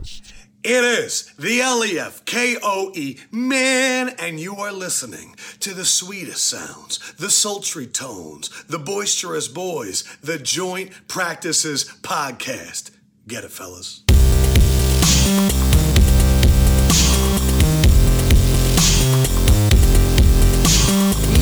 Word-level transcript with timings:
It 0.00 0.84
is 0.84 1.26
the 1.38 1.60
LEF 1.60 2.24
KOE 2.24 3.16
man, 3.30 4.08
and 4.18 4.40
you 4.40 4.56
are 4.56 4.72
listening 4.72 5.36
to 5.60 5.74
the 5.74 5.84
sweetest 5.84 6.42
sounds, 6.42 7.12
the 7.18 7.28
sultry 7.28 7.86
tones, 7.86 8.48
the 8.64 8.78
boisterous 8.78 9.48
boys, 9.48 10.04
the 10.22 10.38
Joint 10.38 10.90
Practices 11.06 11.84
podcast. 12.00 12.92
Get 13.28 13.44
it, 13.44 13.50
fellas. 13.50 14.02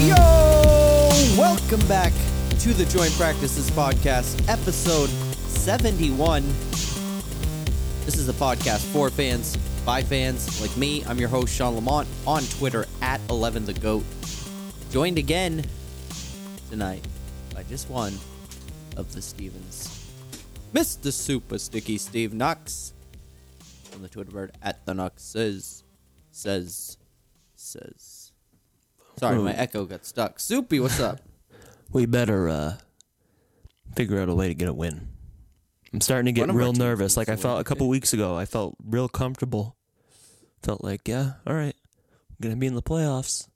Yo! 0.05 0.16
Welcome 1.38 1.87
back 1.87 2.13
to 2.59 2.75
the 2.75 2.87
Joint 2.87 3.13
Practices 3.13 3.71
Podcast, 3.71 4.49
episode 4.49 5.11
71. 5.47 6.68
This 8.09 8.16
is 8.16 8.28
a 8.30 8.32
podcast 8.32 8.90
for 8.90 9.10
fans, 9.10 9.54
by 9.84 10.02
fans 10.02 10.62
like 10.62 10.74
me. 10.78 11.04
I'm 11.04 11.18
your 11.18 11.28
host, 11.28 11.54
Shawn 11.54 11.74
Lamont, 11.74 12.09
on 12.26 12.42
Twitter 12.45 12.87
at 13.02 13.20
11theGOAT. 13.26 14.02
Joined 14.90 15.18
again 15.18 15.62
tonight 16.70 17.06
by 17.54 17.64
just 17.64 17.90
one 17.90 18.14
of 18.96 19.12
the 19.12 19.20
Stevens. 19.20 20.10
Mr. 20.73 21.12
Super 21.12 21.59
Sticky 21.59 21.98
Steve 21.98 22.32
Knox 22.32 22.95
on 23.95 24.01
the 24.01 24.09
Twitter 24.09 24.30
bird 24.30 24.52
at 24.62 24.86
the 24.86 24.95
Knox 24.95 25.23
says, 25.23 25.84
says, 26.30 26.96
says. 27.56 28.32
Sorry, 29.18 29.36
my 29.36 29.52
echo 29.52 29.84
got 29.84 30.06
stuck. 30.06 30.40
Soupy, 30.40 30.80
what's 30.80 30.98
up? 30.98 31.20
We 31.92 32.06
better 32.06 32.48
uh, 32.48 32.76
figure 33.95 34.18
out 34.18 34.30
a 34.30 34.34
way 34.34 34.48
to 34.48 34.54
get 34.54 34.68
a 34.68 34.73
win. 34.73 35.09
I'm 35.99 36.02
starting 36.02 36.27
to 36.27 36.32
get 36.32 36.43
One 36.43 36.51
of 36.51 36.54
our 36.54 36.60
real 36.60 36.73
nervous. 36.74 37.16
Like 37.16 37.29
I 37.29 37.35
felt 37.35 37.60
a 37.60 37.65
couple 37.65 37.88
weeks 37.88 38.13
ago, 38.13 38.37
I 38.37 38.45
felt 38.45 38.77
real 38.85 39.09
comfortable. 39.09 39.77
Felt 40.63 40.85
like, 40.85 41.09
yeah, 41.09 41.32
all 41.45 41.54
right, 41.54 41.74
I'm 42.30 42.37
gonna 42.41 42.54
be 42.54 42.68
in 42.68 42.77
the 42.77 42.82
playoffs. 42.82 43.49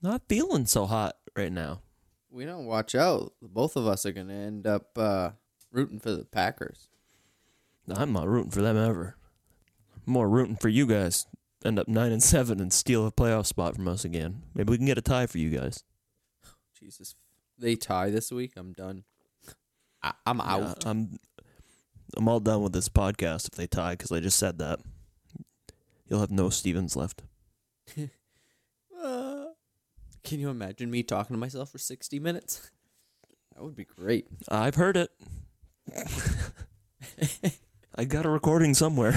Not 0.00 0.22
feeling 0.28 0.66
so 0.66 0.86
hot 0.86 1.16
right 1.36 1.50
now. 1.50 1.80
We 2.30 2.44
don't 2.44 2.66
watch 2.66 2.94
out. 2.94 3.32
Both 3.42 3.74
of 3.74 3.88
us 3.88 4.06
are 4.06 4.12
going 4.12 4.28
to 4.28 4.34
end 4.34 4.64
up 4.64 4.96
uh, 4.96 5.30
rooting 5.72 5.98
for 5.98 6.12
the 6.12 6.24
Packers. 6.24 6.86
I'm 7.92 8.12
not 8.12 8.28
rooting 8.28 8.52
for 8.52 8.62
them 8.62 8.76
ever. 8.76 9.16
I'm 10.06 10.12
more 10.12 10.28
rooting 10.28 10.54
for 10.54 10.68
you 10.68 10.86
guys. 10.86 11.26
End 11.64 11.80
up 11.80 11.88
nine 11.88 12.12
and 12.12 12.22
seven 12.22 12.60
and 12.60 12.72
steal 12.72 13.06
a 13.06 13.10
playoff 13.10 13.46
spot 13.46 13.74
from 13.74 13.88
us 13.88 14.04
again. 14.04 14.42
Maybe 14.54 14.70
we 14.70 14.76
can 14.76 14.86
get 14.86 14.98
a 14.98 15.02
tie 15.02 15.26
for 15.26 15.38
you 15.38 15.50
guys. 15.50 15.82
Jesus. 16.78 17.16
They 17.58 17.74
tie 17.74 18.10
this 18.10 18.30
week. 18.30 18.52
I'm 18.56 18.72
done. 18.72 19.02
I- 20.02 20.14
I'm 20.26 20.38
Yeah, 20.38 20.44
out. 20.44 20.86
I'm 20.86 21.18
I'm 22.16 22.28
all 22.28 22.40
done 22.40 22.62
with 22.62 22.72
this 22.72 22.88
podcast 22.88 23.48
if 23.48 23.52
they 23.52 23.66
tie 23.66 23.92
because 23.92 24.10
I 24.10 24.20
just 24.20 24.38
said 24.38 24.58
that. 24.58 24.80
You'll 26.08 26.20
have 26.20 26.30
no 26.30 26.50
Stevens 26.50 26.96
left. 26.96 27.22
Uh, 28.98 29.48
can 30.24 30.40
you 30.40 30.48
imagine 30.48 30.90
me 30.90 31.02
talking 31.02 31.34
to 31.34 31.38
myself 31.38 31.70
for 31.70 31.78
60 31.78 32.18
minutes? 32.18 32.70
That 33.54 33.62
would 33.62 33.76
be 33.76 33.84
great. 33.84 34.26
I've 34.50 34.74
heard 34.74 34.96
it. 34.98 35.10
I 37.94 38.04
got 38.04 38.26
a 38.26 38.28
recording 38.28 38.74
somewhere. 38.74 39.14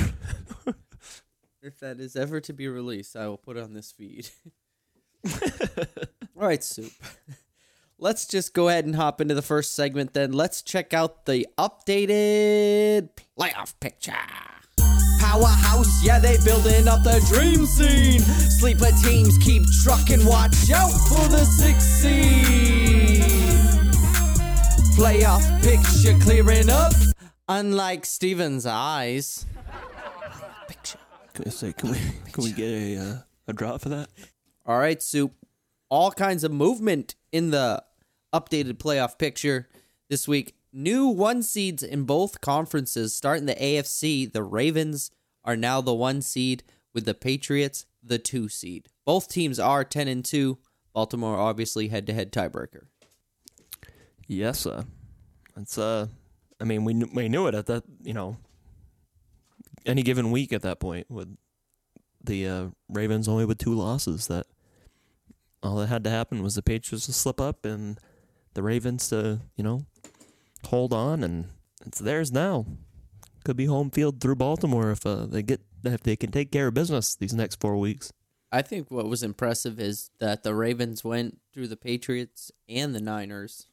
If 1.61 1.79
that 1.81 1.99
is 1.99 2.15
ever 2.15 2.39
to 2.41 2.53
be 2.53 2.69
released, 2.69 3.17
I 3.17 3.27
will 3.27 3.37
put 3.37 3.57
it 3.57 3.63
on 3.63 3.73
this 3.73 3.91
feed. 3.91 4.29
All 5.25 6.47
right, 6.47 6.63
Soup. 6.63 6.91
Let's 8.01 8.25
just 8.25 8.53
go 8.53 8.69
ahead 8.69 8.85
and 8.85 8.95
hop 8.95 9.19
into 9.19 9.35
the 9.35 9.41
first 9.41 9.75
segment 9.75 10.13
then. 10.13 10.31
Let's 10.31 10.61
check 10.61 10.93
out 10.93 11.25
the 11.25 11.45
updated 11.57 13.09
playoff 13.37 13.73
picture. 13.81 14.13
Powerhouse, 15.19 16.01
yeah, 16.01 16.17
they 16.17 16.37
building 16.45 16.87
up 16.87 17.03
the 17.03 17.19
dream 17.27 17.65
scene. 17.65 18.21
Sleeper 18.21 18.91
teams 19.03 19.37
keep 19.39 19.63
trucking, 19.83 20.25
watch 20.25 20.71
out 20.73 20.91
for 21.09 21.27
the 21.27 21.43
six 21.43 21.83
seed. 21.83 23.21
Playoff 24.95 25.43
picture 25.61 26.17
clearing 26.23 26.69
up, 26.69 26.93
unlike 27.49 28.05
Steven's 28.05 28.65
eyes. 28.65 29.45
Picture. 30.69 30.99
Can 31.33 31.43
I 31.47 31.49
say, 31.49 31.73
can 31.73 31.91
we 31.91 31.97
can 32.31 32.43
we 32.45 32.53
get 32.53 32.69
a 32.69 32.97
uh, 32.97 33.17
a 33.49 33.51
drop 33.51 33.81
for 33.81 33.89
that? 33.89 34.07
All 34.65 34.79
right, 34.79 35.03
Soup. 35.03 35.33
All 35.89 36.11
kinds 36.11 36.45
of 36.45 36.51
movement 36.53 37.15
in 37.33 37.49
the 37.51 37.83
updated 38.33 38.73
playoff 38.73 39.17
picture 39.17 39.67
this 40.09 40.27
week. 40.27 40.55
New 40.71 41.07
one 41.07 41.41
seeds 41.41 41.81
in 41.81 42.03
both 42.03 42.41
conferences. 42.41 43.13
Starting 43.13 43.45
the 43.45 43.55
AFC, 43.55 44.31
the 44.31 44.43
Ravens 44.43 45.11
are 45.43 45.55
now 45.55 45.81
the 45.81 45.93
one 45.93 46.21
seed, 46.21 46.63
with 46.93 47.05
the 47.05 47.13
Patriots 47.13 47.85
the 48.03 48.17
two 48.17 48.49
seed. 48.49 48.87
Both 49.05 49.29
teams 49.29 49.59
are 49.59 49.83
ten 49.83 50.07
and 50.07 50.23
two. 50.23 50.57
Baltimore 50.93 51.37
obviously 51.37 51.87
head 51.87 52.07
to 52.07 52.13
head 52.13 52.31
tiebreaker. 52.31 52.85
Yes, 54.27 54.65
uh, 54.65 54.83
it's 55.57 55.77
uh, 55.77 56.07
I 56.59 56.63
mean 56.63 56.83
we 56.83 56.93
kn- 56.93 57.13
we 57.13 57.29
knew 57.29 57.47
it 57.47 57.55
at 57.55 57.65
that 57.67 57.83
you 58.01 58.13
know 58.13 58.37
any 59.85 60.03
given 60.03 60.31
week 60.31 60.53
at 60.53 60.61
that 60.61 60.79
point 60.79 61.09
with 61.09 61.35
the 62.23 62.47
uh, 62.47 62.65
Ravens 62.89 63.27
only 63.27 63.45
with 63.45 63.57
two 63.57 63.73
losses 63.73 64.27
that 64.27 64.45
all 65.63 65.77
that 65.77 65.87
had 65.87 66.03
to 66.03 66.09
happen 66.09 66.43
was 66.43 66.55
the 66.55 66.61
Patriots 66.61 67.05
to 67.05 67.13
slip 67.13 67.39
up 67.39 67.65
and 67.65 67.99
the 68.53 68.63
Ravens 68.63 69.09
to 69.09 69.41
you 69.55 69.63
know 69.63 69.85
hold 70.65 70.93
on 70.93 71.23
and 71.23 71.49
it's 71.85 71.99
theirs 71.99 72.31
now. 72.31 72.65
Could 73.45 73.55
be 73.55 73.65
home 73.65 73.89
field 73.89 74.19
through 74.19 74.35
Baltimore 74.35 74.91
if 74.91 75.05
uh, 75.05 75.25
they 75.25 75.41
get 75.41 75.61
if 75.83 76.03
they 76.03 76.15
can 76.15 76.31
take 76.31 76.51
care 76.51 76.67
of 76.67 76.73
business 76.73 77.15
these 77.15 77.33
next 77.33 77.59
four 77.59 77.77
weeks. 77.77 78.11
I 78.51 78.61
think 78.61 78.89
what 78.89 79.07
was 79.07 79.23
impressive 79.23 79.79
is 79.79 80.09
that 80.19 80.43
the 80.43 80.55
Ravens 80.55 81.03
went 81.03 81.39
through 81.53 81.67
the 81.67 81.77
Patriots 81.77 82.51
and 82.67 82.95
the 82.95 83.01
Niners. 83.01 83.67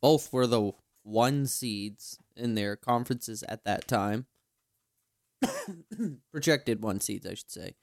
Both 0.00 0.32
were 0.32 0.46
the 0.46 0.72
one 1.02 1.46
seeds 1.46 2.18
in 2.36 2.54
their 2.54 2.76
conferences 2.76 3.42
at 3.48 3.64
that 3.64 3.88
time. 3.88 4.26
Projected 6.32 6.82
one 6.82 7.00
seeds, 7.00 7.26
I 7.26 7.34
should 7.34 7.50
say. 7.50 7.74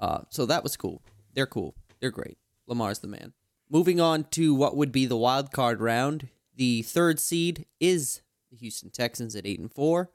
Uh, 0.00 0.20
so 0.30 0.46
that 0.46 0.62
was 0.62 0.76
cool. 0.76 1.02
They're 1.34 1.46
cool. 1.46 1.74
They're 2.00 2.10
great. 2.10 2.38
Lamar's 2.66 3.00
the 3.00 3.08
man. 3.08 3.32
Moving 3.70 4.00
on 4.00 4.24
to 4.30 4.54
what 4.54 4.76
would 4.76 4.92
be 4.92 5.06
the 5.06 5.16
wild 5.16 5.52
card 5.52 5.80
round. 5.80 6.28
The 6.56 6.82
third 6.82 7.20
seed 7.20 7.66
is 7.80 8.22
the 8.50 8.56
Houston 8.56 8.90
Texans 8.90 9.36
at 9.36 9.46
eight 9.46 9.60
and 9.60 9.72
four. 9.72 10.10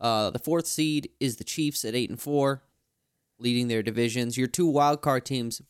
Uh, 0.00 0.30
the 0.30 0.38
fourth 0.38 0.66
seed 0.66 1.10
is 1.20 1.36
the 1.36 1.44
Chiefs 1.44 1.84
at 1.84 1.94
eight 1.94 2.08
and 2.08 2.20
four, 2.20 2.62
leading 3.38 3.68
their 3.68 3.82
divisions. 3.82 4.38
Your 4.38 4.46
two 4.46 4.66
wild 4.66 5.02
card 5.02 5.24
teams, 5.26 5.60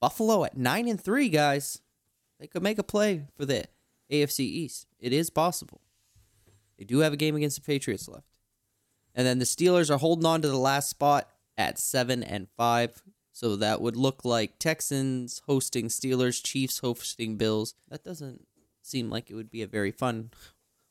Buffalo 0.00 0.44
at 0.44 0.56
nine 0.56 0.86
and 0.86 1.00
three, 1.00 1.28
guys. 1.28 1.80
They 2.38 2.46
could 2.46 2.62
make 2.62 2.78
a 2.78 2.84
play 2.84 3.26
for 3.36 3.46
the 3.46 3.64
AFC 4.10 4.40
East. 4.40 4.86
It 4.98 5.12
is 5.12 5.30
possible. 5.30 5.80
They 6.78 6.84
do 6.84 6.98
have 6.98 7.12
a 7.12 7.16
game 7.16 7.36
against 7.36 7.56
the 7.56 7.66
Patriots 7.66 8.08
left, 8.08 8.26
and 9.14 9.26
then 9.26 9.38
the 9.38 9.44
Steelers 9.44 9.90
are 9.90 9.98
holding 9.98 10.26
on 10.26 10.42
to 10.42 10.48
the 10.48 10.58
last 10.58 10.90
spot 10.90 11.30
at 11.56 11.78
seven 11.78 12.22
and 12.22 12.48
five. 12.56 13.02
So 13.34 13.56
that 13.56 13.80
would 13.80 13.96
look 13.96 14.24
like 14.24 14.60
Texans 14.60 15.42
hosting 15.46 15.88
Steelers, 15.88 16.40
Chiefs 16.40 16.78
hosting 16.78 17.36
Bills. 17.36 17.74
That 17.88 18.04
doesn't 18.04 18.46
seem 18.80 19.10
like 19.10 19.28
it 19.28 19.34
would 19.34 19.50
be 19.50 19.60
a 19.60 19.66
very 19.66 19.90
fun 19.90 20.30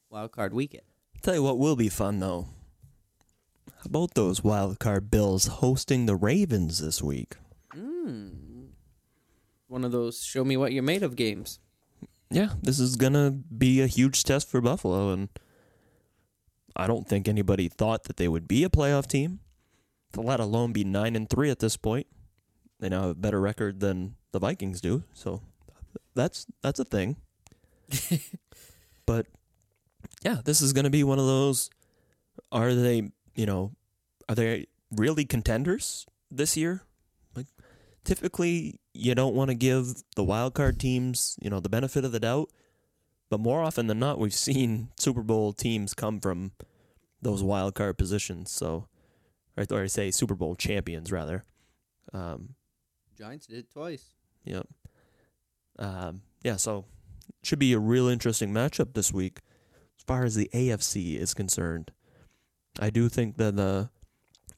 wild 0.09 0.33
card 0.33 0.53
weekend. 0.53 0.83
Tell 1.21 1.35
you 1.35 1.41
what 1.41 1.57
will 1.57 1.77
be 1.77 1.87
fun 1.87 2.19
though. 2.19 2.49
How 3.77 3.85
about 3.85 4.15
those 4.15 4.43
wild 4.43 4.77
card 4.77 5.09
Bills 5.09 5.47
hosting 5.47 6.05
the 6.05 6.17
Ravens 6.17 6.79
this 6.79 7.01
week? 7.01 7.37
Hmm. 7.73 8.65
One 9.67 9.85
of 9.85 9.93
those 9.93 10.21
show 10.21 10.43
me 10.43 10.57
what 10.57 10.73
you're 10.73 10.83
made 10.83 11.01
of 11.01 11.15
games. 11.15 11.59
Yeah, 12.29 12.49
this 12.61 12.77
is 12.77 12.97
gonna 12.97 13.31
be 13.31 13.79
a 13.79 13.87
huge 13.87 14.21
test 14.25 14.49
for 14.49 14.59
Buffalo, 14.59 15.11
and 15.11 15.29
I 16.75 16.87
don't 16.87 17.07
think 17.07 17.29
anybody 17.29 17.69
thought 17.69 18.03
that 18.03 18.17
they 18.17 18.27
would 18.27 18.49
be 18.49 18.65
a 18.65 18.69
playoff 18.69 19.07
team, 19.07 19.39
let 20.17 20.41
alone 20.41 20.73
be 20.73 20.83
nine 20.83 21.15
and 21.15 21.29
three 21.29 21.49
at 21.49 21.59
this 21.59 21.77
point. 21.77 22.07
They 22.79 22.89
now 22.89 23.01
have 23.01 23.09
a 23.11 23.15
better 23.15 23.39
record 23.39 23.79
than 23.79 24.15
the 24.31 24.39
Vikings 24.39 24.81
do, 24.81 25.03
so 25.13 25.41
that's 26.15 26.45
that's 26.61 26.79
a 26.79 26.85
thing. 26.85 27.17
But 29.05 29.27
yeah, 30.23 30.37
this 30.43 30.61
is 30.61 30.73
going 30.73 30.85
to 30.85 30.89
be 30.89 31.03
one 31.03 31.19
of 31.19 31.25
those. 31.25 31.69
Are 32.51 32.73
they, 32.73 33.11
you 33.35 33.45
know, 33.45 33.73
are 34.29 34.35
they 34.35 34.67
really 34.91 35.25
contenders 35.25 36.05
this 36.31 36.55
year? 36.55 36.83
Like, 37.35 37.47
typically, 38.03 38.79
you 38.93 39.15
don't 39.15 39.35
want 39.35 39.49
to 39.49 39.55
give 39.55 40.03
the 40.15 40.23
wild 40.23 40.53
card 40.53 40.79
teams, 40.79 41.37
you 41.41 41.49
know, 41.49 41.59
the 41.59 41.69
benefit 41.69 42.05
of 42.05 42.11
the 42.11 42.19
doubt. 42.19 42.49
But 43.29 43.39
more 43.39 43.61
often 43.61 43.87
than 43.87 43.99
not, 43.99 44.19
we've 44.19 44.33
seen 44.33 44.89
Super 44.99 45.21
Bowl 45.21 45.53
teams 45.53 45.93
come 45.93 46.19
from 46.19 46.51
those 47.21 47.43
wild 47.43 47.75
card 47.75 47.97
positions. 47.97 48.51
So, 48.51 48.87
or 49.57 49.83
I 49.83 49.87
say 49.87 50.11
Super 50.11 50.35
Bowl 50.35 50.55
champions 50.55 51.11
rather. 51.11 51.43
Um, 52.13 52.55
Giants 53.23 53.47
did 53.47 53.59
it 53.59 53.71
twice. 53.71 54.03
Yep. 54.43 54.67
Um, 55.79 56.23
yeah, 56.43 56.57
so 56.57 56.83
should 57.41 57.59
be 57.59 57.71
a 57.71 57.79
real 57.79 58.09
interesting 58.09 58.51
matchup 58.51 58.93
this 58.95 59.13
week 59.13 59.39
as 59.97 60.03
far 60.03 60.25
as 60.25 60.35
the 60.35 60.49
AFC 60.53 61.17
is 61.17 61.33
concerned. 61.33 61.91
I 62.81 62.89
do 62.89 63.07
think 63.07 63.37
that 63.37 63.55
the 63.55 63.89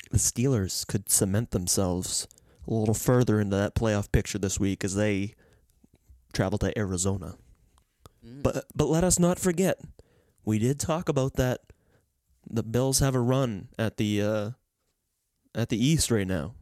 the 0.09 0.17
Steelers 0.17 0.85
could 0.87 1.11
cement 1.11 1.51
themselves 1.51 2.27
a 2.67 2.73
little 2.73 2.95
further 2.95 3.39
into 3.39 3.55
that 3.55 3.75
playoff 3.75 4.11
picture 4.11 4.39
this 4.39 4.59
week 4.59 4.83
as 4.83 4.95
they 4.95 5.35
travel 6.33 6.57
to 6.59 6.75
Arizona. 6.75 7.35
Mm. 8.25 8.41
But 8.41 8.65
but 8.75 8.87
let 8.87 9.03
us 9.03 9.19
not 9.19 9.37
forget, 9.37 9.79
we 10.43 10.57
did 10.57 10.79
talk 10.79 11.07
about 11.07 11.35
that. 11.35 11.59
The 12.49 12.63
Bills 12.63 12.97
have 12.97 13.13
a 13.13 13.21
run 13.21 13.67
at 13.77 13.97
the 13.97 14.23
uh, 14.23 14.49
at 15.53 15.69
the 15.69 15.77
East 15.77 16.09
right 16.09 16.27
now 16.27 16.55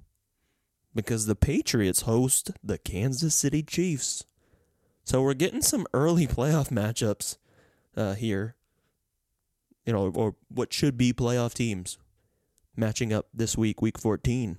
because 0.96 1.26
the 1.26 1.36
Patriots 1.36 2.02
host 2.02 2.52
the 2.64 2.78
Kansas 2.78 3.36
City 3.36 3.64
Chiefs. 3.64 4.26
So 5.04 5.22
we're 5.22 5.34
getting 5.34 5.62
some 5.62 5.86
early 5.94 6.28
playoff 6.28 6.70
matchups 6.70 7.38
uh, 7.96 8.14
here. 8.14 8.56
You 9.86 9.94
know, 9.94 10.12
or 10.16 10.36
what 10.48 10.72
should 10.72 10.98
be 10.98 11.12
playoff 11.12 11.54
teams 11.54 11.98
matching 12.76 13.12
up 13.12 13.28
this 13.34 13.58
week, 13.58 13.82
week 13.82 13.98
14. 13.98 14.58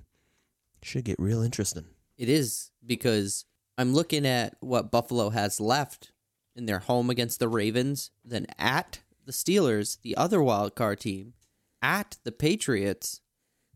Should 0.83 1.05
get 1.05 1.19
real 1.19 1.41
interesting. 1.41 1.85
It 2.15 2.29
is 2.29 2.69
because 2.85 3.45
I'm 3.77 3.93
looking 3.93 4.25
at 4.27 4.55
what 4.59 4.91
Buffalo 4.91 5.31
has 5.31 5.59
left 5.59 6.11
in 6.55 6.67
their 6.67 6.79
home 6.79 7.09
against 7.09 7.39
the 7.39 7.47
Ravens, 7.47 8.11
then 8.23 8.45
at 8.59 8.99
the 9.25 9.31
Steelers, 9.31 9.99
the 10.01 10.15
other 10.15 10.41
wild 10.41 10.75
card 10.75 10.99
team, 10.99 11.33
at 11.81 12.17
the 12.23 12.31
Patriots, 12.31 13.21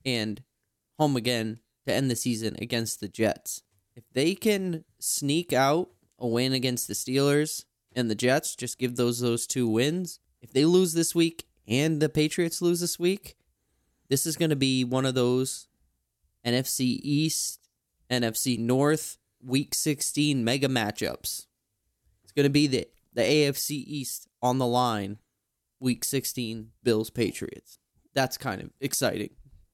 and 0.06 0.44
home 1.00 1.16
again 1.16 1.60
to 1.90 1.96
end 1.96 2.10
the 2.10 2.16
season 2.16 2.56
against 2.62 3.00
the 3.00 3.08
Jets. 3.08 3.64
If 3.96 4.04
they 4.14 4.36
can 4.36 4.86
sneak 5.00 5.52
out 5.52 5.90
a 6.18 6.28
win 6.28 6.54
against 6.54 6.88
the 6.88 6.94
Steelers 6.94 7.66
and 7.96 8.10
the 8.10 8.16
Jets, 8.16 8.56
just 8.56 8.78
give 8.78 8.96
those 8.96 9.20
those 9.20 9.48
two 9.48 9.68
wins. 9.68 10.20
If 10.42 10.54
they 10.54 10.66
lose 10.66 10.94
this 10.94 11.14
week 11.14 11.46
and 11.68 12.02
the 12.02 12.10
Patriots 12.10 12.62
lose 12.62 12.80
this 12.80 13.00
week, 13.00 13.36
this 14.08 14.26
is 14.26 14.38
going 14.38 14.50
to 14.52 14.56
be 14.56 14.84
one 14.84 15.06
of 15.06 15.16
those 15.16 15.68
NFC 16.46 17.00
East, 17.02 17.68
NFC 18.10 18.58
North 18.58 19.18
week 19.44 19.74
16 19.74 20.44
mega 20.44 20.68
matchups. 20.68 21.48
It's 22.24 22.32
going 22.36 22.46
to 22.46 22.50
be 22.50 22.68
the 22.68 22.88
the 23.14 23.22
AFC 23.22 23.72
East 23.72 24.28
on 24.42 24.60
the 24.60 24.68
line 24.68 25.18
week 25.80 26.04
16 26.04 26.70
Bills 26.84 27.10
Patriots. 27.10 27.80
That's 28.14 28.38
kind 28.38 28.62
of 28.62 28.70
exciting 28.80 29.32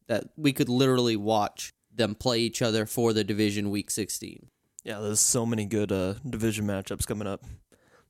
that 0.07 0.25
we 0.37 0.53
could 0.53 0.69
literally 0.69 1.15
watch 1.15 1.73
them 1.97 2.15
play 2.15 2.39
each 2.39 2.61
other 2.61 2.85
for 2.85 3.13
the 3.13 3.23
division 3.23 3.69
week 3.69 3.89
16. 3.89 4.47
Yeah, 4.83 4.99
there's 4.99 5.19
so 5.19 5.45
many 5.45 5.65
good 5.65 5.91
uh, 5.91 6.15
division 6.29 6.65
matchups 6.65 7.07
coming 7.07 7.27
up 7.27 7.43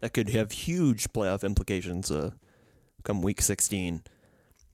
that 0.02 0.14
could 0.14 0.30
have 0.30 0.52
huge 0.52 1.12
playoff 1.14 1.44
implications 1.44 2.12
uh, 2.12 2.32
come 3.04 3.22
week 3.22 3.42
16. 3.42 4.04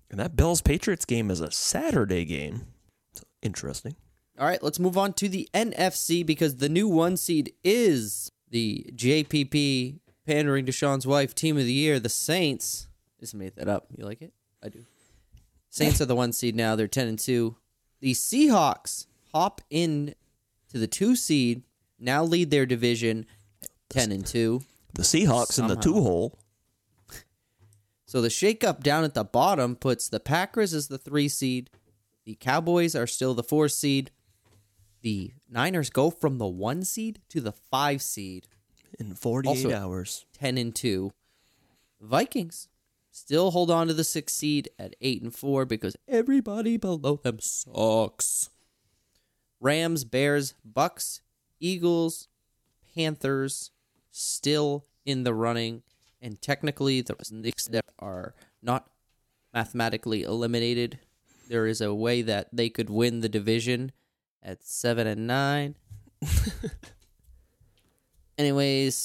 And 0.10 0.20
that 0.20 0.36
Bills 0.36 0.62
Patriots 0.62 1.06
game 1.06 1.32
is 1.32 1.40
a 1.40 1.52
Saturday 1.52 2.26
game. 2.26 2.66
So 3.14 3.24
interesting. 3.42 3.96
All 4.40 4.48
right, 4.48 4.62
let's 4.64 4.80
move 4.80 4.98
on 4.98 5.14
to 5.14 5.30
the 5.30 5.48
NFC 5.54 6.26
because 6.26 6.58
the 6.58 6.70
new 6.70 6.88
one 6.88 7.18
seed 7.18 7.54
is 7.64 8.32
the 8.50 8.92
JPP 8.96 10.00
pandering 10.26 10.66
to 10.66 10.72
Shawn's 10.72 11.06
wife 11.06 11.36
team 11.36 11.58
of 11.58 11.66
the 11.66 11.74
year, 11.74 12.00
the 12.00 12.10
Saints. 12.10 12.88
Just 13.20 13.36
made 13.36 13.56
that 13.56 13.68
up. 13.68 13.88
You 13.96 14.06
like 14.06 14.22
it? 14.22 14.34
I 14.64 14.70
do. 14.70 14.86
Saints 15.70 16.02
are 16.02 16.06
the 16.06 16.16
one 16.16 16.34
seed 16.34 16.56
now. 16.56 16.76
They're 16.76 16.88
10 16.88 17.08
and 17.08 17.20
2. 17.20 17.56
The 18.02 18.12
Seahawks 18.14 19.06
hop 19.32 19.62
in 19.70 20.16
to 20.70 20.78
the 20.78 20.88
2 20.88 21.16
seed, 21.16 21.64
now 22.00 22.24
lead 22.24 22.52
their 22.52 22.66
division 22.66 23.26
10 23.90 24.12
and 24.12 24.26
2. 24.26 24.62
The 24.94 25.04
Seahawks 25.04 25.58
in 25.60 25.68
the 25.68 25.76
two 25.76 25.94
hole. 25.94 26.38
So 28.06 28.22
the 28.22 28.28
shakeup 28.28 28.82
down 28.84 29.04
at 29.06 29.14
the 29.14 29.24
bottom 29.24 29.76
puts 29.76 30.10
the 30.10 30.20
Packers 30.20 30.74
as 30.74 30.88
the 30.90 30.98
3 30.98 31.30
seed. 31.30 31.70
The 32.26 32.36
Cowboys 32.36 32.96
are 32.96 33.08
still 33.08 33.34
the 33.34 33.44
4 33.44 33.70
seed. 33.70 34.12
The 35.02 35.32
Niners 35.50 35.90
go 35.90 36.10
from 36.12 36.38
the 36.38 36.48
1 36.48 36.84
seed 36.84 37.22
to 37.30 37.40
the 37.42 37.54
5 37.54 38.02
seed. 38.02 38.48
in 39.00 39.16
48 39.16 39.50
Also- 39.66 39.74
hours. 39.74 40.26
10 40.34 40.58
and 40.58 40.76
2. 40.76 41.12
Vikings 42.02 42.68
still 43.12 43.52
hold 43.52 43.70
on 43.70 43.88
to 43.88 43.94
the 43.94 44.04
6th 44.04 44.30
seed 44.30 44.70
at 44.80 44.96
8 45.02 45.22
and 45.22 45.36
4 45.36 45.66
because 45.66 45.96
everybody 46.08 46.78
below 46.78 47.18
them 47.18 47.40
sucks. 47.40 48.50
Rams, 49.60 50.04
Bears, 50.04 50.56
Bucks, 50.66 51.22
Eagles, 51.60 52.28
Panthers 52.96 53.72
still 54.12 54.86
in 55.06 55.24
the 55.24 55.34
running 55.34 55.84
and 56.22 56.42
technically 56.42 57.02
the 57.02 57.16
Knicks 57.32 57.68
that 57.68 57.86
are 58.00 58.34
not 58.62 58.90
mathematically 59.54 60.24
eliminated. 60.24 61.00
There 61.50 61.68
is 61.68 61.82
a 61.82 61.94
way 61.94 62.22
that 62.22 62.50
they 62.54 62.70
could 62.70 62.90
win 62.90 63.22
the 63.22 63.30
division 63.30 63.92
at 64.44 64.64
7 64.64 65.06
and 65.08 65.28
9. 65.28 65.76
Anyways, 68.38 68.96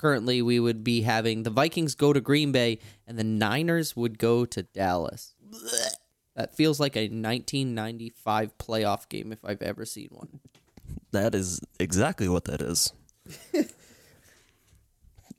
currently 0.00 0.40
we 0.40 0.58
would 0.58 0.82
be 0.82 1.02
having 1.02 1.42
the 1.42 1.50
Vikings 1.50 1.94
go 1.94 2.14
to 2.14 2.22
Green 2.22 2.52
Bay 2.52 2.78
and 3.06 3.18
the 3.18 3.24
Niners 3.24 3.94
would 3.94 4.18
go 4.18 4.46
to 4.46 4.62
Dallas. 4.62 5.34
Blech. 5.46 5.92
That 6.34 6.56
feels 6.56 6.80
like 6.80 6.96
a 6.96 7.02
1995 7.02 8.56
playoff 8.56 9.10
game 9.10 9.30
if 9.30 9.44
I've 9.44 9.60
ever 9.60 9.84
seen 9.84 10.08
one. 10.10 10.40
That 11.12 11.34
is 11.34 11.60
exactly 11.78 12.30
what 12.30 12.44
that 12.44 12.62
is. 12.62 12.94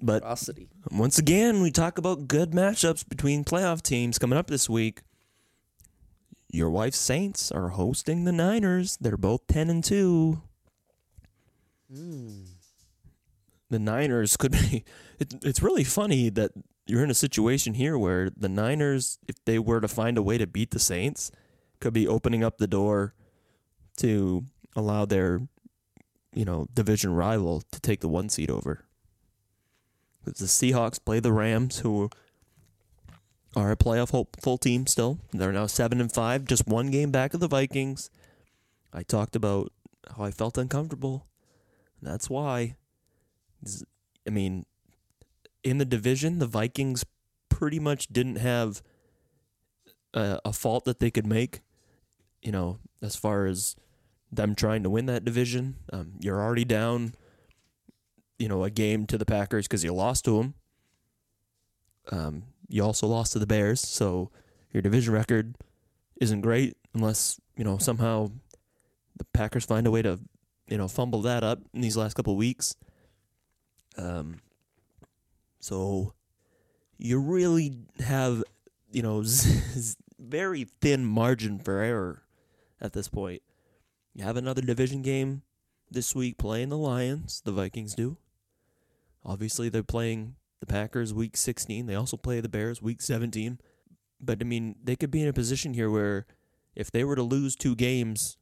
but 0.02 0.18
Atrocity. 0.18 0.70
once 0.92 1.18
again, 1.18 1.64
we 1.64 1.72
talk 1.72 1.98
about 1.98 2.28
good 2.28 2.52
matchups 2.52 3.08
between 3.10 3.44
playoff 3.44 3.82
teams 3.82 4.20
coming 4.20 4.38
up 4.38 4.46
this 4.46 4.70
week. 4.70 5.02
Your 6.52 6.70
wife's 6.70 7.00
Saints 7.00 7.52
are 7.52 7.70
hosting 7.70 8.26
the 8.26 8.32
Niners. 8.32 8.96
They're 9.02 9.18
both 9.18 9.48
10 9.48 9.72
and 9.72 9.84
2. 9.84 10.40
Hmm. 11.92 12.42
The 13.72 13.80
Niners 13.80 14.38
could 14.38 14.52
be. 14.52 14.84
It, 15.22 15.36
it's 15.44 15.62
really 15.62 15.84
funny 15.84 16.30
that 16.32 16.50
you're 16.88 17.04
in 17.04 17.12
a 17.12 17.14
situation 17.14 17.76
here 17.76 17.96
where 17.96 18.32
the 18.36 18.50
Niners, 18.50 19.20
if 19.28 19.36
they 19.46 19.60
were 19.60 19.80
to 19.80 19.88
find 19.88 20.18
a 20.18 20.24
way 20.24 20.40
to 20.40 20.48
beat 20.48 20.72
the 20.72 20.80
Saints, 20.80 21.30
could 21.80 21.94
be 21.94 22.08
opening 22.08 22.44
up 22.44 22.58
the 22.58 22.66
door 22.66 23.14
to 23.98 24.46
allow 24.76 25.06
their, 25.06 25.42
you 26.34 26.44
know, 26.44 26.66
division 26.74 27.14
rival 27.14 27.62
to 27.72 27.80
take 27.80 28.00
the 28.00 28.08
one 28.08 28.30
seed 28.30 28.50
over. 28.50 28.84
the 30.26 30.32
Seahawks 30.32 30.98
play 31.06 31.20
the 31.20 31.32
Rams, 31.32 31.82
who 31.82 32.10
are 33.56 33.72
a 33.72 33.78
playoff 33.78 34.10
hopeful 34.10 34.58
team 34.58 34.88
still. 34.88 35.20
They're 35.34 35.52
now 35.52 35.68
seven 35.68 36.02
and 36.02 36.12
five, 36.12 36.46
just 36.46 36.68
one 36.68 36.90
game 36.90 37.12
back 37.12 37.36
of 37.36 37.42
the 37.42 37.48
Vikings. 37.48 38.10
I 38.92 39.04
talked 39.04 39.36
about 39.36 39.72
how 40.18 40.24
I 40.24 40.32
felt 40.32 40.58
uncomfortable. 40.58 41.28
That's 42.02 42.28
why. 42.28 42.76
I 44.28 44.30
mean, 44.30 44.66
in 45.64 45.78
the 45.78 45.86
division, 45.86 46.40
the 46.40 46.48
Vikings 46.48 47.06
pretty 47.50 47.80
much 47.80 48.08
didn't 48.08 48.38
have 48.38 48.82
a, 50.14 50.40
a 50.46 50.54
fault 50.54 50.86
that 50.86 51.00
they 51.00 51.12
could 51.12 51.28
make. 51.28 51.62
You 52.42 52.52
know, 52.52 52.80
as 53.02 53.16
far 53.16 53.46
as 53.46 53.76
them 54.32 54.56
trying 54.56 54.84
to 54.84 54.90
win 54.90 55.06
that 55.08 55.26
division, 55.26 55.76
um, 55.94 56.14
you're 56.20 56.42
already 56.42 56.66
down. 56.66 57.14
You 58.40 58.48
know, 58.48 58.64
a 58.64 58.72
game 58.72 59.06
to 59.06 59.20
the 59.20 59.26
Packers 59.26 59.68
because 59.68 59.84
you 59.84 59.94
lost 59.94 60.26
to 60.26 60.38
them. 60.38 60.54
Um, 62.12 62.44
you 62.68 62.84
also 62.84 63.06
lost 63.06 63.34
to 63.34 63.40
the 63.40 63.46
Bears, 63.46 63.80
so 63.80 64.32
your 64.74 64.82
division 64.82 65.14
record 65.14 65.56
isn't 66.20 66.42
great 66.42 66.78
unless 66.94 67.40
you 67.56 67.64
know 67.64 67.78
somehow 67.78 68.32
the 69.18 69.26
Packers 69.26 69.66
find 69.66 69.86
a 69.86 69.92
way 69.92 70.02
to 70.02 70.20
you 70.68 70.78
know 70.78 70.88
fumble 70.88 71.22
that 71.22 71.44
up 71.44 71.60
in 71.74 71.82
these 71.82 71.98
last 71.98 72.16
couple 72.16 72.36
weeks. 72.36 72.76
Um, 73.98 74.40
so 75.60 76.14
you 76.98 77.20
really 77.20 77.78
have 78.00 78.44
you 78.92 79.02
know 79.02 79.24
very 80.20 80.66
thin 80.82 81.06
margin 81.06 81.60
for 81.60 81.80
error 81.80 82.24
at 82.80 82.94
this 82.94 83.08
point. 83.08 83.42
You 84.14 84.24
have 84.24 84.38
another 84.38 84.62
division 84.62 85.02
game 85.02 85.44
this 85.90 86.16
week 86.16 86.38
playing 86.38 86.70
the 86.70 86.78
Lions. 86.78 87.42
The 87.44 87.52
Vikings 87.52 87.96
do. 87.96 88.18
Obviously, 89.24 89.70
they're 89.70 89.84
playing 89.84 90.36
the 90.60 90.66
Packers 90.66 91.14
week 91.14 91.38
16. 91.38 91.86
They 91.86 91.96
also 91.96 92.18
play 92.18 92.40
the 92.40 92.50
Bears 92.50 92.82
week 92.82 93.02
17. 93.02 93.60
But 94.20 94.40
I 94.42 94.44
mean, 94.44 94.76
they 94.84 94.96
could 94.96 95.12
be 95.12 95.22
in 95.22 95.28
a 95.28 95.34
position 95.34 95.74
here 95.74 95.90
where 95.90 96.26
if 96.76 96.92
they 96.92 97.04
were 97.04 97.16
to 97.16 97.24
lose 97.24 97.56
two 97.56 97.76
games 97.76 98.38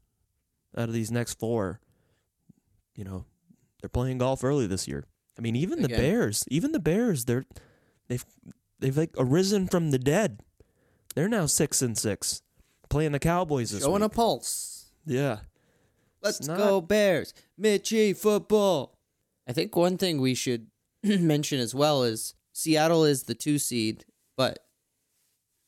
out 0.77 0.89
of 0.89 0.93
these 0.93 1.11
next 1.11 1.39
four, 1.39 1.79
you 2.95 3.03
know, 3.03 3.25
they're 3.81 3.89
playing 3.89 4.17
golf 4.17 4.43
early 4.43 4.67
this 4.67 4.87
year. 4.87 5.05
I 5.39 5.41
mean, 5.41 5.55
even 5.55 5.79
the 5.81 5.85
Again. 5.85 5.99
Bears, 6.01 6.43
even 6.49 6.73
the 6.73 6.81
Bears, 6.81 7.23
they're 7.23 7.45
they've 8.09 8.25
they've 8.79 8.97
like 8.97 9.11
arisen 9.17 9.67
from 9.69 9.91
the 9.91 9.97
dead. 9.97 10.41
They're 11.15 11.29
now 11.29 11.45
six 11.45 11.81
and 11.81 11.97
six, 11.97 12.41
playing 12.89 13.13
the 13.13 13.19
Cowboys 13.19 13.71
this 13.71 13.83
Showing 13.83 14.01
a 14.01 14.09
pulse. 14.09 14.91
yeah, 15.05 15.39
Let's 16.21 16.45
not- 16.45 16.57
go 16.57 16.81
Bears. 16.81 17.33
Mitchie 17.59 18.15
football. 18.17 18.97
I 19.47 19.53
think 19.53 19.75
one 19.77 19.97
thing 19.97 20.19
we 20.19 20.35
should 20.35 20.67
mention 21.03 21.59
as 21.61 21.73
well 21.73 22.03
is 22.03 22.33
Seattle 22.51 23.05
is 23.05 23.23
the 23.23 23.33
two 23.33 23.57
seed, 23.59 24.03
but 24.35 24.59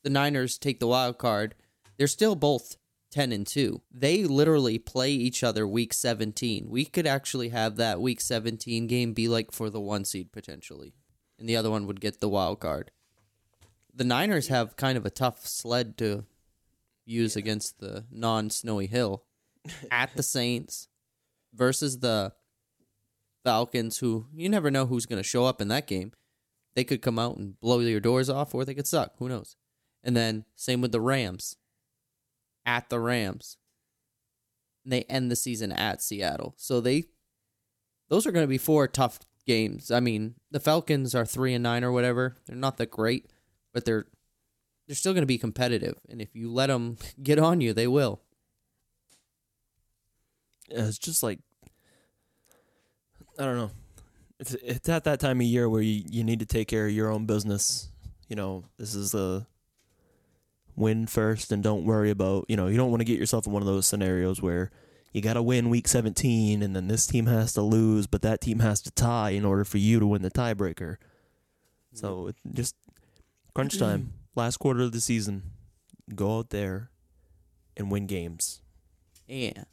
the 0.03 0.09
Niners 0.09 0.57
take 0.57 0.81
the 0.81 0.87
wild 0.87 1.17
card. 1.17 1.55
They're 1.97 2.07
still 2.07 2.35
both 2.35 2.75
10 3.11 3.31
and 3.31 3.45
2. 3.45 3.81
They 3.91 4.23
literally 4.23 4.79
play 4.79 5.11
each 5.11 5.43
other 5.43 5.67
week 5.67 5.93
17. 5.93 6.69
We 6.69 6.85
could 6.85 7.05
actually 7.05 7.49
have 7.49 7.75
that 7.75 8.01
week 8.01 8.21
17 8.21 8.87
game 8.87 9.13
be 9.13 9.27
like 9.27 9.51
for 9.51 9.69
the 9.69 9.81
one 9.81 10.05
seed 10.05 10.31
potentially. 10.31 10.93
And 11.37 11.47
the 11.47 11.57
other 11.57 11.69
one 11.69 11.87
would 11.87 12.01
get 12.01 12.19
the 12.19 12.29
wild 12.29 12.59
card. 12.59 12.91
The 13.93 14.03
Niners 14.05 14.47
have 14.47 14.77
kind 14.77 14.97
of 14.97 15.05
a 15.05 15.09
tough 15.09 15.45
sled 15.45 15.97
to 15.97 16.25
use 17.05 17.35
against 17.35 17.79
the 17.79 18.05
non-snowy 18.09 18.87
hill 18.87 19.23
at 19.91 20.15
the 20.15 20.23
Saints 20.23 20.87
versus 21.53 21.99
the 21.99 22.33
Falcons, 23.43 23.97
who 23.97 24.27
you 24.33 24.47
never 24.47 24.71
know 24.71 24.85
who's 24.85 25.05
going 25.05 25.21
to 25.21 25.27
show 25.27 25.45
up 25.45 25.61
in 25.61 25.67
that 25.67 25.87
game. 25.87 26.13
They 26.73 26.83
could 26.83 27.01
come 27.01 27.19
out 27.19 27.37
and 27.37 27.59
blow 27.59 27.79
your 27.79 27.99
doors 27.99 28.29
off, 28.29 28.55
or 28.55 28.63
they 28.63 28.73
could 28.73 28.87
suck. 28.87 29.13
Who 29.17 29.27
knows? 29.27 29.57
And 30.03 30.15
then 30.15 30.45
same 30.55 30.79
with 30.79 30.91
the 30.91 31.01
Rams 31.01 31.57
at 32.65 32.89
the 32.89 32.99
Rams. 32.99 33.57
And 34.83 34.91
they 34.93 35.03
end 35.03 35.29
the 35.29 35.35
season 35.35 35.71
at 35.71 36.01
Seattle. 36.01 36.53
So 36.57 36.81
they 36.81 37.05
those 38.09 38.27
are 38.27 38.31
going 38.31 38.43
to 38.43 38.49
be 38.49 38.57
four 38.57 38.87
tough 38.87 39.19
games. 39.45 39.91
I 39.91 39.99
mean, 39.99 40.35
the 40.51 40.59
Falcons 40.59 41.15
are 41.15 41.25
3 41.25 41.53
and 41.53 41.63
9 41.63 41.83
or 41.83 41.91
whatever. 41.91 42.35
They're 42.45 42.55
not 42.55 42.77
that 42.77 42.91
great, 42.91 43.31
but 43.73 43.85
they're 43.85 44.05
they're 44.87 44.95
still 44.95 45.13
going 45.13 45.21
to 45.21 45.27
be 45.27 45.37
competitive. 45.37 45.95
And 46.09 46.21
if 46.21 46.35
you 46.35 46.51
let 46.51 46.67
them 46.67 46.97
get 47.23 47.39
on 47.39 47.61
you, 47.61 47.73
they 47.73 47.87
will. 47.87 48.21
it's 50.69 50.97
just 50.97 51.23
like 51.23 51.39
I 53.39 53.45
don't 53.45 53.57
know. 53.57 53.71
It's 54.39 54.53
it's 54.55 54.89
at 54.89 55.03
that 55.05 55.19
time 55.19 55.39
of 55.39 55.47
year 55.47 55.69
where 55.69 55.81
you, 55.81 56.03
you 56.09 56.23
need 56.23 56.39
to 56.39 56.45
take 56.45 56.67
care 56.67 56.87
of 56.87 56.91
your 56.91 57.09
own 57.09 57.25
business. 57.25 57.89
You 58.27 58.35
know, 58.35 58.65
this 58.77 58.95
is 58.95 59.11
the 59.11 59.45
win 60.75 61.07
first 61.07 61.51
and 61.51 61.61
don't 61.61 61.85
worry 61.85 62.09
about 62.09 62.45
you 62.47 62.55
know, 62.57 62.67
you 62.67 62.77
don't 62.77 62.89
want 62.89 63.01
to 63.01 63.05
get 63.05 63.19
yourself 63.19 63.45
in 63.45 63.53
one 63.53 63.61
of 63.61 63.67
those 63.67 63.85
scenarios 63.85 64.41
where 64.41 64.71
you 65.13 65.21
gotta 65.21 65.41
win 65.41 65.69
week 65.69 65.87
seventeen 65.87 66.61
and 66.63 66.75
then 66.75 66.87
this 66.87 67.05
team 67.05 67.25
has 67.25 67.53
to 67.53 67.61
lose, 67.61 68.07
but 68.07 68.21
that 68.21 68.41
team 68.41 68.59
has 68.59 68.81
to 68.81 68.91
tie 68.91 69.31
in 69.31 69.45
order 69.45 69.63
for 69.65 69.77
you 69.77 69.99
to 69.99 70.07
win 70.07 70.21
the 70.21 70.31
tiebreaker. 70.31 70.97
So 71.93 72.15
mm-hmm. 72.25 72.53
just 72.53 72.75
crunch 73.53 73.73
mm-hmm. 73.73 73.85
time. 73.85 74.13
Last 74.35 74.57
quarter 74.57 74.81
of 74.81 74.91
the 74.91 75.01
season. 75.01 75.43
Go 76.15 76.39
out 76.39 76.49
there 76.49 76.89
and 77.77 77.91
win 77.91 78.07
games. 78.07 78.61
Yeah. 79.27 79.63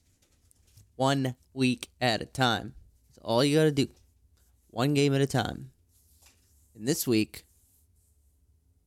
One 0.96 1.36
week 1.52 1.88
at 2.00 2.22
a 2.22 2.26
time. 2.26 2.74
That's 3.08 3.18
all 3.24 3.44
you 3.44 3.56
got 3.56 3.64
to 3.64 3.72
do. 3.72 3.88
One 4.70 4.94
game 4.94 5.14
at 5.14 5.20
a 5.20 5.26
time. 5.26 5.70
And 6.74 6.86
this 6.86 7.06
week, 7.06 7.44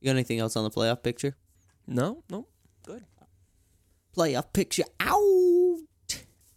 you 0.00 0.06
got 0.06 0.12
anything 0.12 0.38
else 0.38 0.56
on 0.56 0.64
the 0.64 0.70
playoff 0.70 1.02
picture? 1.02 1.36
No, 1.86 2.22
no, 2.30 2.46
good. 2.84 3.04
Playoff 4.16 4.52
picture 4.52 4.84
out. 5.00 5.78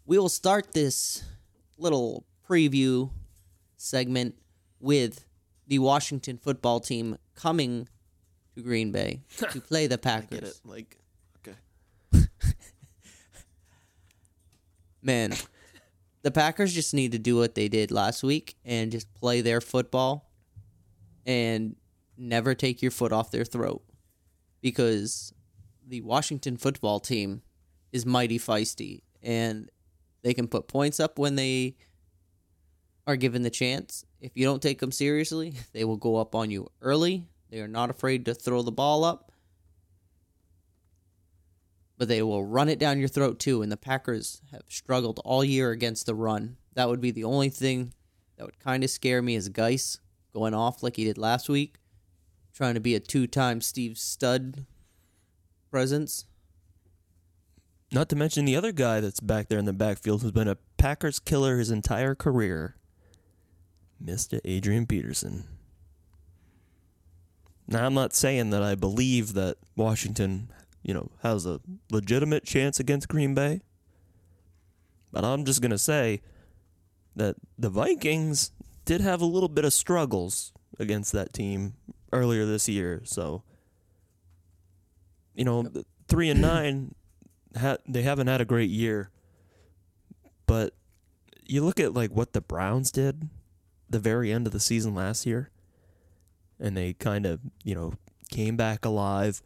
We 0.05 0.17
will 0.19 0.29
start 0.29 0.73
this 0.73 1.23
little 1.77 2.25
preview 2.47 3.09
segment 3.77 4.35
with 4.79 5.25
the 5.67 5.79
Washington 5.79 6.37
football 6.37 6.79
team 6.79 7.17
coming 7.35 7.87
to 8.55 8.61
Green 8.61 8.91
Bay 8.91 9.23
to 9.37 9.61
play 9.61 9.87
the 9.87 9.97
Packers. 9.97 10.39
Get 10.39 10.43
it? 10.43 10.59
Like, 10.63 10.97
okay. 11.39 11.57
Man, 15.01 15.33
the 16.21 16.31
Packers 16.31 16.73
just 16.73 16.93
need 16.93 17.13
to 17.13 17.19
do 17.19 17.35
what 17.37 17.55
they 17.55 17.67
did 17.67 17.91
last 17.91 18.23
week 18.23 18.55
and 18.63 18.91
just 18.91 19.13
play 19.13 19.41
their 19.41 19.61
football 19.61 20.29
and 21.25 21.75
never 22.17 22.53
take 22.53 22.81
your 22.81 22.91
foot 22.91 23.11
off 23.11 23.31
their 23.31 23.45
throat 23.45 23.81
because 24.65 25.31
the 25.87 26.01
Washington 26.01 26.57
football 26.57 26.99
team 26.99 27.43
is 27.91 28.03
mighty 28.03 28.39
feisty 28.39 29.03
and 29.21 29.69
they 30.23 30.33
can 30.33 30.47
put 30.47 30.67
points 30.67 30.99
up 30.99 31.19
when 31.19 31.35
they 31.35 31.75
are 33.05 33.15
given 33.15 33.43
the 33.43 33.51
chance. 33.51 34.03
If 34.19 34.31
you 34.33 34.43
don't 34.43 34.63
take 34.63 34.79
them 34.79 34.91
seriously, 34.91 35.53
they 35.73 35.83
will 35.83 35.97
go 35.97 36.15
up 36.15 36.33
on 36.33 36.49
you 36.49 36.67
early. 36.81 37.27
They 37.51 37.59
are 37.59 37.67
not 37.67 37.91
afraid 37.91 38.25
to 38.25 38.33
throw 38.33 38.63
the 38.63 38.71
ball 38.71 39.03
up 39.03 39.31
but 41.97 42.07
they 42.07 42.23
will 42.23 42.43
run 42.43 42.67
it 42.67 42.79
down 42.79 42.99
your 42.99 43.07
throat 43.07 43.39
too. 43.39 43.61
And 43.61 43.71
the 43.71 43.77
Packers 43.77 44.41
have 44.51 44.63
struggled 44.67 45.21
all 45.23 45.43
year 45.43 45.69
against 45.69 46.07
the 46.07 46.15
run. 46.15 46.57
That 46.73 46.89
would 46.89 46.99
be 46.99 47.11
the 47.11 47.23
only 47.23 47.49
thing 47.49 47.93
that 48.35 48.45
would 48.45 48.59
kind 48.59 48.83
of 48.83 48.89
scare 48.89 49.21
me 49.21 49.35
is 49.35 49.47
Guice 49.47 49.99
going 50.33 50.55
off 50.55 50.83
like 50.83 50.97
he 50.97 51.05
did 51.05 51.17
last 51.17 51.47
week, 51.47 51.77
trying 52.55 52.73
to 52.73 52.79
be 52.79 52.95
a 52.95 52.99
two-time 52.99 53.59
Steve 53.59 53.97
Stud 53.97 54.65
presence. 55.69 56.25
Not 57.91 58.09
to 58.09 58.15
mention 58.15 58.45
the 58.45 58.55
other 58.55 58.71
guy 58.71 59.01
that's 59.01 59.19
back 59.19 59.49
there 59.49 59.59
in 59.59 59.65
the 59.65 59.73
backfield 59.73 60.21
who's 60.21 60.31
been 60.31 60.47
a 60.47 60.57
Packers 60.77 61.19
killer 61.19 61.57
his 61.57 61.69
entire 61.69 62.15
career, 62.15 62.75
Mr. 64.03 64.39
Adrian 64.45 64.85
Peterson. 64.85 65.43
Now, 67.67 67.85
I'm 67.85 67.93
not 67.93 68.13
saying 68.13 68.51
that 68.51 68.63
I 68.63 68.75
believe 68.75 69.33
that 69.33 69.57
Washington, 69.75 70.49
you 70.83 70.93
know, 70.93 71.11
has 71.23 71.45
a 71.45 71.59
legitimate 71.91 72.45
chance 72.45 72.79
against 72.79 73.07
Green 73.07 73.33
Bay, 73.33 73.61
but 75.11 75.25
I'm 75.25 75.45
just 75.45 75.61
going 75.61 75.71
to 75.71 75.77
say 75.77 76.21
that 77.15 77.35
the 77.57 77.69
Vikings 77.69 78.51
did 78.85 79.01
have 79.01 79.21
a 79.21 79.25
little 79.25 79.49
bit 79.49 79.65
of 79.65 79.73
struggles 79.73 80.53
against 80.79 81.11
that 81.13 81.33
team 81.33 81.73
earlier 82.15 82.45
this 82.45 82.67
year. 82.67 83.01
So, 83.03 83.43
you 85.33 85.43
know, 85.43 85.71
three 86.07 86.29
and 86.29 86.41
nine, 86.41 86.95
ha- 87.59 87.77
they 87.87 88.01
haven't 88.01 88.27
had 88.27 88.41
a 88.41 88.45
great 88.45 88.69
year. 88.69 89.09
But 90.45 90.73
you 91.45 91.63
look 91.63 91.79
at 91.79 91.93
like 91.93 92.11
what 92.11 92.33
the 92.33 92.41
Browns 92.41 92.91
did 92.91 93.29
the 93.89 93.99
very 93.99 94.31
end 94.31 94.47
of 94.47 94.53
the 94.53 94.59
season 94.59 94.95
last 94.95 95.25
year, 95.25 95.49
and 96.59 96.75
they 96.75 96.93
kind 96.93 97.25
of 97.25 97.39
you 97.63 97.75
know 97.75 97.93
came 98.29 98.55
back 98.55 98.85
alive. 98.85 99.41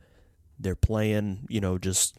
They're 0.59 0.75
playing, 0.75 1.47
you 1.49 1.61
know, 1.61 1.77
just 1.77 2.17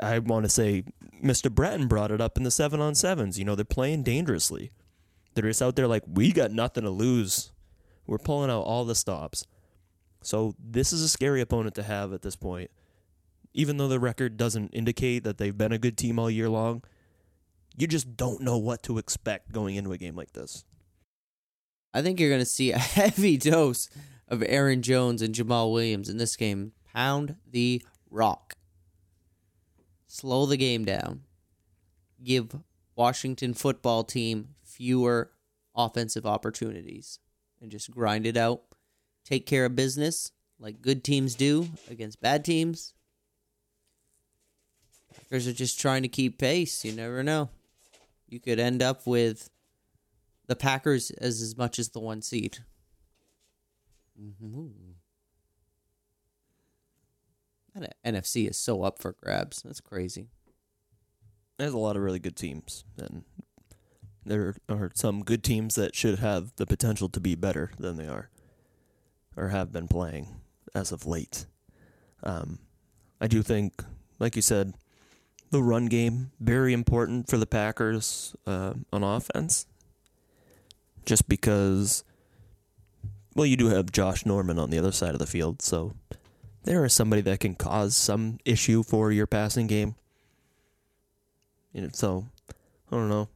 I, 0.00 0.14
I 0.14 0.18
want 0.18 0.44
to 0.44 0.50
say 0.50 0.84
Mr. 1.22 1.50
Breton 1.50 1.88
brought 1.88 2.10
it 2.10 2.20
up 2.20 2.36
in 2.36 2.44
the 2.44 2.50
seven 2.50 2.80
on 2.80 2.94
sevens. 2.94 3.38
You 3.38 3.44
know, 3.44 3.54
they're 3.54 3.64
playing 3.64 4.02
dangerously. 4.02 4.70
They're 5.34 5.44
just 5.44 5.62
out 5.62 5.76
there 5.76 5.88
like 5.88 6.04
we 6.06 6.32
got 6.32 6.52
nothing 6.52 6.84
to 6.84 6.90
lose. 6.90 7.50
We're 8.06 8.18
pulling 8.18 8.50
out 8.50 8.62
all 8.62 8.84
the 8.84 8.94
stops. 8.94 9.46
So 10.22 10.54
this 10.58 10.92
is 10.92 11.02
a 11.02 11.08
scary 11.08 11.40
opponent 11.40 11.74
to 11.76 11.82
have 11.82 12.12
at 12.12 12.22
this 12.22 12.36
point. 12.36 12.70
Even 13.52 13.76
though 13.76 13.88
the 13.88 14.00
record 14.00 14.36
doesn't 14.36 14.70
indicate 14.70 15.22
that 15.24 15.38
they've 15.38 15.56
been 15.56 15.72
a 15.72 15.78
good 15.78 15.96
team 15.96 16.18
all 16.18 16.30
year 16.30 16.48
long, 16.48 16.82
you 17.76 17.86
just 17.86 18.16
don't 18.16 18.40
know 18.40 18.58
what 18.58 18.82
to 18.84 18.98
expect 18.98 19.52
going 19.52 19.76
into 19.76 19.92
a 19.92 19.98
game 19.98 20.16
like 20.16 20.32
this. 20.32 20.64
I 21.92 22.02
think 22.02 22.18
you're 22.18 22.30
going 22.30 22.40
to 22.40 22.46
see 22.46 22.72
a 22.72 22.78
heavy 22.78 23.36
dose 23.36 23.88
of 24.28 24.42
Aaron 24.42 24.82
Jones 24.82 25.22
and 25.22 25.34
Jamaal 25.34 25.72
Williams 25.72 26.08
in 26.08 26.16
this 26.16 26.36
game. 26.36 26.72
Pound 26.92 27.36
the 27.50 27.82
rock. 28.10 28.54
Slow 30.06 30.46
the 30.46 30.56
game 30.56 30.84
down. 30.84 31.22
Give 32.22 32.56
Washington 32.96 33.54
football 33.54 34.04
team 34.04 34.54
fewer 34.62 35.32
offensive 35.76 36.24
opportunities 36.24 37.18
and 37.64 37.72
just 37.72 37.90
grind 37.90 38.26
it 38.26 38.36
out. 38.36 38.60
Take 39.24 39.46
care 39.46 39.64
of 39.64 39.74
business 39.74 40.30
like 40.60 40.82
good 40.82 41.02
teams 41.02 41.34
do 41.34 41.68
against 41.90 42.20
bad 42.20 42.44
teams. 42.44 42.92
Packers 45.14 45.48
are 45.48 45.52
just 45.54 45.80
trying 45.80 46.02
to 46.02 46.08
keep 46.08 46.38
pace. 46.38 46.84
You 46.84 46.92
never 46.92 47.22
know. 47.22 47.48
You 48.28 48.38
could 48.38 48.60
end 48.60 48.82
up 48.82 49.06
with 49.06 49.48
the 50.46 50.54
Packers 50.54 51.10
as 51.12 51.40
as 51.40 51.56
much 51.56 51.78
as 51.78 51.88
the 51.88 52.00
one 52.00 52.20
seed. 52.20 52.58
Mhm. 54.20 54.96
That 57.74 57.96
NFC 58.04 58.46
is 58.46 58.58
so 58.58 58.82
up 58.82 59.00
for 59.00 59.12
grabs. 59.12 59.62
That's 59.62 59.80
crazy. 59.80 60.28
There's 61.56 61.72
a 61.72 61.78
lot 61.78 61.96
of 61.96 62.02
really 62.02 62.18
good 62.18 62.36
teams, 62.36 62.84
and 62.98 63.24
there 64.26 64.54
are 64.68 64.90
some 64.94 65.22
good 65.22 65.42
teams 65.44 65.74
that 65.74 65.94
should 65.94 66.18
have 66.18 66.52
the 66.56 66.66
potential 66.66 67.08
to 67.10 67.20
be 67.20 67.34
better 67.34 67.70
than 67.78 67.96
they 67.96 68.06
are. 68.08 68.30
or 69.36 69.48
have 69.48 69.72
been 69.72 69.88
playing 69.88 70.28
as 70.74 70.92
of 70.92 71.06
late. 71.06 71.46
Um, 72.22 72.58
I 73.20 73.26
do 73.26 73.42
think, 73.42 73.82
like 74.18 74.36
you 74.36 74.42
said, 74.42 74.74
the 75.50 75.62
run 75.62 75.86
game 75.86 76.30
very 76.40 76.72
important 76.72 77.28
for 77.28 77.36
the 77.36 77.46
Packers 77.46 78.34
uh, 78.46 78.74
on 78.92 79.02
offense. 79.02 79.66
Just 81.04 81.28
because, 81.28 82.02
well, 83.34 83.46
you 83.46 83.56
do 83.56 83.68
have 83.68 83.92
Josh 83.92 84.24
Norman 84.24 84.58
on 84.58 84.70
the 84.70 84.78
other 84.78 84.92
side 84.92 85.12
of 85.14 85.18
the 85.18 85.26
field, 85.26 85.60
so 85.60 85.92
there 86.62 86.84
is 86.84 86.94
somebody 86.94 87.20
that 87.22 87.40
can 87.40 87.54
cause 87.54 87.94
some 87.94 88.38
issue 88.46 88.82
for 88.82 89.12
your 89.12 89.26
passing 89.26 89.66
game. 89.66 89.96
You 91.74 91.82
know, 91.82 91.90
so 91.92 92.26
I 92.48 92.96
don't 92.96 93.10
know. 93.10 93.28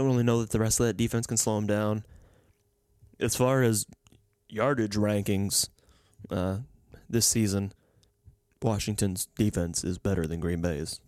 Don't 0.00 0.08
really 0.08 0.22
know 0.22 0.40
that 0.40 0.48
the 0.48 0.58
rest 0.58 0.80
of 0.80 0.86
that 0.86 0.96
defense 0.96 1.26
can 1.26 1.36
slow 1.36 1.58
him 1.58 1.66
down. 1.66 2.04
As 3.20 3.36
far 3.36 3.62
as 3.62 3.84
yardage 4.48 4.96
rankings 4.96 5.68
uh, 6.30 6.60
this 7.06 7.26
season, 7.26 7.74
Washington's 8.62 9.26
defense 9.36 9.84
is 9.84 9.98
better 9.98 10.26
than 10.26 10.40
Green 10.40 10.62
Bay's 10.62 11.02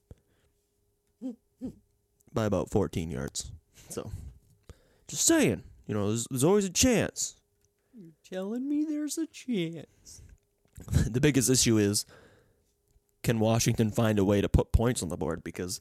by 2.35 2.45
about 2.45 2.69
14 2.69 3.11
yards. 3.11 3.51
So, 3.89 4.11
just 5.09 5.25
saying, 5.25 5.63
you 5.87 5.95
know, 5.95 6.09
there's, 6.09 6.27
there's 6.31 6.45
always 6.45 6.67
a 6.67 6.71
chance. 6.71 7.37
You're 7.95 8.13
telling 8.31 8.69
me 8.69 8.85
there's 8.85 9.17
a 9.17 9.27
chance. 9.27 10.21
the 11.11 11.21
biggest 11.21 11.49
issue 11.49 11.79
is 11.79 12.05
can 13.23 13.41
Washington 13.41 13.91
find 13.91 14.19
a 14.19 14.25
way 14.27 14.43
to 14.43 14.51
put 14.51 14.71
points 14.71 15.03
on 15.03 15.09
the 15.09 15.17
board? 15.17 15.43
Because, 15.43 15.81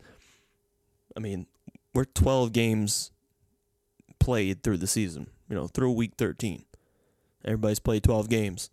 I 1.18 1.20
mean, 1.20 1.48
we're 1.94 2.06
12 2.06 2.54
games 2.54 3.12
played 4.20 4.64
through 4.64 4.78
the 4.78 4.88
season, 4.88 5.28
you 5.50 5.56
know, 5.56 5.68
through 5.68 5.92
week 5.92 6.14
13. 6.18 6.66
Everybody's 7.44 7.80
played 7.80 8.04
12 8.04 8.30
games. 8.30 8.70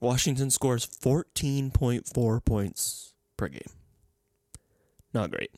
Washington 0.00 0.50
scores 0.50 0.86
14.4 0.86 2.44
points 2.44 3.14
per 3.36 3.48
game. 3.48 3.60
Not 5.14 5.30
great. 5.30 5.50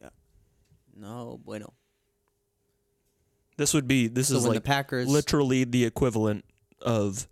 Yeah. 0.00 0.08
No 0.96 1.40
bueno. 1.44 1.72
This 3.56 3.74
would 3.74 3.86
be 3.86 4.08
this 4.08 4.28
So 4.28 4.36
is 4.36 4.46
like 4.46 4.54
the 4.54 4.60
Packers 4.60 5.08
literally 5.08 5.64
the 5.64 5.84
equivalent 5.84 6.44
of 6.80 7.28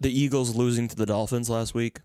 the 0.00 0.10
Eagles 0.10 0.54
losing 0.54 0.88
to 0.88 0.96
the 0.96 1.06
Dolphins 1.06 1.50
last 1.50 1.74
week. 1.74 2.00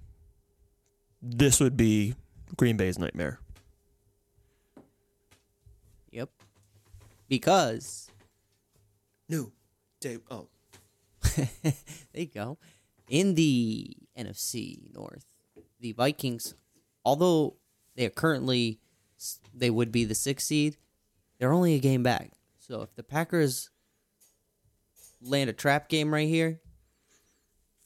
This 1.21 1.59
would 1.59 1.77
be 1.77 2.15
Green 2.57 2.77
Bay's 2.77 2.97
nightmare. 2.97 3.39
Because 7.27 8.09
new 9.27 9.51
Dave 9.99 10.21
oh. 10.29 10.47
there 11.35 11.73
you 12.13 12.27
go. 12.27 12.57
In 13.09 13.35
the 13.35 13.95
NFC 14.17 14.93
North, 14.93 15.25
the 15.79 15.93
Vikings, 15.93 16.55
although 17.03 17.55
they 17.95 18.05
are 18.05 18.11
currently 18.11 18.79
they 19.53 19.69
would 19.69 19.91
be 19.91 20.05
the 20.05 20.15
sixth 20.15 20.47
seed, 20.47 20.77
they're 21.39 21.53
only 21.53 21.73
a 21.73 21.79
game 21.79 22.03
back. 22.03 22.31
So 22.59 22.81
if 22.81 22.93
the 22.95 23.03
Packers 23.03 23.69
land 25.21 25.49
a 25.49 25.53
trap 25.53 25.89
game 25.89 26.13
right 26.13 26.27
here, 26.27 26.59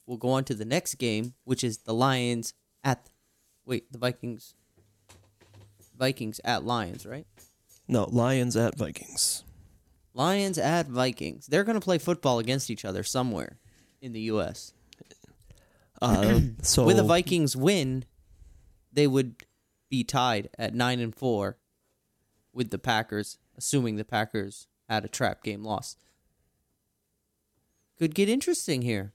we'll 0.05 0.17
go 0.17 0.31
on 0.31 0.43
to 0.45 0.53
the 0.53 0.65
next 0.65 0.95
game, 0.95 1.33
which 1.43 1.63
is 1.63 1.79
the 1.79 1.93
Lions 1.93 2.53
at 2.83 3.09
wait, 3.65 3.91
the 3.91 3.97
Vikings 3.97 4.55
Vikings 5.97 6.41
at 6.43 6.65
Lions, 6.65 7.05
right? 7.05 7.27
No, 7.91 8.07
Lions 8.09 8.55
at 8.55 8.77
Vikings. 8.77 9.43
Lions 10.13 10.57
at 10.57 10.87
Vikings. 10.87 11.47
They're 11.47 11.65
going 11.65 11.77
to 11.77 11.83
play 11.83 11.97
football 11.97 12.39
against 12.39 12.69
each 12.69 12.85
other 12.85 13.03
somewhere 13.03 13.59
in 14.01 14.13
the 14.13 14.21
US. 14.21 14.73
Uh, 16.01 16.39
so 16.61 16.85
With 16.85 16.97
a 16.97 17.03
Vikings 17.03 17.53
win, 17.53 18.05
they 18.93 19.07
would 19.07 19.43
be 19.89 20.05
tied 20.05 20.49
at 20.57 20.73
nine 20.73 21.01
and 21.01 21.13
four 21.13 21.57
with 22.53 22.69
the 22.69 22.79
Packers, 22.79 23.37
assuming 23.57 23.97
the 23.97 24.05
Packers 24.05 24.67
had 24.87 25.03
a 25.03 25.09
trap 25.09 25.43
game 25.43 25.65
loss. 25.65 25.97
Could 27.99 28.15
get 28.15 28.29
interesting 28.29 28.83
here. 28.83 29.11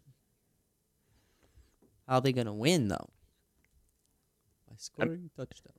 How 2.06 2.16
are 2.16 2.20
they 2.20 2.32
gonna 2.32 2.54
win 2.54 2.88
though? 2.88 3.08
By 4.68 4.74
scoring 4.76 5.30
touchdowns. 5.34 5.72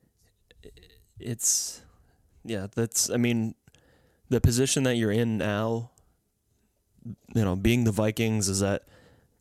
it's 1.20 1.82
yeah, 2.48 2.66
that's 2.74 3.10
I 3.10 3.16
mean 3.16 3.54
the 4.28 4.40
position 4.40 4.82
that 4.82 4.96
you're 4.96 5.12
in 5.12 5.38
now 5.38 5.90
you 7.34 7.44
know, 7.44 7.56
being 7.56 7.84
the 7.84 7.92
Vikings 7.92 8.48
is 8.48 8.60
that 8.60 8.82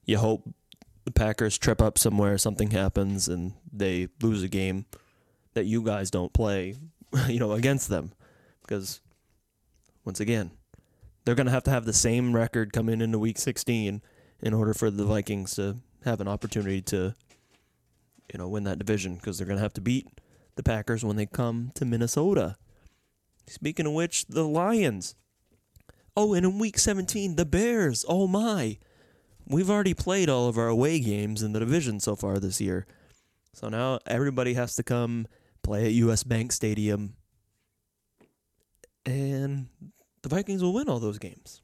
you 0.05 0.17
hope 0.17 0.47
the 1.05 1.11
Packers 1.11 1.57
trip 1.57 1.81
up 1.81 1.97
somewhere, 1.97 2.37
something 2.37 2.71
happens 2.71 3.27
and 3.27 3.53
they 3.71 4.07
lose 4.21 4.43
a 4.43 4.47
game 4.47 4.85
that 5.53 5.65
you 5.65 5.81
guys 5.81 6.11
don't 6.11 6.33
play, 6.33 6.75
you 7.27 7.39
know, 7.39 7.53
against 7.53 7.89
them 7.89 8.11
because 8.61 9.01
once 10.05 10.19
again, 10.19 10.51
they're 11.25 11.35
going 11.35 11.47
to 11.47 11.51
have 11.51 11.63
to 11.63 11.71
have 11.71 11.85
the 11.85 11.93
same 11.93 12.33
record 12.33 12.71
coming 12.71 13.01
into 13.01 13.19
week 13.19 13.37
16 13.37 14.01
in 14.41 14.53
order 14.53 14.73
for 14.73 14.89
the 14.89 15.05
Vikings 15.05 15.55
to 15.55 15.77
have 16.05 16.21
an 16.21 16.27
opportunity 16.27 16.81
to 16.81 17.15
you 18.31 18.37
know, 18.37 18.47
win 18.47 18.63
that 18.65 18.77
division 18.77 19.15
because 19.15 19.37
they're 19.37 19.47
going 19.47 19.57
to 19.57 19.63
have 19.63 19.73
to 19.73 19.81
beat 19.81 20.07
the 20.55 20.63
Packers 20.63 21.03
when 21.03 21.15
they 21.15 21.25
come 21.25 21.71
to 21.75 21.85
Minnesota. 21.85 22.57
Speaking 23.47 23.85
of 23.85 23.93
which, 23.93 24.25
the 24.25 24.43
Lions. 24.47 25.15
Oh, 26.15 26.33
and 26.33 26.45
in 26.45 26.59
week 26.59 26.77
17, 26.77 27.35
the 27.35 27.45
Bears. 27.45 28.03
Oh 28.07 28.27
my. 28.27 28.77
We've 29.45 29.69
already 29.69 29.93
played 29.93 30.29
all 30.29 30.47
of 30.47 30.57
our 30.57 30.67
away 30.67 30.99
games 30.99 31.41
in 31.41 31.53
the 31.53 31.59
division 31.59 31.99
so 31.99 32.15
far 32.15 32.39
this 32.39 32.59
year. 32.59 32.85
So 33.53 33.69
now 33.69 33.99
everybody 34.05 34.53
has 34.55 34.75
to 34.75 34.83
come 34.83 35.27
play 35.63 35.85
at 35.85 35.91
US 35.93 36.23
Bank 36.23 36.51
Stadium. 36.51 37.15
And 39.05 39.67
the 40.21 40.29
Vikings 40.29 40.61
will 40.61 40.73
win 40.73 40.89
all 40.89 40.99
those 40.99 41.17
games. 41.17 41.61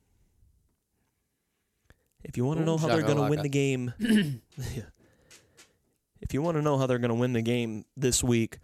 If 2.24 2.38
you 2.38 2.46
want 2.46 2.60
to 2.60 2.66
know 2.66 2.78
how 2.78 2.88
they're 2.88 3.02
going 3.02 3.18
to 3.18 3.30
win 3.30 3.42
the 3.42 3.50
game, 3.50 3.94
yeah. 4.00 4.84
if 6.22 6.34
you 6.34 6.42
want 6.42 6.56
to 6.56 6.62
know 6.62 6.78
how 6.78 6.88
they're 6.88 7.00
going 7.00 7.10
to 7.10 7.16
win 7.16 7.34
the 7.34 7.42
game 7.42 7.84
this 7.98 8.24
week, 8.24 8.60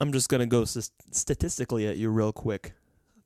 I'm 0.00 0.12
just 0.12 0.28
going 0.28 0.40
to 0.40 0.46
go 0.46 0.64
st- 0.64 0.90
statistically 1.10 1.86
at 1.86 1.98
you 1.98 2.10
real 2.10 2.32
quick. 2.32 2.72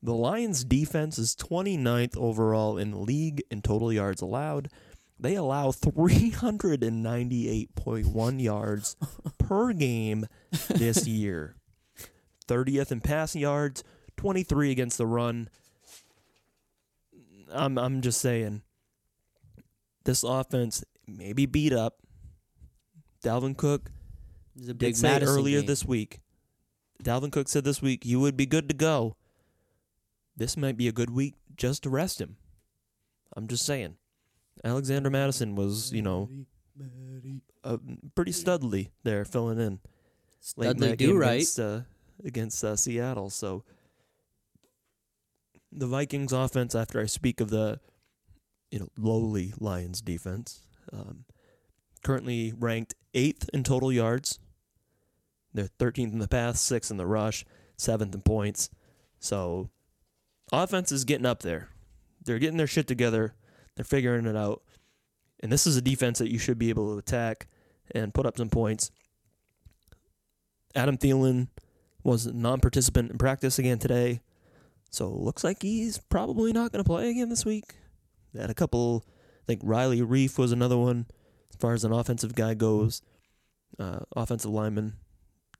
The 0.03 0.13
Lions' 0.13 0.63
defense 0.63 1.17
is 1.17 1.35
29th 1.35 2.15
overall 2.17 2.77
in 2.77 2.91
the 2.91 2.99
league 2.99 3.41
in 3.49 3.61
total 3.61 3.91
yards 3.91 4.21
allowed. 4.21 4.69
They 5.19 5.35
allow 5.35 5.71
398.1 5.71 8.43
yards 8.43 8.95
per 9.39 9.73
game 9.73 10.27
this 10.69 11.07
year. 11.07 11.55
30th 12.47 12.91
in 12.91 13.01
passing 13.01 13.41
yards, 13.41 13.83
23 14.17 14.71
against 14.71 14.97
the 14.97 15.07
run. 15.07 15.49
I'm 17.51 17.77
I'm 17.77 18.01
just 18.01 18.19
saying 18.19 18.61
this 20.03 20.23
offense 20.23 20.83
may 21.07 21.33
be 21.33 21.45
beat 21.45 21.73
up. 21.73 21.97
Dalvin 23.23 23.57
Cook 23.57 23.91
did 24.57 24.77
big 24.77 24.95
say 24.95 25.19
earlier 25.21 25.59
game. 25.59 25.67
this 25.67 25.85
week. 25.85 26.19
Dalvin 27.03 27.31
Cook 27.31 27.47
said 27.47 27.63
this 27.63 27.81
week 27.81 28.05
you 28.05 28.19
would 28.19 28.37
be 28.37 28.45
good 28.45 28.69
to 28.69 28.75
go. 28.75 29.15
This 30.35 30.57
might 30.57 30.77
be 30.77 30.87
a 30.87 30.91
good 30.91 31.09
week 31.09 31.35
just 31.55 31.83
to 31.83 31.89
rest 31.89 32.19
him. 32.19 32.37
I'm 33.35 33.47
just 33.47 33.65
saying. 33.65 33.95
Alexander 34.63 35.09
Mattison 35.09 35.55
was, 35.55 35.91
you 35.91 36.01
know, 36.01 36.29
uh, 37.63 37.77
pretty 38.15 38.31
studly 38.31 38.89
there 39.03 39.25
filling 39.25 39.59
in. 39.59 39.79
Studley 40.39 40.95
do 40.95 41.17
right. 41.17 41.33
against, 41.33 41.59
uh, 41.59 41.81
against 42.23 42.63
uh, 42.63 42.75
Seattle. 42.75 43.29
So 43.29 43.63
the 45.71 45.87
Vikings 45.87 46.31
offense, 46.33 46.73
after 46.73 46.99
I 46.99 47.05
speak 47.05 47.41
of 47.41 47.49
the 47.49 47.79
you 48.71 48.79
know 48.79 48.87
lowly 48.97 49.53
Lions 49.59 50.01
defense, 50.01 50.61
um, 50.91 51.25
currently 52.03 52.53
ranked 52.57 52.95
eighth 53.13 53.49
in 53.53 53.63
total 53.63 53.91
yards. 53.91 54.39
They're 55.55 55.69
13th 55.79 56.11
in 56.11 56.19
the 56.19 56.27
pass, 56.27 56.59
sixth 56.59 56.91
in 56.91 56.97
the 56.97 57.07
rush, 57.07 57.45
seventh 57.77 58.13
in 58.13 58.21
points. 58.21 58.69
So 59.19 59.69
offense 60.51 60.91
is 60.91 61.05
getting 61.05 61.25
up 61.25 61.43
there. 61.43 61.69
They're 62.23 62.39
getting 62.39 62.57
their 62.57 62.67
shit 62.67 62.87
together. 62.87 63.35
They're 63.75 63.85
figuring 63.85 64.25
it 64.25 64.35
out. 64.35 64.63
And 65.39 65.49
this 65.51 65.65
is 65.65 65.77
a 65.77 65.81
defense 65.81 66.19
that 66.19 66.29
you 66.29 66.39
should 66.39 66.59
be 66.59 66.69
able 66.69 66.91
to 66.91 66.99
attack 66.99 67.47
and 67.91 68.13
put 68.13 68.25
up 68.25 68.37
some 68.37 68.49
points. 68.49 68.91
Adam 70.75 70.97
Thielen 70.97 71.47
was 72.03 72.25
a 72.25 72.33
non-participant 72.33 73.11
in 73.11 73.17
practice 73.17 73.57
again 73.57 73.79
today, 73.79 74.19
so 74.91 75.09
looks 75.09 75.43
like 75.43 75.61
he's 75.61 75.97
probably 75.97 76.51
not 76.51 76.73
going 76.73 76.83
to 76.83 76.87
play 76.87 77.09
again 77.09 77.29
this 77.29 77.45
week. 77.45 77.75
They 78.33 78.41
had 78.41 78.49
a 78.49 78.55
couple. 78.55 79.05
I 79.07 79.45
think 79.47 79.61
Riley 79.63 80.01
Reiff 80.01 80.37
was 80.37 80.51
another 80.51 80.77
one, 80.77 81.05
as 81.49 81.55
far 81.57 81.73
as 81.73 81.85
an 81.85 81.93
offensive 81.93 82.35
guy 82.35 82.55
goes. 82.55 83.01
Uh, 83.79 83.99
offensive 84.15 84.51
lineman 84.51 84.95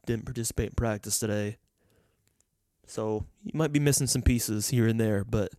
didn't 0.06 0.26
participate 0.26 0.70
in 0.70 0.76
practice 0.76 1.20
today, 1.20 1.58
so 2.88 3.26
you 3.44 3.52
might 3.54 3.72
be 3.72 3.80
missing 3.80 4.08
some 4.08 4.22
pieces 4.22 4.70
here 4.70 4.88
and 4.88 5.00
there. 5.00 5.24
But 5.24 5.52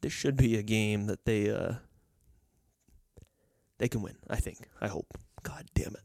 this 0.00 0.12
should 0.12 0.36
be 0.36 0.56
a 0.56 0.62
game 0.62 1.06
that 1.06 1.24
they 1.24 1.50
uh 1.50 1.74
they 3.78 3.88
can 3.88 4.02
win. 4.02 4.16
I 4.28 4.36
think. 4.36 4.68
I 4.80 4.88
hope. 4.88 5.18
God 5.42 5.66
damn 5.74 5.94
it, 5.94 6.04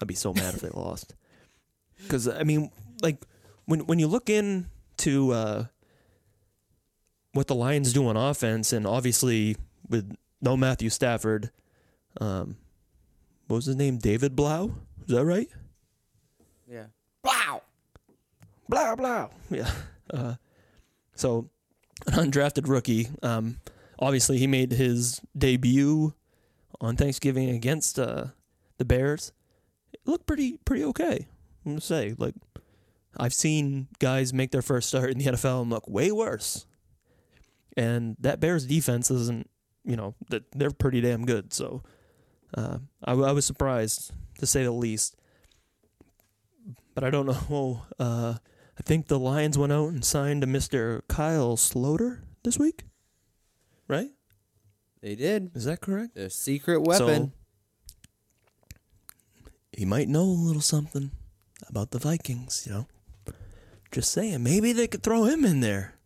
I'd 0.00 0.08
be 0.08 0.14
so 0.14 0.32
mad 0.32 0.54
if 0.54 0.60
they 0.60 0.68
lost. 0.74 1.14
Because 2.02 2.28
I 2.28 2.44
mean, 2.44 2.70
like 3.02 3.24
when 3.66 3.80
when 3.86 3.98
you 3.98 4.06
look 4.06 4.30
into 4.30 5.32
uh, 5.32 5.64
what 7.32 7.46
the 7.46 7.54
Lions 7.54 7.92
do 7.92 8.06
on 8.06 8.16
offense, 8.16 8.72
and 8.72 8.86
obviously 8.86 9.56
with 9.88 10.16
no 10.40 10.56
Matthew 10.56 10.88
Stafford, 10.90 11.50
um, 12.20 12.56
what 13.46 13.56
was 13.56 13.66
his 13.66 13.76
name? 13.76 13.98
David 13.98 14.34
Blough. 14.34 14.74
Is 15.06 15.14
that 15.14 15.24
right? 15.24 15.48
Yeah. 16.70 16.86
Blah 18.70 18.96
blah. 18.96 19.28
Yeah. 19.50 19.70
Uh, 20.12 20.34
so 21.14 21.50
an 22.06 22.30
undrafted 22.30 22.68
rookie. 22.68 23.08
Um, 23.22 23.58
obviously 23.98 24.38
he 24.38 24.46
made 24.46 24.72
his 24.72 25.20
debut 25.36 26.14
on 26.80 26.96
Thanksgiving 26.96 27.50
against 27.50 27.98
uh, 27.98 28.26
the 28.78 28.84
Bears. 28.84 29.32
It 29.92 30.00
looked 30.06 30.26
pretty 30.26 30.58
pretty 30.64 30.84
okay. 30.84 31.26
I'm 31.64 31.72
gonna 31.72 31.80
say 31.80 32.14
like 32.16 32.34
I've 33.16 33.34
seen 33.34 33.88
guys 33.98 34.32
make 34.32 34.50
their 34.52 34.62
first 34.62 34.88
start 34.88 35.10
in 35.10 35.18
the 35.18 35.26
NFL 35.26 35.62
and 35.62 35.70
look 35.70 35.88
way 35.88 36.12
worse. 36.12 36.66
And 37.76 38.16
that 38.20 38.40
Bears 38.40 38.66
defense 38.66 39.10
isn't, 39.10 39.48
you 39.84 39.96
know, 39.96 40.14
they're 40.54 40.70
pretty 40.70 41.00
damn 41.00 41.24
good. 41.24 41.52
So 41.52 41.82
uh, 42.54 42.78
I, 43.04 43.12
I 43.12 43.32
was 43.32 43.44
surprised 43.44 44.12
to 44.38 44.46
say 44.46 44.64
the 44.64 44.70
least. 44.70 45.16
But 46.94 47.04
I 47.04 47.10
don't 47.10 47.26
know. 47.50 47.82
Uh, 47.98 48.34
I 48.80 48.82
think 48.82 49.08
the 49.08 49.18
Lions 49.18 49.58
went 49.58 49.72
out 49.72 49.90
and 49.90 50.02
signed 50.02 50.42
a 50.42 50.46
Mr. 50.46 51.02
Kyle 51.06 51.54
Sloter 51.58 52.20
this 52.44 52.58
week, 52.58 52.84
right? 53.86 54.08
They 55.02 55.14
did. 55.14 55.50
Is 55.54 55.66
that 55.66 55.82
correct? 55.82 56.14
Their 56.14 56.30
secret 56.30 56.80
weapon. 56.80 57.32
So, 58.66 58.78
he 59.74 59.84
might 59.84 60.08
know 60.08 60.22
a 60.22 60.24
little 60.24 60.62
something 60.62 61.10
about 61.68 61.90
the 61.90 61.98
Vikings, 61.98 62.64
you 62.66 62.72
know. 62.72 62.86
Just 63.92 64.12
saying, 64.12 64.42
maybe 64.42 64.72
they 64.72 64.86
could 64.86 65.02
throw 65.02 65.24
him 65.24 65.44
in 65.44 65.60
there. 65.60 65.96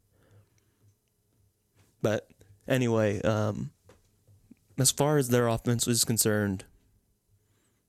But 2.02 2.28
anyway, 2.66 3.22
um, 3.22 3.70
as 4.78 4.90
far 4.90 5.16
as 5.16 5.28
their 5.28 5.46
offense 5.46 5.86
is 5.86 6.04
concerned, 6.04 6.64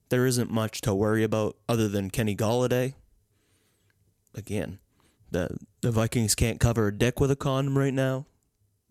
there 0.09 0.27
isn't 0.27 0.51
much 0.51 0.81
to 0.81 0.93
worry 0.93 1.23
about 1.23 1.57
other 1.67 1.87
than 1.87 2.11
Kenny 2.11 2.35
Golladay. 2.35 2.93
Again, 4.35 4.79
the 5.31 5.57
the 5.81 5.91
Vikings 5.91 6.35
can't 6.35 6.59
cover 6.59 6.87
a 6.87 6.97
dick 6.97 7.19
with 7.19 7.31
a 7.31 7.35
condom 7.35 7.77
right 7.77 7.93
now 7.93 8.25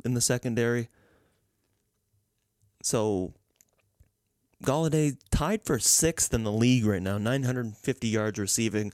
in 0.04 0.14
the 0.14 0.20
secondary. 0.20 0.88
So 2.82 3.34
Golladay 4.64 5.16
tied 5.30 5.64
for 5.64 5.78
sixth 5.78 6.32
in 6.32 6.44
the 6.44 6.52
league 6.52 6.86
right 6.86 7.02
now, 7.02 7.18
950 7.18 8.08
yards 8.08 8.38
receiving. 8.38 8.92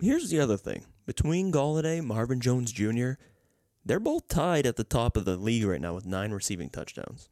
Here's 0.00 0.30
the 0.30 0.40
other 0.40 0.58
thing: 0.58 0.84
between 1.06 1.50
Golladay, 1.50 2.04
Marvin 2.04 2.40
Jones 2.40 2.70
Jr., 2.70 3.12
they're 3.84 4.00
both 4.00 4.28
tied 4.28 4.66
at 4.66 4.76
the 4.76 4.84
top 4.84 5.16
of 5.16 5.24
the 5.24 5.36
league 5.36 5.64
right 5.64 5.80
now 5.80 5.94
with 5.94 6.06
nine 6.06 6.32
receiving 6.32 6.68
touchdowns. 6.68 7.28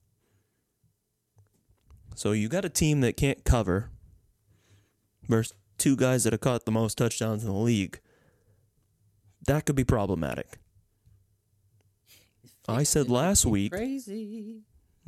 So 2.15 2.33
you 2.33 2.49
got 2.49 2.65
a 2.65 2.71
team 2.71 3.01
that 3.01 3.17
can't 3.17 3.45
cover 3.45 3.91
versus 5.29 5.55
two 5.83 5.97
guys 5.97 6.23
that 6.23 6.33
have 6.33 6.41
caught 6.41 6.65
the 6.65 6.71
most 6.71 6.97
touchdowns 6.97 7.43
in 7.43 7.49
the 7.51 7.57
league. 7.57 7.99
That 9.49 9.67
could 9.67 9.75
be 9.75 9.83
problematic. 9.83 10.59
I 12.69 12.85
said 12.85 13.11
last 13.11 13.45
week. 13.45 13.73
Crazy. 13.73 14.61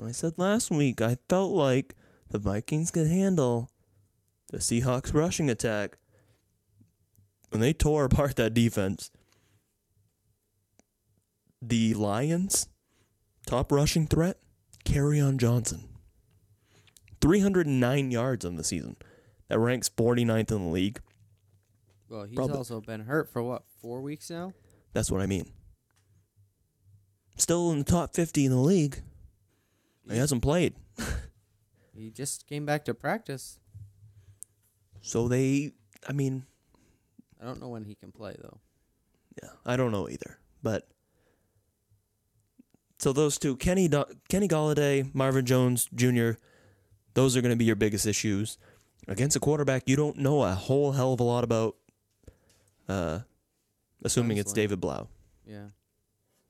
I 0.04 0.10
said 0.10 0.37
last 0.37 0.72
week 0.72 1.00
I 1.00 1.18
felt 1.28 1.52
like 1.52 1.94
the 2.28 2.38
Vikings 2.40 2.90
could 2.90 3.06
handle 3.06 3.70
the 4.50 4.58
Seahawks 4.58 5.14
rushing 5.14 5.48
attack. 5.48 5.96
When 7.50 7.60
they 7.60 7.72
tore 7.72 8.04
apart 8.04 8.34
that 8.34 8.52
defense, 8.52 9.12
the 11.62 11.94
Lions 11.94 12.66
top 13.46 13.70
rushing 13.70 14.08
threat, 14.08 14.38
Kerryon 14.84 15.37
Johnson. 15.37 15.84
309 17.20 18.10
yards 18.10 18.44
on 18.44 18.56
the 18.56 18.64
season. 18.64 18.96
That 19.54 19.60
ranks 19.60 19.88
49th 19.88 20.50
in 20.50 20.64
the 20.66 20.72
league. 20.72 21.00
Well, 22.08 22.24
he's 22.24 22.34
Probably- 22.34 22.56
also 22.56 22.80
been 22.80 23.02
hurt 23.02 23.30
for 23.32 23.40
what, 23.40 23.62
four 23.80 24.00
weeks 24.00 24.28
now? 24.28 24.52
That's 24.92 25.12
what 25.12 25.20
I 25.20 25.26
mean. 25.26 25.48
Still 27.36 27.70
in 27.70 27.78
the 27.78 27.84
top 27.84 28.16
50 28.16 28.46
in 28.46 28.50
the 28.50 28.58
league. 28.58 29.00
He 30.10 30.16
hasn't 30.16 30.42
played. 30.42 30.74
He 31.96 32.10
just 32.10 32.48
came 32.48 32.66
back 32.66 32.84
to 32.86 32.94
practice. 32.94 33.60
So 35.02 35.28
they, 35.28 35.70
I 36.08 36.12
mean, 36.12 36.44
I 37.40 37.44
don't 37.44 37.60
know 37.60 37.68
when 37.68 37.84
he 37.84 37.94
can 37.94 38.10
play 38.10 38.34
though. 38.42 38.58
Yeah, 39.40 39.50
I 39.64 39.76
don't 39.76 39.92
know 39.92 40.08
either. 40.08 40.40
But 40.60 40.88
so 42.98 43.12
those 43.12 43.38
two, 43.38 43.54
Kenny 43.54 43.88
Kenny 44.28 44.48
Golladay, 44.48 45.14
Marvin 45.14 45.46
Jones 45.46 45.88
Jr., 45.94 46.30
those 47.14 47.36
are 47.36 47.40
going 47.40 47.52
to 47.54 47.56
be 47.56 47.64
your 47.64 47.76
biggest 47.76 48.06
issues 48.06 48.58
against 49.08 49.36
a 49.36 49.40
quarterback 49.40 49.84
you 49.86 49.96
don't 49.96 50.16
know 50.16 50.42
a 50.42 50.52
whole 50.54 50.92
hell 50.92 51.12
of 51.12 51.20
a 51.20 51.24
lot 51.24 51.44
about. 51.44 51.76
Uh, 52.88 53.20
assuming 54.02 54.36
it's 54.36 54.52
David 54.52 54.80
Blough. 54.80 55.08
Yeah. 55.46 55.68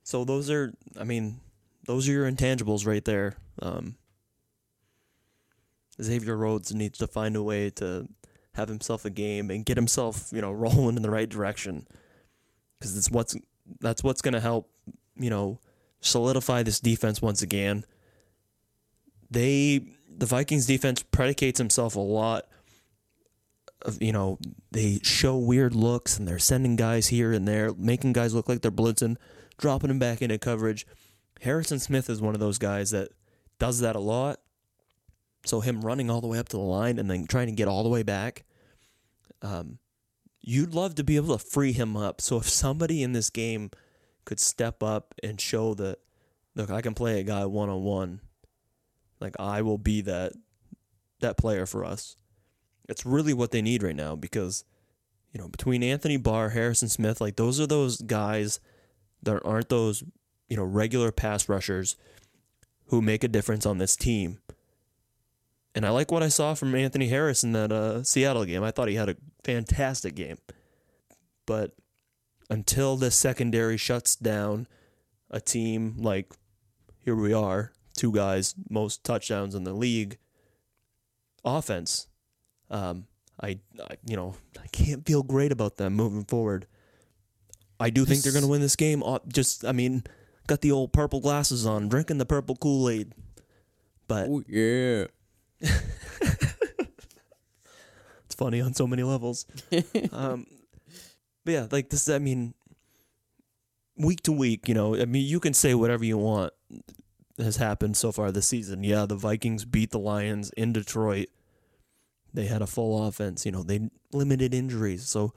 So 0.03 0.23
those 0.23 0.49
are, 0.51 0.73
I 0.99 1.03
mean, 1.03 1.39
those 1.85 2.07
are 2.07 2.11
your 2.11 2.29
intangibles 2.29 2.85
right 2.85 3.03
there. 3.03 3.37
Um, 3.61 3.95
Xavier 6.01 6.35
Rhodes 6.35 6.73
needs 6.73 6.99
to 6.99 7.07
find 7.07 7.35
a 7.35 7.43
way 7.43 7.69
to 7.71 8.07
have 8.53 8.67
himself 8.67 9.05
a 9.05 9.09
game 9.09 9.49
and 9.49 9.65
get 9.65 9.77
himself, 9.77 10.29
you 10.31 10.41
know, 10.41 10.51
rolling 10.53 10.97
in 10.97 11.01
the 11.01 11.09
right 11.09 11.29
direction, 11.29 11.87
because 12.77 12.97
it's 12.97 13.09
what's 13.09 13.35
that's 13.79 14.03
what's 14.03 14.21
going 14.21 14.33
to 14.33 14.39
help, 14.39 14.69
you 15.15 15.29
know, 15.29 15.59
solidify 16.01 16.63
this 16.63 16.79
defense 16.79 17.21
once 17.21 17.41
again. 17.41 17.85
They 19.31 19.94
the 20.17 20.25
Vikings 20.25 20.65
defense 20.65 21.03
predicates 21.03 21.59
himself 21.59 21.95
a 21.95 21.99
lot 21.99 22.45
of 23.81 24.01
you 24.01 24.11
know 24.11 24.39
they 24.71 24.99
show 25.03 25.37
weird 25.37 25.75
looks 25.75 26.17
and 26.17 26.27
they're 26.27 26.39
sending 26.39 26.75
guys 26.75 27.07
here 27.07 27.31
and 27.31 27.47
there, 27.47 27.73
making 27.77 28.13
guys 28.13 28.33
look 28.33 28.49
like 28.49 28.61
they're 28.61 28.71
blitzing, 28.71 29.17
dropping 29.57 29.89
them 29.89 29.99
back 29.99 30.21
into 30.21 30.37
coverage. 30.37 30.85
Harrison 31.41 31.79
Smith 31.79 32.09
is 32.09 32.21
one 32.21 32.33
of 32.33 32.39
those 32.39 32.57
guys 32.57 32.91
that 32.91 33.09
does 33.59 33.79
that 33.79 33.95
a 33.95 33.99
lot. 33.99 34.39
So 35.45 35.59
him 35.59 35.81
running 35.81 36.09
all 36.09 36.21
the 36.21 36.27
way 36.27 36.39
up 36.39 36.49
to 36.49 36.57
the 36.57 36.63
line 36.63 36.97
and 36.97 37.09
then 37.09 37.27
trying 37.27 37.47
to 37.47 37.53
get 37.53 37.67
all 37.67 37.83
the 37.83 37.89
way 37.89 38.01
back, 38.01 38.45
um, 39.41 39.77
you'd 40.41 40.73
love 40.73 40.95
to 40.95 41.03
be 41.03 41.17
able 41.17 41.37
to 41.37 41.43
free 41.43 41.71
him 41.71 41.95
up. 41.95 42.19
So 42.19 42.37
if 42.37 42.49
somebody 42.49 43.03
in 43.03 43.13
this 43.13 43.29
game 43.29 43.69
could 44.25 44.39
step 44.39 44.81
up 44.81 45.13
and 45.21 45.39
show 45.39 45.75
that, 45.75 45.99
look, 46.55 46.71
I 46.71 46.81
can 46.81 46.95
play 46.95 47.19
a 47.19 47.23
guy 47.23 47.45
one 47.45 47.69
on 47.69 47.83
one, 47.83 48.21
like 49.19 49.35
I 49.39 49.61
will 49.61 49.77
be 49.77 50.01
that 50.01 50.33
that 51.19 51.37
player 51.37 51.65
for 51.65 51.83
us. 51.83 52.17
It's 52.87 53.05
really 53.05 53.33
what 53.33 53.51
they 53.51 53.61
need 53.61 53.81
right 53.81 53.95
now 53.95 54.15
because, 54.15 54.63
you 55.33 55.41
know, 55.41 55.47
between 55.47 55.81
Anthony 55.81 56.17
Barr, 56.17 56.49
Harrison 56.49 56.89
Smith, 56.89 57.19
like 57.19 57.35
those 57.35 57.59
are 57.59 57.67
those 57.67 58.01
guys 58.01 58.59
that 59.23 59.41
aren't 59.43 59.69
those, 59.69 60.03
you 60.47 60.57
know, 60.57 60.63
regular 60.63 61.11
pass 61.11 61.49
rushers 61.49 61.95
who 62.87 63.01
make 63.01 63.23
a 63.23 63.27
difference 63.27 63.65
on 63.65 63.79
this 63.79 63.95
team. 63.95 64.39
And 65.73 65.85
I 65.85 65.89
like 65.89 66.11
what 66.11 66.23
I 66.23 66.29
saw 66.29 66.53
from 66.53 66.73
Anthony 66.75 67.09
Harris 67.09 67.43
in 67.43 67.51
that 67.53 67.71
uh, 67.71 68.03
Seattle 68.03 68.45
game. 68.45 68.63
I 68.63 68.71
thought 68.71 68.87
he 68.87 68.95
had 68.95 69.09
a 69.09 69.17
fantastic 69.43 70.15
game. 70.15 70.37
But 71.45 71.75
until 72.49 72.95
the 72.95 73.11
secondary 73.11 73.77
shuts 73.77 74.15
down 74.15 74.67
a 75.29 75.41
team 75.41 75.95
like 75.97 76.31
here 77.03 77.15
we 77.15 77.33
are, 77.33 77.73
two 77.95 78.11
guys, 78.11 78.53
most 78.69 79.03
touchdowns 79.03 79.55
in 79.55 79.63
the 79.63 79.73
league, 79.73 80.17
offense, 81.43 82.07
um, 82.69 83.07
I, 83.41 83.59
I 83.79 83.97
you 84.05 84.15
know 84.15 84.35
I 84.61 84.67
can't 84.67 85.05
feel 85.05 85.23
great 85.23 85.51
about 85.51 85.77
them 85.77 85.93
moving 85.93 86.23
forward. 86.23 86.67
I 87.79 87.89
do 87.89 88.05
think 88.05 88.21
they're 88.21 88.31
going 88.31 88.43
to 88.43 88.49
win 88.49 88.61
this 88.61 88.77
game. 88.77 89.03
Uh, 89.03 89.19
Just 89.27 89.65
I 89.65 89.71
mean, 89.71 90.03
got 90.47 90.61
the 90.61 90.71
old 90.71 90.93
purple 90.93 91.19
glasses 91.19 91.65
on, 91.65 91.89
drinking 91.89 92.19
the 92.19 92.25
purple 92.25 92.55
Kool 92.55 92.89
Aid. 92.89 93.13
But 94.07 94.27
Oh 94.29 94.43
yeah. 94.47 95.05
it's 95.59 95.81
funny 98.37 98.61
on 98.61 98.73
so 98.73 98.87
many 98.87 99.03
levels. 99.03 99.45
um, 100.11 100.45
but 101.43 101.51
yeah, 101.51 101.67
like 101.71 101.89
this. 101.89 102.09
I 102.09 102.19
mean, 102.19 102.53
week 103.97 104.21
to 104.23 104.31
week, 104.31 104.67
you 104.67 104.73
know, 104.73 104.95
I 104.95 105.05
mean, 105.05 105.25
you 105.25 105.39
can 105.39 105.53
say 105.53 105.73
whatever 105.73 106.05
you 106.05 106.17
want 106.17 106.53
has 107.37 107.57
happened 107.57 107.97
so 107.97 108.11
far 108.11 108.31
this 108.31 108.47
season. 108.47 108.83
Yeah, 108.83 109.05
the 109.05 109.15
Vikings 109.15 109.65
beat 109.65 109.91
the 109.91 109.99
Lions 109.99 110.51
in 110.51 110.73
Detroit. 110.73 111.27
They 112.33 112.45
had 112.45 112.61
a 112.61 112.67
full 112.67 113.07
offense. 113.07 113.45
You 113.45 113.51
know, 113.51 113.63
they 113.63 113.89
limited 114.11 114.53
injuries. 114.53 115.07
So 115.07 115.33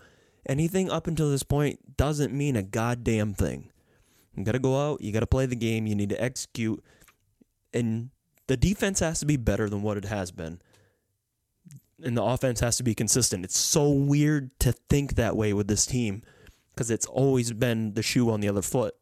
anything 0.47 0.91
up 0.91 1.07
until 1.07 1.31
this 1.31 1.43
point 1.43 1.97
doesn't 1.97 2.33
mean 2.33 2.57
a 2.57 2.63
goddamn 2.63 3.35
thing. 3.35 3.71
You 4.37 4.45
got 4.45 4.53
to 4.53 4.59
go 4.59 4.91
out. 4.91 5.01
You 5.01 5.13
got 5.13 5.21
to 5.21 5.27
play 5.27 5.47
the 5.47 5.57
game. 5.57 5.87
You 5.87 5.95
need 5.95 6.11
to 6.11 6.23
execute, 6.23 6.83
and 7.75 8.11
the 8.47 8.57
defense 8.57 9.01
has 9.01 9.19
to 9.21 9.27
be 9.27 9.37
better 9.37 9.69
than 9.69 9.83
what 9.83 9.97
it 9.97 10.05
has 10.05 10.31
been, 10.31 10.61
and 12.03 12.17
the 12.17 12.23
offense 12.23 12.61
has 12.61 12.77
to 12.77 12.85
be 12.85 12.95
consistent. 12.95 13.45
It's 13.45 13.59
so 13.59 13.91
weird 13.91 14.57
to 14.61 14.73
think 14.73 15.17
that 15.17 15.37
way 15.37 15.53
with 15.53 15.67
this 15.67 15.87
team 15.87 16.23
because 16.73 16.91
it's 16.91 17.07
always 17.07 17.53
been 17.53 17.95
the 17.95 18.03
shoe 18.03 18.31
on 18.31 18.41
the 18.41 18.49
other 18.49 18.63
foot 18.63 18.95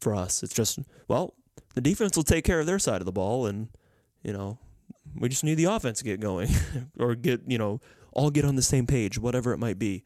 for 0.00 0.14
us. 0.14 0.42
It's 0.42 0.54
just 0.54 0.78
well, 1.06 1.34
the 1.78 1.90
defense 1.90 2.16
will 2.16 2.24
take 2.24 2.44
care 2.44 2.58
of 2.58 2.66
their 2.66 2.80
side 2.80 3.00
of 3.00 3.06
the 3.06 3.12
ball, 3.12 3.46
and 3.46 3.68
you 4.24 4.32
know, 4.32 4.58
we 5.14 5.28
just 5.28 5.44
need 5.44 5.54
the 5.54 5.66
offense 5.66 5.98
to 5.98 6.04
get 6.04 6.18
going 6.18 6.48
or 6.98 7.14
get 7.14 7.42
you 7.46 7.56
know 7.56 7.80
all 8.12 8.30
get 8.30 8.44
on 8.44 8.56
the 8.56 8.62
same 8.62 8.84
page, 8.84 9.16
whatever 9.16 9.52
it 9.52 9.58
might 9.58 9.78
be. 9.78 10.02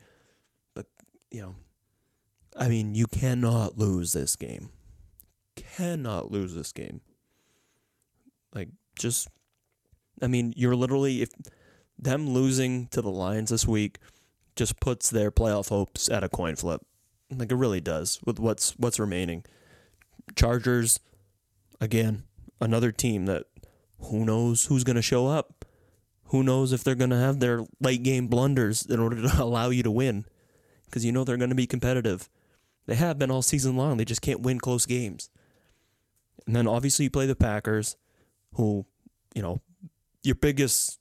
But 0.74 0.84
you 1.30 1.40
know, 1.40 1.54
I 2.54 2.68
mean, 2.68 2.94
you 2.94 3.06
cannot 3.06 3.78
lose 3.78 4.12
this 4.12 4.36
game. 4.36 4.68
Cannot 5.56 6.30
lose 6.30 6.54
this 6.54 6.72
game. 6.72 7.00
Like 8.54 8.68
just, 8.98 9.28
I 10.20 10.26
mean, 10.26 10.52
you're 10.54 10.76
literally 10.76 11.22
if 11.22 11.30
them 11.98 12.28
losing 12.28 12.88
to 12.88 13.00
the 13.00 13.10
Lions 13.10 13.48
this 13.48 13.66
week 13.66 13.96
just 14.56 14.78
puts 14.78 15.08
their 15.08 15.30
playoff 15.30 15.70
hopes 15.70 16.10
at 16.10 16.22
a 16.22 16.28
coin 16.28 16.54
flip. 16.54 16.82
Like 17.30 17.50
it 17.50 17.56
really 17.56 17.80
does 17.80 18.20
with 18.26 18.38
what's 18.38 18.72
what's 18.72 18.98
remaining. 18.98 19.46
Chargers, 20.36 21.00
again, 21.82 22.22
another 22.60 22.92
team 22.92 23.26
that 23.26 23.44
who 23.98 24.24
knows 24.24 24.66
who's 24.66 24.84
going 24.84 24.96
to 24.96 25.02
show 25.02 25.26
up. 25.26 25.64
Who 26.26 26.42
knows 26.42 26.72
if 26.72 26.82
they're 26.82 26.94
going 26.94 27.10
to 27.10 27.18
have 27.18 27.40
their 27.40 27.66
late 27.80 28.02
game 28.02 28.28
blunders 28.28 28.86
in 28.86 29.00
order 29.00 29.20
to 29.20 29.30
allow 29.42 29.68
you 29.68 29.82
to 29.82 29.90
win? 29.90 30.24
Because 30.86 31.04
you 31.04 31.12
know 31.12 31.24
they're 31.24 31.36
going 31.36 31.50
to 31.50 31.56
be 31.56 31.66
competitive. 31.66 32.30
They 32.86 32.94
have 32.94 33.18
been 33.18 33.30
all 33.30 33.42
season 33.42 33.76
long. 33.76 33.96
They 33.96 34.04
just 34.04 34.22
can't 34.22 34.40
win 34.40 34.60
close 34.60 34.86
games. 34.86 35.28
And 36.46 36.56
then 36.56 36.66
obviously 36.66 37.04
you 37.04 37.10
play 37.10 37.26
the 37.26 37.36
Packers, 37.36 37.96
who, 38.54 38.86
you 39.34 39.42
know, 39.42 39.60
your 40.22 40.34
biggest 40.36 41.00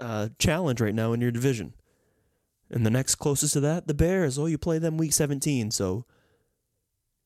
uh, 0.00 0.28
challenge 0.38 0.80
right 0.80 0.94
now 0.94 1.12
in 1.12 1.20
your 1.20 1.30
division. 1.30 1.74
And 2.70 2.86
the 2.86 2.90
next 2.90 3.16
closest 3.16 3.52
to 3.54 3.60
that, 3.60 3.86
the 3.86 3.94
Bears. 3.94 4.38
Oh, 4.38 4.46
you 4.46 4.58
play 4.58 4.78
them 4.78 4.96
week 4.96 5.12
17. 5.12 5.70
So 5.70 6.06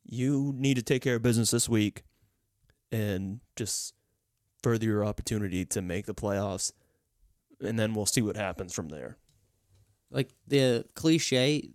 you 0.05 0.53
need 0.57 0.75
to 0.75 0.83
take 0.83 1.03
care 1.03 1.17
of 1.17 1.23
business 1.23 1.51
this 1.51 1.69
week 1.69 2.03
and 2.93 3.41
just 3.57 3.95
further 4.63 4.87
your 4.87 5.05
opportunity 5.05 5.65
to 5.67 5.83
make 5.83 6.07
the 6.07 6.15
playoffs. 6.15 6.73
And 7.61 7.79
then 7.79 7.95
we'll 7.95 8.07
see 8.07 8.23
what 8.23 8.37
happens 8.37 8.73
from 8.73 8.89
there. 8.89 9.17
Like 10.11 10.31
the 10.47 10.85
cliche, 10.95 11.71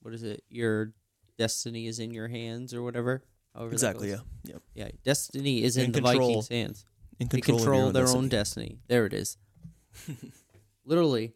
what 0.00 0.14
is 0.14 0.22
it? 0.22 0.42
Your 0.48 0.92
destiny 1.36 1.86
is 1.86 1.98
in 1.98 2.12
your 2.14 2.28
hands, 2.28 2.72
or 2.72 2.82
whatever. 2.82 3.22
Exactly, 3.70 4.10
yeah. 4.10 4.18
Yep. 4.44 4.62
Yeah, 4.74 4.88
destiny 5.04 5.62
is 5.62 5.76
in, 5.76 5.86
In 5.86 5.92
the 5.92 6.00
control. 6.00 6.28
Vikings' 6.28 6.48
hands. 6.48 6.84
In 7.18 7.28
They 7.28 7.40
control, 7.40 7.56
of 7.58 7.64
control 7.64 7.92
their 7.92 8.02
destiny. 8.04 8.22
own 8.22 8.28
destiny. 8.28 8.78
There 8.88 9.06
it 9.06 9.12
is. 9.14 9.36
Literally, 10.84 11.32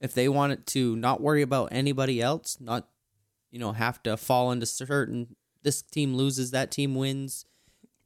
if 0.00 0.14
they 0.14 0.28
wanted 0.28 0.66
to 0.68 0.96
not 0.96 1.20
worry 1.20 1.42
about 1.42 1.68
anybody 1.72 2.20
else, 2.20 2.58
not 2.60 2.88
you 3.50 3.58
know 3.58 3.72
have 3.72 4.02
to 4.04 4.16
fall 4.16 4.50
into 4.52 4.66
certain. 4.66 5.36
This 5.66 5.82
team 5.82 6.14
loses, 6.14 6.52
that 6.52 6.70
team 6.70 6.94
wins. 6.94 7.44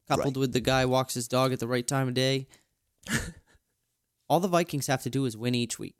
Coupled 0.07 0.35
with 0.35 0.51
the 0.51 0.59
guy 0.59 0.83
walks 0.85 1.13
his 1.13 1.27
dog 1.27 1.53
at 1.53 1.59
the 1.59 1.67
right 1.67 1.87
time 1.87 2.07
of 2.07 2.15
day. 2.15 2.47
All 4.27 4.39
the 4.39 4.47
Vikings 4.47 4.87
have 4.87 5.03
to 5.03 5.11
do 5.11 5.25
is 5.25 5.37
win 5.37 5.53
each 5.53 5.77
week. 5.77 5.95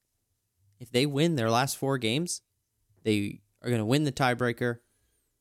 If 0.79 0.91
they 0.91 1.05
win 1.05 1.35
their 1.35 1.51
last 1.51 1.77
four 1.77 1.99
games, 1.99 2.41
they 3.03 3.41
are 3.61 3.69
going 3.69 3.77
to 3.79 3.85
win 3.85 4.05
the 4.05 4.11
tiebreaker 4.11 4.79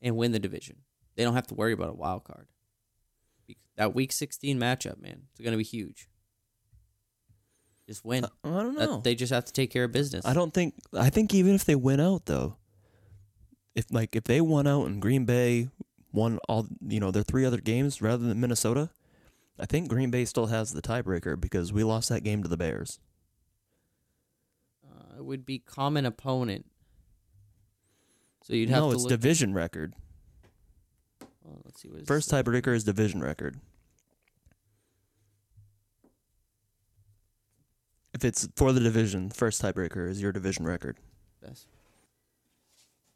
and 0.03 0.15
win 0.15 0.33
the 0.33 0.39
division. 0.39 0.83
They 1.17 1.25
don't 1.25 1.35
have 1.35 1.47
to 1.47 1.55
worry 1.55 1.73
about 1.73 1.89
a 1.89 1.95
wild 1.95 2.25
card. 2.25 2.49
That 3.79 3.95
week 3.95 4.13
16 4.13 4.59
matchup, 4.61 5.01
man, 5.01 5.23
it's 5.33 5.41
going 5.41 5.53
to 5.53 5.57
be 5.59 5.65
huge. 5.65 6.07
Just 7.89 8.05
win. 8.05 8.27
I 8.45 8.49
don't 8.51 8.75
That- 8.75 8.87
know. 8.91 9.01
they 9.01 9.15
just 9.15 9.33
have 9.33 9.47
to 9.47 9.53
take 9.55 9.71
care 9.71 9.85
of 9.85 9.93
business. 9.93 10.27
I 10.27 10.35
don't 10.35 10.53
think. 10.53 10.75
I 10.93 11.09
think 11.09 11.33
even 11.33 11.55
if 11.55 11.65
they 11.65 11.75
win 11.77 11.99
out, 11.99 12.27
though, 12.27 12.57
if 13.75 13.87
like 13.91 14.15
if 14.15 14.25
they 14.25 14.43
won 14.43 14.67
out 14.67 14.85
and 14.87 15.01
Green 15.01 15.25
Bay 15.25 15.71
won 16.13 16.39
all 16.49 16.67
you 16.87 17.01
know 17.01 17.11
their 17.11 17.23
three 17.23 17.45
other 17.45 17.61
games 17.61 18.03
rather 18.03 18.27
than 18.27 18.41
Minnesota, 18.41 18.91
I 19.59 19.67
think 19.67 19.89
Green 19.89 20.11
Bay 20.11 20.25
still 20.25 20.47
has 20.47 20.73
the 20.73 20.83
tiebreaker 20.83 21.39
because 21.39 21.73
we 21.73 21.85
lost 21.85 22.09
that 22.09 22.25
game 22.25 22.43
to 22.43 22.49
the 22.49 22.57
Bears. 22.57 22.99
Uh, 24.85 25.19
it 25.19 25.25
would 25.25 25.45
be 25.45 25.59
common 25.59 26.07
opponent. 26.07 26.67
So 28.43 28.55
you'd 28.55 28.71
have 28.71 28.79
to 28.79 28.87
no, 28.87 28.91
to 28.91 28.95
it's 28.97 29.05
division 29.05 29.53
record. 29.55 29.95
oh, 31.23 31.61
let's 31.65 31.83
see 31.83 31.89
what 31.89 32.07
First 32.07 32.31
tiebreaker 32.31 32.75
is 32.75 32.85
division 32.85 33.21
record. 33.21 33.61
If 38.13 38.25
it's 38.25 38.49
for 38.57 38.73
the 38.73 38.81
division, 38.81 39.31
first 39.31 39.63
tiebreaker 39.63 40.09
is 40.09 40.21
your 40.21 40.33
division 40.33 40.65
record. 40.65 40.99
Best. 41.43 41.69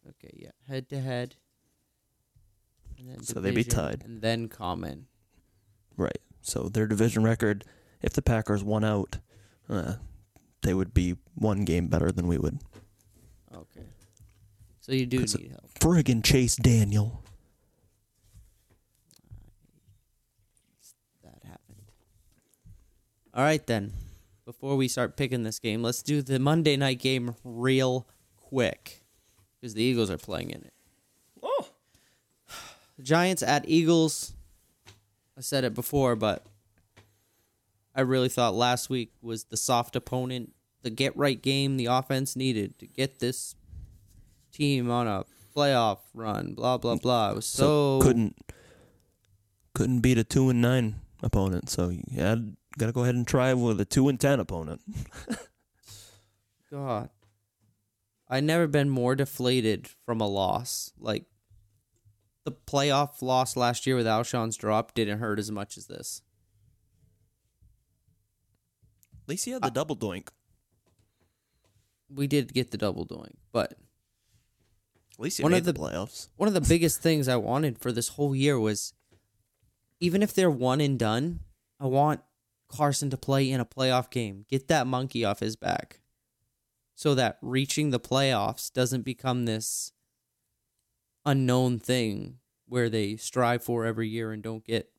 Okay, 0.08 0.30
yeah, 0.34 0.50
head 0.68 0.88
to 0.90 1.00
head. 1.00 1.36
So 3.22 3.40
they'd 3.40 3.54
be 3.54 3.64
tied. 3.64 4.02
And 4.04 4.20
then 4.20 4.48
common. 4.48 5.06
Right. 5.96 6.18
So 6.42 6.68
their 6.68 6.86
division 6.86 7.22
record, 7.24 7.64
if 8.02 8.12
the 8.12 8.22
Packers 8.22 8.62
won 8.62 8.84
out, 8.84 9.18
uh, 9.68 9.94
they 10.62 10.74
would 10.74 10.92
be 10.92 11.16
one 11.34 11.64
game 11.64 11.88
better 11.88 12.12
than 12.12 12.26
we 12.26 12.38
would. 12.38 12.58
Okay. 13.54 13.86
So 14.80 14.92
you 14.92 15.06
do 15.06 15.20
need 15.20 15.50
help. 15.50 15.70
Friggin' 15.80 16.22
Chase 16.22 16.56
Daniel. 16.56 17.22
That 21.22 21.42
happened. 21.42 21.90
All 23.32 23.42
right 23.42 23.66
then. 23.66 23.92
Before 24.44 24.76
we 24.76 24.88
start 24.88 25.16
picking 25.16 25.42
this 25.42 25.58
game, 25.58 25.82
let's 25.82 26.02
do 26.02 26.20
the 26.20 26.38
Monday 26.38 26.76
night 26.76 26.98
game 26.98 27.34
real 27.44 28.06
quick 28.36 29.02
because 29.58 29.72
the 29.72 29.82
Eagles 29.82 30.10
are 30.10 30.18
playing 30.18 30.50
in 30.50 30.62
it. 30.62 30.73
Giants 33.02 33.42
at 33.42 33.68
Eagles. 33.68 34.34
I 35.36 35.40
said 35.40 35.64
it 35.64 35.74
before, 35.74 36.14
but 36.14 36.44
I 37.94 38.02
really 38.02 38.28
thought 38.28 38.54
last 38.54 38.88
week 38.88 39.12
was 39.20 39.44
the 39.44 39.56
soft 39.56 39.96
opponent, 39.96 40.52
the 40.82 40.90
get 40.90 41.16
right 41.16 41.40
game 41.40 41.76
the 41.76 41.86
offense 41.86 42.36
needed 42.36 42.78
to 42.78 42.86
get 42.86 43.18
this 43.18 43.56
team 44.52 44.90
on 44.90 45.06
a 45.06 45.24
playoff 45.56 45.98
run. 46.12 46.54
Blah 46.54 46.78
blah 46.78 46.96
blah. 46.96 47.30
It 47.30 47.36
was 47.36 47.46
so, 47.46 48.00
couldn't 48.00 48.36
couldn't 49.74 50.00
beat 50.00 50.18
a 50.18 50.24
two 50.24 50.50
and 50.50 50.60
nine 50.60 50.96
opponent. 51.22 51.70
So 51.70 51.88
you 51.88 52.02
had 52.16 52.56
got 52.78 52.86
to 52.86 52.92
go 52.92 53.02
ahead 53.02 53.14
and 53.14 53.26
try 53.26 53.52
with 53.54 53.80
a 53.80 53.84
two 53.84 54.08
and 54.08 54.20
ten 54.20 54.40
opponent. 54.40 54.80
God. 56.70 57.10
I 58.28 58.40
never 58.40 58.66
been 58.66 58.88
more 58.88 59.14
deflated 59.14 59.88
from 60.04 60.20
a 60.20 60.26
loss. 60.26 60.92
Like 60.98 61.24
the 62.44 62.52
playoff 62.52 63.22
loss 63.22 63.56
last 63.56 63.86
year 63.86 63.96
with 63.96 64.06
Alshon's 64.06 64.56
drop 64.56 64.94
didn't 64.94 65.18
hurt 65.18 65.38
as 65.38 65.50
much 65.50 65.76
as 65.78 65.86
this. 65.86 66.22
At 69.22 69.28
least 69.28 69.44
he 69.46 69.52
had 69.52 69.62
the 69.62 69.70
double 69.70 69.96
doink. 69.96 70.28
We 72.14 72.26
did 72.26 72.52
get 72.52 72.70
the 72.70 72.76
double 72.78 73.06
doink, 73.06 73.32
but 73.52 73.72
At 75.14 75.20
least 75.20 75.42
One 75.42 75.52
made 75.52 75.58
of 75.58 75.64
the, 75.64 75.72
the- 75.72 75.80
playoffs. 75.80 76.28
one 76.36 76.48
of 76.48 76.54
the 76.54 76.60
biggest 76.60 77.00
things 77.00 77.28
I 77.28 77.36
wanted 77.36 77.78
for 77.78 77.90
this 77.92 78.08
whole 78.08 78.34
year 78.34 78.58
was 78.58 78.92
even 80.00 80.22
if 80.22 80.34
they're 80.34 80.50
one 80.50 80.80
and 80.80 80.98
done, 80.98 81.40
I 81.80 81.86
want 81.86 82.20
Carson 82.68 83.08
to 83.10 83.16
play 83.16 83.50
in 83.50 83.60
a 83.60 83.64
playoff 83.64 84.10
game. 84.10 84.44
Get 84.50 84.68
that 84.68 84.86
monkey 84.86 85.24
off 85.24 85.40
his 85.40 85.56
back. 85.56 86.00
So 86.96 87.14
that 87.14 87.38
reaching 87.40 87.90
the 87.90 87.98
playoffs 88.00 88.72
doesn't 88.72 89.02
become 89.02 89.46
this 89.46 89.92
unknown 91.24 91.78
thing 91.78 92.38
where 92.66 92.88
they 92.88 93.16
strive 93.16 93.62
for 93.62 93.84
every 93.84 94.08
year 94.08 94.32
and 94.32 94.42
don't 94.42 94.64
get. 94.64 94.90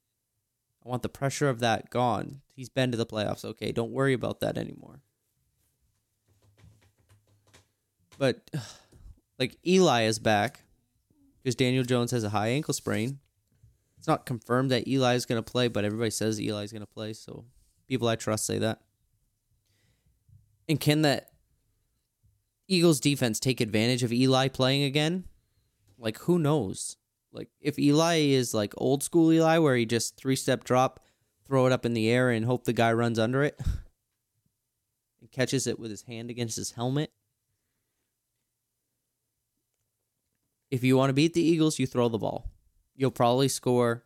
I 0.86 0.90
want 0.90 1.02
the 1.02 1.10
pressure 1.10 1.50
of 1.50 1.60
that 1.60 1.90
gone. 1.90 2.42
He's 2.56 2.70
been 2.70 2.92
to 2.92 2.98
the 2.98 3.06
playoffs. 3.06 3.44
Okay, 3.44 3.72
don't 3.72 3.92
worry 3.92 4.14
about 4.14 4.40
that 4.42 4.58
anymore. 4.58 5.02
But 8.18 8.50
like 9.40 9.58
Eli 9.66 10.04
is 10.04 10.20
back 10.20 10.62
because 11.42 11.56
Daniel 11.56 11.84
Jones 11.84 12.12
has 12.12 12.24
a 12.24 12.30
high 12.30 12.50
ankle 12.50 12.74
sprain. 12.74 13.20
It's 13.98 14.08
not 14.08 14.26
confirmed 14.26 14.72
that 14.72 14.88
Eli 14.88 15.16
is 15.16 15.26
going 15.26 15.42
to 15.44 15.52
play, 15.52 15.68
but 15.68 15.84
everybody 15.84 16.12
says 16.12 16.40
Eli 16.40 16.64
is 16.64 16.72
going 16.72 16.82
to 16.82 16.88
play. 16.88 17.14
So 17.14 17.46
people 17.88 18.08
I 18.08 18.16
trust 18.16 18.46
say 18.46 18.60
that. 18.60 18.82
And 20.68 20.80
can 20.80 21.02
that 21.04 21.30
Eagles 22.68 23.00
defense 23.00 23.40
take 23.40 23.62
advantage 23.62 24.04
of 24.04 24.12
Eli 24.14 24.48
playing 24.48 24.84
again? 24.84 25.26
Like 25.98 26.20
who 26.20 26.40
knows? 26.40 26.98
Like 27.32 27.50
if 27.60 27.78
Eli 27.80 28.18
is 28.18 28.54
like 28.54 28.74
old 28.78 29.04
school 29.04 29.32
Eli 29.32 29.58
where 29.58 29.76
he 29.76 29.86
just 29.86 30.18
three 30.18 30.36
step 30.36 30.64
drop, 30.64 31.00
throw 31.46 31.66
it 31.66 31.72
up 31.72 31.86
in 31.86 31.94
the 31.94 32.10
air 32.10 32.30
and 32.30 32.46
hope 32.46 32.64
the 32.64 32.74
guy 32.74 32.92
runs 32.94 33.20
under 33.20 33.44
it 33.44 33.60
and 35.22 35.32
catches 35.32 35.68
it 35.68 35.80
with 35.80 35.92
his 35.92 36.04
hand 36.04 36.30
against 36.30 36.56
his 36.56 36.72
helmet. 36.72 37.12
if 40.72 40.84
you 40.84 40.98
want 40.98 41.10
to 41.10 41.14
beat 41.14 41.34
the 41.34 41.42
Eagles, 41.42 41.80
you 41.80 41.88
throw 41.88 42.10
the 42.10 42.18
ball. 42.18 42.50
You'll 42.96 43.12
probably 43.12 43.48
score 43.48 44.04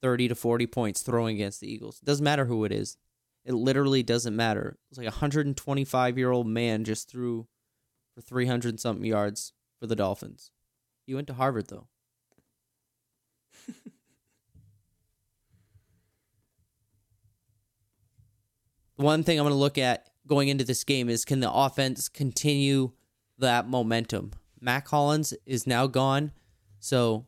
30 0.00 0.28
to 0.28 0.34
40 0.34 0.66
points 0.66 1.02
throwing 1.02 1.36
against 1.36 1.60
the 1.60 1.72
Eagles. 1.72 2.00
It 2.02 2.06
doesn't 2.06 2.24
matter 2.24 2.46
who 2.46 2.64
it 2.64 2.72
is. 2.72 2.96
It 3.44 3.52
literally 3.52 4.02
doesn't 4.02 4.34
matter. 4.34 4.78
It's 4.90 4.98
like 4.98 5.06
a 5.06 5.10
125 5.10 6.18
year 6.18 6.30
old 6.30 6.46
man 6.46 6.84
just 6.84 7.10
threw 7.10 7.46
for 8.14 8.20
300 8.20 8.80
something 8.80 9.04
yards 9.04 9.52
for 9.78 9.86
the 9.86 9.96
Dolphins. 9.96 10.52
He 11.06 11.14
went 11.14 11.26
to 11.28 11.34
Harvard, 11.34 11.68
though. 11.68 11.86
One 18.96 19.22
thing 19.24 19.38
I'm 19.38 19.44
going 19.44 19.52
to 19.52 19.58
look 19.58 19.78
at 19.78 20.10
going 20.26 20.48
into 20.48 20.64
this 20.64 20.84
game 20.84 21.08
is 21.08 21.24
can 21.24 21.40
the 21.40 21.52
offense 21.52 22.08
continue 22.08 22.92
that 23.38 23.68
momentum? 23.68 24.32
Mack 24.60 24.88
Hollins 24.88 25.34
is 25.44 25.66
now 25.66 25.88
gone, 25.88 26.30
so 26.78 27.26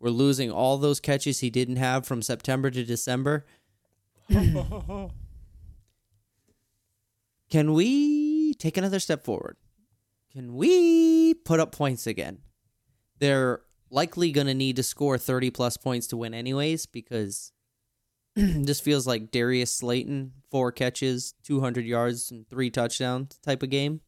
we're 0.00 0.10
losing 0.10 0.50
all 0.50 0.78
those 0.78 1.00
catches 1.00 1.40
he 1.40 1.50
didn't 1.50 1.76
have 1.76 2.06
from 2.06 2.22
September 2.22 2.70
to 2.70 2.84
December. 2.84 3.46
Can 7.50 7.72
we 7.72 8.52
take 8.54 8.76
another 8.76 9.00
step 9.00 9.24
forward? 9.24 9.56
Can 10.32 10.54
we 10.54 11.34
put 11.34 11.60
up 11.60 11.72
points 11.72 12.06
again? 12.06 12.38
They're 13.18 13.60
likely 13.90 14.32
going 14.32 14.46
to 14.46 14.54
need 14.54 14.76
to 14.76 14.82
score 14.82 15.18
30 15.18 15.50
plus 15.50 15.76
points 15.76 16.06
to 16.08 16.16
win, 16.16 16.34
anyways, 16.34 16.86
because 16.86 17.52
this 18.34 18.80
feels 18.80 19.06
like 19.06 19.30
Darius 19.30 19.74
Slayton, 19.74 20.32
four 20.50 20.72
catches, 20.72 21.34
200 21.44 21.84
yards, 21.84 22.30
and 22.30 22.48
three 22.48 22.70
touchdowns 22.70 23.38
type 23.38 23.62
of 23.62 23.70
game. 23.70 24.00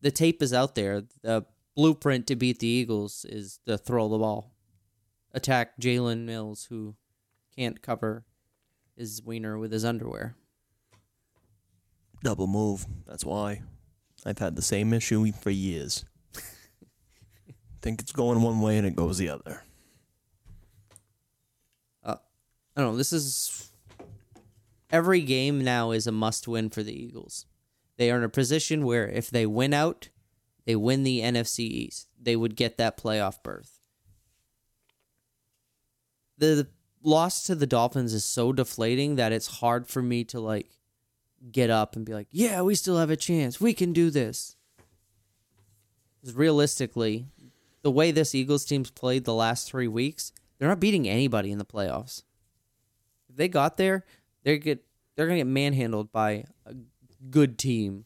The 0.00 0.10
tape 0.10 0.42
is 0.42 0.52
out 0.52 0.74
there. 0.74 1.02
The 1.22 1.46
blueprint 1.76 2.26
to 2.26 2.36
beat 2.36 2.58
the 2.58 2.66
Eagles 2.66 3.24
is 3.28 3.60
to 3.66 3.78
throw 3.78 4.08
the 4.08 4.18
ball, 4.18 4.52
attack 5.32 5.80
Jalen 5.80 6.24
Mills, 6.24 6.66
who 6.68 6.96
can't 7.56 7.80
cover 7.80 8.24
his 8.96 9.22
wiener 9.22 9.58
with 9.58 9.72
his 9.72 9.84
underwear. 9.84 10.34
Double 12.22 12.46
move. 12.46 12.86
That's 13.06 13.24
why. 13.24 13.62
I've 14.24 14.38
had 14.38 14.56
the 14.56 14.62
same 14.62 14.92
issue 14.92 15.32
for 15.32 15.50
years. 15.50 16.04
Think 17.82 18.00
it's 18.00 18.12
going 18.12 18.42
one 18.42 18.60
way 18.60 18.78
and 18.78 18.86
it 18.86 18.96
goes 18.96 19.18
the 19.18 19.28
other. 19.28 19.62
Uh, 22.04 22.16
I 22.76 22.80
don't 22.80 22.92
know. 22.92 22.96
This 22.96 23.12
is 23.12 23.70
every 24.90 25.22
game 25.22 25.64
now 25.64 25.90
is 25.90 26.06
a 26.06 26.12
must 26.12 26.46
win 26.46 26.70
for 26.70 26.82
the 26.82 26.94
Eagles. 26.94 27.46
They 27.96 28.10
are 28.10 28.18
in 28.18 28.24
a 28.24 28.28
position 28.28 28.84
where 28.84 29.08
if 29.08 29.30
they 29.30 29.46
win 29.46 29.74
out, 29.74 30.08
they 30.64 30.76
win 30.76 31.02
the 31.02 31.20
NFC 31.20 31.60
East. 31.60 32.08
They 32.20 32.36
would 32.36 32.56
get 32.56 32.78
that 32.78 32.96
playoff 32.96 33.42
berth. 33.42 33.80
The 36.38 36.68
loss 37.02 37.44
to 37.44 37.54
the 37.54 37.66
Dolphins 37.66 38.14
is 38.14 38.24
so 38.24 38.52
deflating 38.52 39.16
that 39.16 39.32
it's 39.32 39.58
hard 39.58 39.88
for 39.88 40.02
me 40.02 40.24
to 40.24 40.40
like 40.40 40.70
get 41.50 41.70
up 41.70 41.96
and 41.96 42.04
be 42.04 42.14
like, 42.14 42.28
"Yeah, 42.30 42.62
we 42.62 42.74
still 42.74 42.98
have 42.98 43.10
a 43.10 43.16
chance. 43.16 43.60
We 43.60 43.74
can 43.74 43.92
do 43.92 44.10
this." 44.10 44.56
realistically, 46.34 47.26
the 47.82 47.90
way 47.90 48.12
this 48.12 48.32
Eagles 48.32 48.64
team's 48.64 48.90
played 48.90 49.24
the 49.24 49.34
last 49.34 49.68
3 49.68 49.88
weeks, 49.88 50.30
they're 50.58 50.68
not 50.68 50.78
beating 50.78 51.08
anybody 51.08 51.50
in 51.50 51.58
the 51.58 51.64
playoffs. 51.64 52.22
If 53.28 53.36
they 53.36 53.48
got 53.48 53.76
there, 53.76 54.04
they 54.44 54.58
get 54.58 54.84
they're 55.16 55.26
to 55.26 55.36
get 55.36 55.46
manhandled 55.46 56.12
by 56.12 56.44
a 56.64 56.74
good 57.30 57.58
team. 57.58 58.04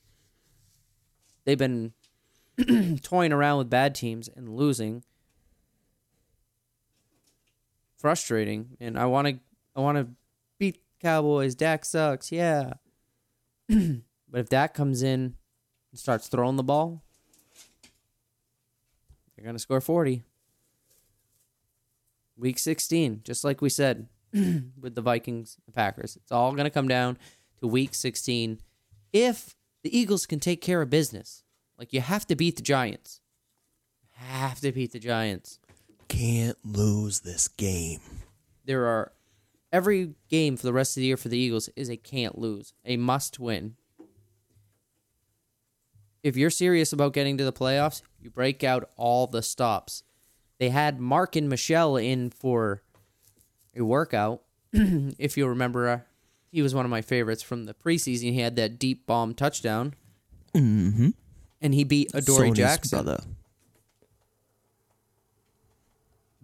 They've 1.44 1.58
been 1.58 1.92
toying 3.02 3.32
around 3.32 3.58
with 3.58 3.70
bad 3.70 3.94
teams 3.94 4.28
and 4.28 4.56
losing. 4.56 5.04
Frustrating, 7.98 8.76
and 8.80 8.98
I 8.98 9.06
want 9.06 9.28
to 9.28 9.38
I 9.74 9.80
want 9.80 9.98
to 9.98 10.08
beat 10.58 10.80
Cowboys. 11.00 11.54
Dak 11.54 11.84
sucks, 11.84 12.32
yeah. 12.32 12.74
but 13.68 14.40
if 14.40 14.48
Dak 14.48 14.74
comes 14.74 15.02
in 15.02 15.34
and 15.90 15.98
starts 15.98 16.28
throwing 16.28 16.56
the 16.56 16.62
ball, 16.62 17.02
they're 19.34 19.44
going 19.44 19.56
to 19.56 19.60
score 19.60 19.80
40. 19.80 20.22
Week 22.38 22.58
16, 22.58 23.22
just 23.24 23.44
like 23.44 23.62
we 23.62 23.70
said 23.70 24.08
with 24.32 24.94
the 24.94 25.00
Vikings 25.00 25.56
and 25.66 25.74
Packers. 25.74 26.16
It's 26.16 26.32
all 26.32 26.52
going 26.52 26.64
to 26.64 26.70
come 26.70 26.88
down 26.88 27.16
to 27.60 27.66
week 27.66 27.94
16 27.94 28.60
if 29.12 29.56
the 29.82 29.96
Eagles 29.96 30.26
can 30.26 30.40
take 30.40 30.60
care 30.60 30.82
of 30.82 30.90
business. 30.90 31.42
Like 31.78 31.92
you 31.92 32.00
have 32.00 32.26
to 32.26 32.36
beat 32.36 32.56
the 32.56 32.62
Giants. 32.62 33.20
Have 34.12 34.60
to 34.60 34.72
beat 34.72 34.92
the 34.92 34.98
Giants. 34.98 35.58
Can't 36.08 36.58
lose 36.64 37.20
this 37.20 37.48
game. 37.48 38.00
There 38.64 38.86
are 38.86 39.12
every 39.76 40.14
game 40.30 40.56
for 40.56 40.64
the 40.64 40.72
rest 40.72 40.96
of 40.96 41.02
the 41.02 41.06
year 41.06 41.18
for 41.18 41.28
the 41.28 41.36
Eagles 41.36 41.68
is 41.76 41.90
a 41.90 41.98
can't 41.98 42.38
lose, 42.38 42.72
a 42.86 42.96
must 42.96 43.38
win. 43.38 43.76
If 46.22 46.34
you're 46.34 46.48
serious 46.48 46.94
about 46.94 47.12
getting 47.12 47.36
to 47.36 47.44
the 47.44 47.52
playoffs, 47.52 48.00
you 48.18 48.30
break 48.30 48.64
out 48.64 48.88
all 48.96 49.26
the 49.26 49.42
stops. 49.42 50.02
They 50.58 50.70
had 50.70 50.98
Marken 50.98 51.46
Michel 51.46 51.98
in 51.98 52.30
for 52.30 52.82
a 53.76 53.82
workout. 53.82 54.40
if 54.72 55.36
you 55.36 55.46
remember, 55.46 55.88
uh, 55.88 56.00
he 56.50 56.62
was 56.62 56.74
one 56.74 56.86
of 56.86 56.90
my 56.90 57.02
favorites 57.02 57.42
from 57.42 57.64
the 57.64 57.74
preseason. 57.74 58.32
He 58.32 58.40
had 58.40 58.56
that 58.56 58.78
deep 58.78 59.06
bomb 59.06 59.34
touchdown. 59.34 59.92
Mm-hmm. 60.54 61.10
And 61.60 61.74
he 61.74 61.84
beat 61.84 62.12
Adoree 62.14 62.48
Sony's 62.48 62.56
Jackson. 62.56 63.04
brother. 63.04 63.22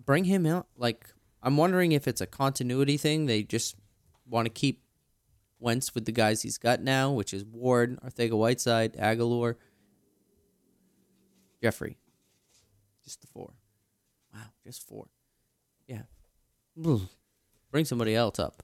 bring 0.04 0.24
him 0.24 0.44
out. 0.44 0.66
Like, 0.76 1.06
I'm 1.42 1.56
wondering 1.56 1.92
if 1.92 2.06
it's 2.06 2.20
a 2.20 2.26
continuity 2.26 2.96
thing. 2.96 3.26
They 3.26 3.42
just 3.42 3.76
want 4.28 4.46
to 4.46 4.50
keep 4.50 4.82
Wentz 5.58 5.94
with 5.94 6.04
the 6.04 6.12
guys 6.12 6.42
he's 6.42 6.58
got 6.58 6.80
now, 6.80 7.12
which 7.12 7.34
is 7.34 7.44
Ward, 7.44 7.98
Arthega 8.00 8.36
Whiteside, 8.36 8.94
Agholor, 8.94 9.56
Jeffery. 11.62 11.96
Just 13.04 13.20
the 13.20 13.26
four. 13.26 13.52
Wow, 14.32 14.40
just 14.64 14.86
four. 14.86 15.06
Yeah. 15.86 16.02
Bring 17.70 17.84
somebody 17.84 18.14
else 18.14 18.38
up. 18.38 18.62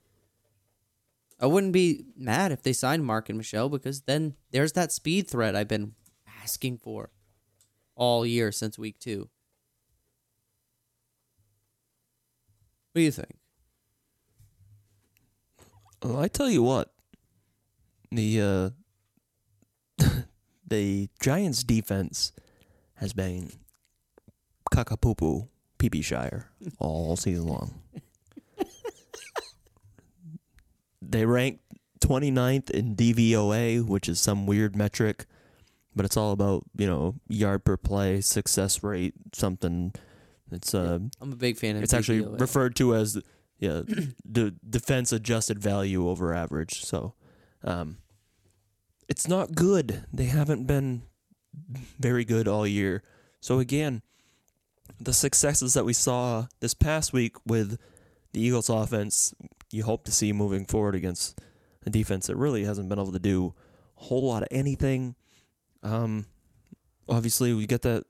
I 1.41 1.47
wouldn't 1.47 1.73
be 1.73 2.05
mad 2.17 2.51
if 2.51 2.63
they 2.63 2.73
signed 2.73 3.05
Marken 3.05 3.37
Michel 3.37 3.69
because 3.69 4.03
then 4.03 4.35
there's 4.51 4.73
that 4.73 4.93
speed 4.93 5.29
threat 5.29 5.55
I've 5.55 5.69
been 5.69 5.95
asking 6.43 6.79
for 6.79 7.11
all 7.95 8.27
year 8.27 8.51
since 8.51 8.79
week 8.79 8.99
two. 8.99 9.29
Do 12.99 13.05
you 13.05 13.11
think? 13.11 13.37
Well, 16.03 16.19
I 16.19 16.29
tell 16.29 16.49
you 16.49 16.63
what, 16.63 16.93
the 18.13 18.75
uh, 19.99 20.05
the 20.67 21.09
Giants' 21.21 21.65
defense 21.65 22.33
has 22.95 23.13
been 23.13 23.51
cockapoo 24.73 25.49
pee 25.79 25.91
pee 25.91 26.03
shire 26.03 26.51
all 26.79 27.17
season 27.17 27.47
long. 27.47 27.81
they 31.03 31.25
ranked 31.25 31.63
29th 32.01 32.71
in 32.71 32.95
DVOA, 32.95 33.85
which 33.87 34.09
is 34.09 34.21
some 34.21 34.47
weird 34.47 34.77
metric, 34.77 35.27
but 35.97 36.05
it's 36.05 36.17
all 36.17 36.33
about 36.33 36.65
you 36.77 36.87
know 36.87 37.17
yard 37.29 37.65
per 37.65 37.77
play, 37.77 38.21
success 38.21 38.83
rate, 38.83 39.15
something. 39.33 39.93
It's 40.51 40.75
uh, 40.75 40.99
I'm 41.21 41.33
a 41.33 41.37
big 41.37 41.57
fan 41.57 41.77
of 41.77 41.83
it's 41.83 41.95
actually 41.95 42.21
referred 42.23 42.77
to 42.77 42.95
as 42.95 43.21
yeah 43.59 43.83
the 44.25 44.55
defense 44.69 45.13
adjusted 45.13 45.59
value 45.59 46.09
over 46.09 46.35
average. 46.35 46.85
So 46.85 47.15
um 47.65 47.99
it's 49.09 49.27
not 49.29 49.55
good. 49.55 50.05
They 50.13 50.27
haven't 50.27 50.67
been 50.67 51.03
very 51.99 52.25
good 52.25 52.47
all 52.47 52.67
year. 52.67 53.03
So 53.41 53.59
again 53.59 54.03
the 55.01 55.13
successes 55.13 55.75
that 55.75 55.85
we 55.85 55.93
saw 55.93 56.47
this 56.61 56.75
past 56.75 57.13
week 57.13 57.37
with 57.47 57.79
the 58.33 58.41
Eagles 58.41 58.69
offense 58.69 59.35
you 59.71 59.85
hope 59.85 60.05
to 60.05 60.13
see 60.13 60.33
moving 60.33 60.65
forward 60.65 60.95
against 60.95 61.39
a 61.85 61.91
defense 61.91 62.27
that 62.27 62.37
really 62.37 62.65
hasn't 62.65 62.89
been 62.89 62.99
able 62.99 63.13
to 63.13 63.19
do 63.19 63.55
a 63.99 64.05
whole 64.05 64.27
lot 64.27 64.43
of 64.43 64.49
anything. 64.51 65.15
Um 65.83 66.27
obviously 67.09 67.53
we 67.55 67.67
get 67.67 67.83
that 67.83 68.05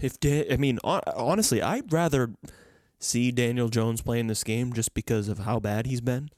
if 0.00 0.18
Dan, 0.20 0.46
I 0.50 0.56
mean 0.56 0.78
honestly, 0.84 1.62
I'd 1.62 1.92
rather 1.92 2.32
see 2.98 3.30
Daniel 3.30 3.68
Jones 3.68 4.02
playing 4.02 4.26
this 4.26 4.44
game 4.44 4.72
just 4.72 4.94
because 4.94 5.28
of 5.28 5.40
how 5.40 5.60
bad 5.60 5.86
he's 5.86 6.00
been. 6.00 6.28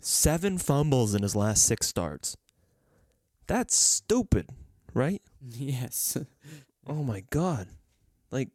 Seven 0.00 0.58
fumbles 0.58 1.14
in 1.14 1.22
his 1.22 1.34
last 1.36 1.64
six 1.64 1.86
starts. 1.86 2.36
That's 3.46 3.74
stupid, 3.74 4.50
right? 4.94 5.22
yes. 5.50 6.16
Oh 6.86 7.02
my 7.02 7.24
god. 7.30 7.68
Like 8.30 8.48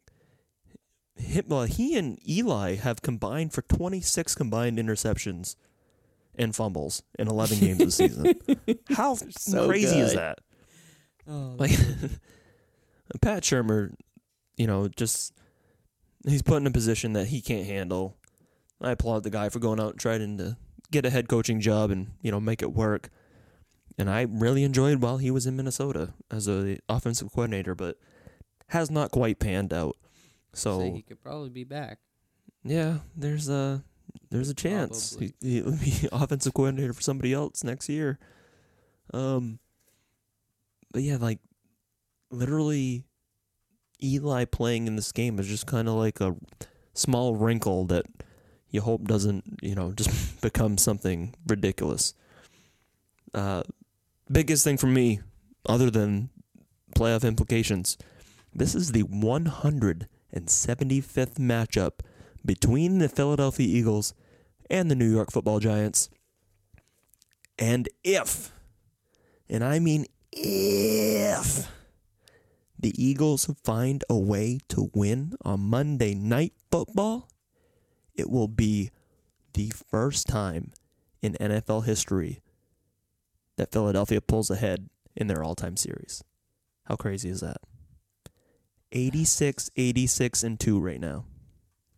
well, 1.46 1.64
he 1.64 1.96
and 1.96 2.18
Eli 2.28 2.74
have 2.76 3.02
combined 3.02 3.52
for 3.52 3.62
26 3.62 4.34
combined 4.34 4.78
interceptions 4.78 5.54
and 6.34 6.54
fumbles 6.54 7.02
in 7.18 7.28
11 7.28 7.60
games 7.60 7.78
this 7.78 7.94
season. 7.96 8.34
How 8.90 9.14
so 9.14 9.68
crazy 9.68 9.98
is 10.00 10.14
that? 10.14 10.38
Oh, 11.28 11.54
Like 11.58 11.70
Pat 13.20 13.42
Shurmur, 13.42 13.94
you 14.56 14.66
know, 14.66 14.88
just 14.88 15.32
he's 16.26 16.42
put 16.42 16.56
in 16.56 16.66
a 16.66 16.70
position 16.70 17.12
that 17.14 17.28
he 17.28 17.40
can't 17.40 17.66
handle. 17.66 18.16
I 18.80 18.92
applaud 18.92 19.22
the 19.22 19.30
guy 19.30 19.48
for 19.48 19.58
going 19.58 19.80
out 19.80 19.92
and 19.92 20.00
trying 20.00 20.38
to 20.38 20.56
get 20.90 21.04
a 21.04 21.10
head 21.10 21.28
coaching 21.28 21.60
job 21.60 21.90
and 21.90 22.12
you 22.20 22.30
know 22.30 22.40
make 22.40 22.62
it 22.62 22.72
work. 22.72 23.10
And 23.96 24.10
I 24.10 24.22
really 24.22 24.64
enjoyed 24.64 25.00
while 25.00 25.18
he 25.18 25.30
was 25.30 25.46
in 25.46 25.56
Minnesota 25.56 26.14
as 26.30 26.48
a 26.48 26.78
offensive 26.88 27.32
coordinator, 27.32 27.74
but 27.74 27.96
has 28.68 28.90
not 28.90 29.10
quite 29.12 29.38
panned 29.38 29.72
out. 29.72 29.96
So 30.52 30.80
so 30.80 30.92
he 30.92 31.02
could 31.02 31.22
probably 31.22 31.50
be 31.50 31.64
back. 31.64 31.98
yeah, 32.64 32.98
there's 33.16 33.48
a 33.48 33.84
there's 34.30 34.48
a 34.50 34.54
chance 34.54 35.16
he, 35.18 35.32
he'll 35.40 35.76
be 35.76 36.08
offensive 36.12 36.54
coordinator 36.54 36.92
for 36.92 37.02
somebody 37.02 37.32
else 37.32 37.62
next 37.62 37.88
year. 37.88 38.18
Um, 39.12 39.58
but 40.92 41.02
yeah, 41.02 41.16
like 41.16 41.38
literally, 42.34 43.04
Eli 44.02 44.44
playing 44.44 44.86
in 44.86 44.96
this 44.96 45.12
game 45.12 45.38
is 45.38 45.46
just 45.46 45.66
kind 45.66 45.88
of 45.88 45.94
like 45.94 46.20
a 46.20 46.36
small 46.92 47.36
wrinkle 47.36 47.84
that 47.86 48.06
you 48.70 48.80
hope 48.80 49.04
doesn't, 49.04 49.58
you 49.62 49.74
know, 49.74 49.92
just 49.92 50.40
become 50.42 50.76
something 50.78 51.34
ridiculous. 51.46 52.14
Uh, 53.32 53.62
biggest 54.30 54.64
thing 54.64 54.76
for 54.76 54.86
me, 54.86 55.20
other 55.66 55.90
than 55.90 56.30
playoff 56.94 57.26
implications, 57.26 57.96
this 58.54 58.74
is 58.74 58.92
the 58.92 59.02
175th 59.04 60.06
matchup 61.34 61.92
between 62.44 62.98
the 62.98 63.08
Philadelphia 63.08 63.66
Eagles 63.66 64.14
and 64.70 64.90
the 64.90 64.94
New 64.94 65.10
York 65.10 65.30
Football 65.32 65.60
Giants. 65.60 66.08
And 67.58 67.88
if, 68.02 68.52
and 69.48 69.64
I 69.64 69.78
mean 69.78 70.06
if, 70.32 71.68
the 72.84 73.02
Eagles 73.02 73.48
find 73.64 74.04
a 74.10 74.18
way 74.18 74.58
to 74.68 74.90
win 74.92 75.32
on 75.42 75.58
Monday 75.58 76.14
Night 76.14 76.52
Football, 76.70 77.30
it 78.14 78.28
will 78.28 78.46
be 78.46 78.90
the 79.54 79.72
first 79.88 80.26
time 80.26 80.70
in 81.22 81.32
NFL 81.40 81.86
history 81.86 82.42
that 83.56 83.72
Philadelphia 83.72 84.20
pulls 84.20 84.50
ahead 84.50 84.90
in 85.16 85.28
their 85.28 85.42
all 85.42 85.54
time 85.54 85.78
series. 85.78 86.22
How 86.84 86.96
crazy 86.96 87.30
is 87.30 87.40
that? 87.40 87.56
86, 88.92 89.70
86, 89.74 90.42
and 90.44 90.60
2 90.60 90.78
right 90.78 91.00
now. 91.00 91.24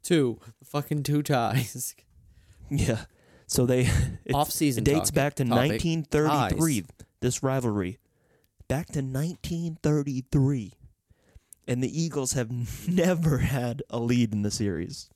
Two, 0.04 0.38
fucking 0.62 1.02
two 1.02 1.22
ties. 1.22 1.94
Yeah. 2.68 3.04
So 3.48 3.64
they 3.66 3.82
it, 4.24 4.34
Off-season 4.34 4.82
It 4.82 4.86
dates 4.86 5.10
talk- 5.10 5.14
back 5.14 5.34
to 5.36 5.44
topic. 5.44 5.82
1933. 5.84 6.84
This 7.20 7.42
rivalry, 7.42 7.98
back 8.68 8.86
to 8.88 9.00
1933, 9.00 10.72
and 11.68 11.82
the 11.82 12.00
Eagles 12.02 12.32
have 12.32 12.50
never 12.88 13.38
had 13.38 13.82
a 13.90 13.98
lead 13.98 14.32
in 14.32 14.42
the 14.42 14.50
series. 14.50 15.08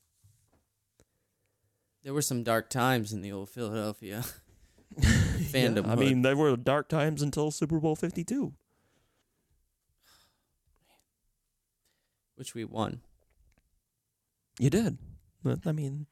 There 2.02 2.14
were 2.14 2.22
some 2.22 2.42
dark 2.42 2.70
times 2.70 3.12
in 3.12 3.20
the 3.20 3.30
old 3.32 3.50
Philadelphia 3.50 4.24
fandom. 5.00 5.86
I 5.86 5.94
mean, 5.96 6.22
there 6.22 6.36
were 6.36 6.56
dark 6.56 6.88
times 6.88 7.20
until 7.22 7.50
Super 7.50 7.78
Bowl 7.78 7.94
52. 7.96 8.52
which 12.36 12.54
we 12.54 12.64
won. 12.64 13.00
You 14.58 14.70
did. 14.70 14.96
But, 15.42 15.66
I 15.66 15.72
mean, 15.72 16.06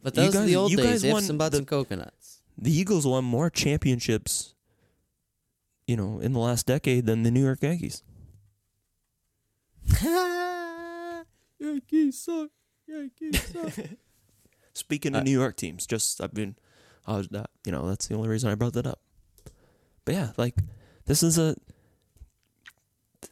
But 0.00 0.14
those 0.14 0.28
are 0.36 0.38
guys- 0.38 0.46
the 0.46 0.54
old 0.56 0.70
days. 0.76 1.02
Ifs 1.02 1.12
won 1.12 1.24
and 1.24 1.36
buts 1.38 1.50
the- 1.52 1.58
and 1.58 1.66
coconuts. 1.66 2.42
the 2.56 2.70
Eagles 2.70 3.04
won 3.08 3.24
more 3.24 3.50
championships, 3.50 4.54
you 5.86 5.96
know, 5.96 6.20
in 6.20 6.32
the 6.32 6.38
last 6.38 6.66
decade 6.66 7.06
than 7.06 7.22
the 7.22 7.30
New 7.30 7.42
York 7.44 7.62
Yankees. 7.62 8.02
Yankees 11.58 12.18
suck. 12.18 12.50
Yankees 12.86 13.42
suck. 13.52 13.72
Speaking 14.74 15.14
Uh, 15.14 15.18
of 15.18 15.24
New 15.24 15.30
York 15.38 15.56
teams, 15.56 15.86
just 15.86 16.20
I've 16.20 16.34
been, 16.34 16.56
I 17.06 17.16
was 17.18 17.28
that 17.28 17.50
you 17.66 17.72
know 17.72 17.86
that's 17.88 18.06
the 18.08 18.14
only 18.14 18.28
reason 18.28 18.50
I 18.50 18.54
brought 18.54 18.72
that 18.74 18.86
up. 18.86 19.00
But 20.04 20.14
yeah, 20.14 20.32
like 20.36 20.54
this 21.06 21.22
is 21.22 21.38
a 21.38 21.56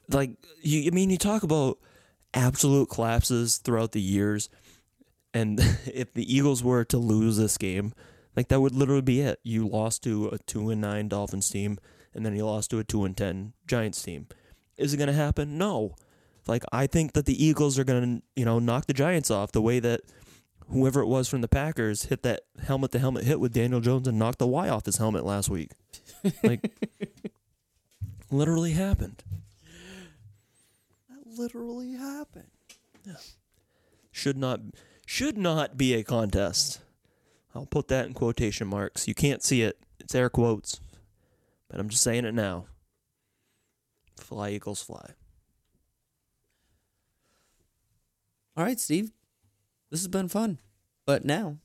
like 0.09 0.33
you. 0.63 0.87
I 0.87 0.95
mean, 0.95 1.11
you 1.11 1.19
talk 1.19 1.43
about 1.43 1.79
absolute 2.35 2.89
collapses 2.91 3.57
throughout 3.59 3.93
the 3.93 4.01
years, 4.01 4.49
and 5.33 5.59
if 5.93 6.13
the 6.13 6.33
Eagles 6.33 6.63
were 6.63 6.85
to 6.87 6.99
lose 6.99 7.37
this 7.39 7.57
game, 7.59 7.93
like 8.37 8.49
that 8.49 8.61
would 8.61 8.75
literally 8.75 9.03
be 9.03 9.21
it. 9.21 9.41
You 9.43 9.67
lost 9.67 10.03
to 10.05 10.29
a 10.29 10.39
two 10.39 10.71
and 10.71 10.81
nine 10.81 11.09
Dolphins 11.09 11.49
team, 11.49 11.79
and 12.15 12.25
then 12.25 12.35
he 12.35 12.43
lost 12.43 12.71
to 12.71 12.79
a 12.79 12.85
two 12.85 13.05
and 13.05 13.17
ten 13.17 13.53
Giants 13.67 14.03
team. 14.03 14.27
Is 14.77 14.95
it 14.95 14.97
going 14.97 15.09
to 15.09 15.13
happen? 15.13 15.59
No. 15.59 15.95
Like 16.47 16.65
I 16.73 16.87
think 16.87 17.13
that 17.13 17.27
the 17.27 17.45
Eagles 17.45 17.79
are 17.79 17.85
going 17.85 18.19
to, 18.19 18.23
you 18.35 18.45
know, 18.45 18.59
knock 18.59 18.87
the 18.87 18.95
Giants 18.95 19.31
off 19.31 19.53
the 19.53 19.61
way 19.63 19.79
that 19.81 20.01
whoever 20.69 21.01
it 21.01 21.07
was 21.07 21.29
from 21.29 21.41
the 21.41 21.49
Packers 21.49 22.05
hit 22.05 22.23
that 22.23 22.43
helmet 22.65 22.93
to 22.93 22.99
helmet 22.99 23.25
hit 23.25 23.41
with 23.41 23.53
Daniel 23.53 23.81
Jones 23.81 24.09
and 24.09 24.19
knocked 24.19 24.39
the 24.39 24.47
Y 24.47 24.69
off 24.69 24.87
his 24.87 24.97
helmet 24.97 25.25
last 25.25 25.49
week. 25.49 25.71
Like 26.43 26.71
literally 28.31 28.73
happened. 28.73 29.23
that 31.09 31.39
literally 31.39 31.95
happened. 31.95 32.51
Should 34.13 34.37
not 34.37 34.61
should 35.07 35.39
not 35.39 35.77
be 35.77 35.95
a 35.95 36.03
contest. 36.05 36.81
I'll 37.55 37.67
put 37.67 37.89
that 37.89 38.07
in 38.07 38.13
quotation 38.15 38.69
marks. 38.69 39.09
You 39.09 39.15
can't 39.15 39.43
see 39.43 39.63
it. 39.63 39.79
It's 39.99 40.15
air 40.15 40.29
quotes. 40.29 40.81
But 41.71 41.81
I'm 41.81 41.89
just 41.89 42.03
saying 42.03 42.25
it 42.25 42.35
now. 42.35 42.67
Fly 44.19 44.51
Eagles 44.51 44.83
fly. 44.83 45.15
All 48.57 48.65
right, 48.65 48.79
Steve. 48.79 49.13
This 49.91 50.01
has 50.01 50.09
been 50.09 50.29
fun. 50.29 50.59
But 51.07 51.25
now, 51.25 51.59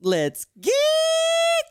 let's 0.00 0.46
get 0.60 0.72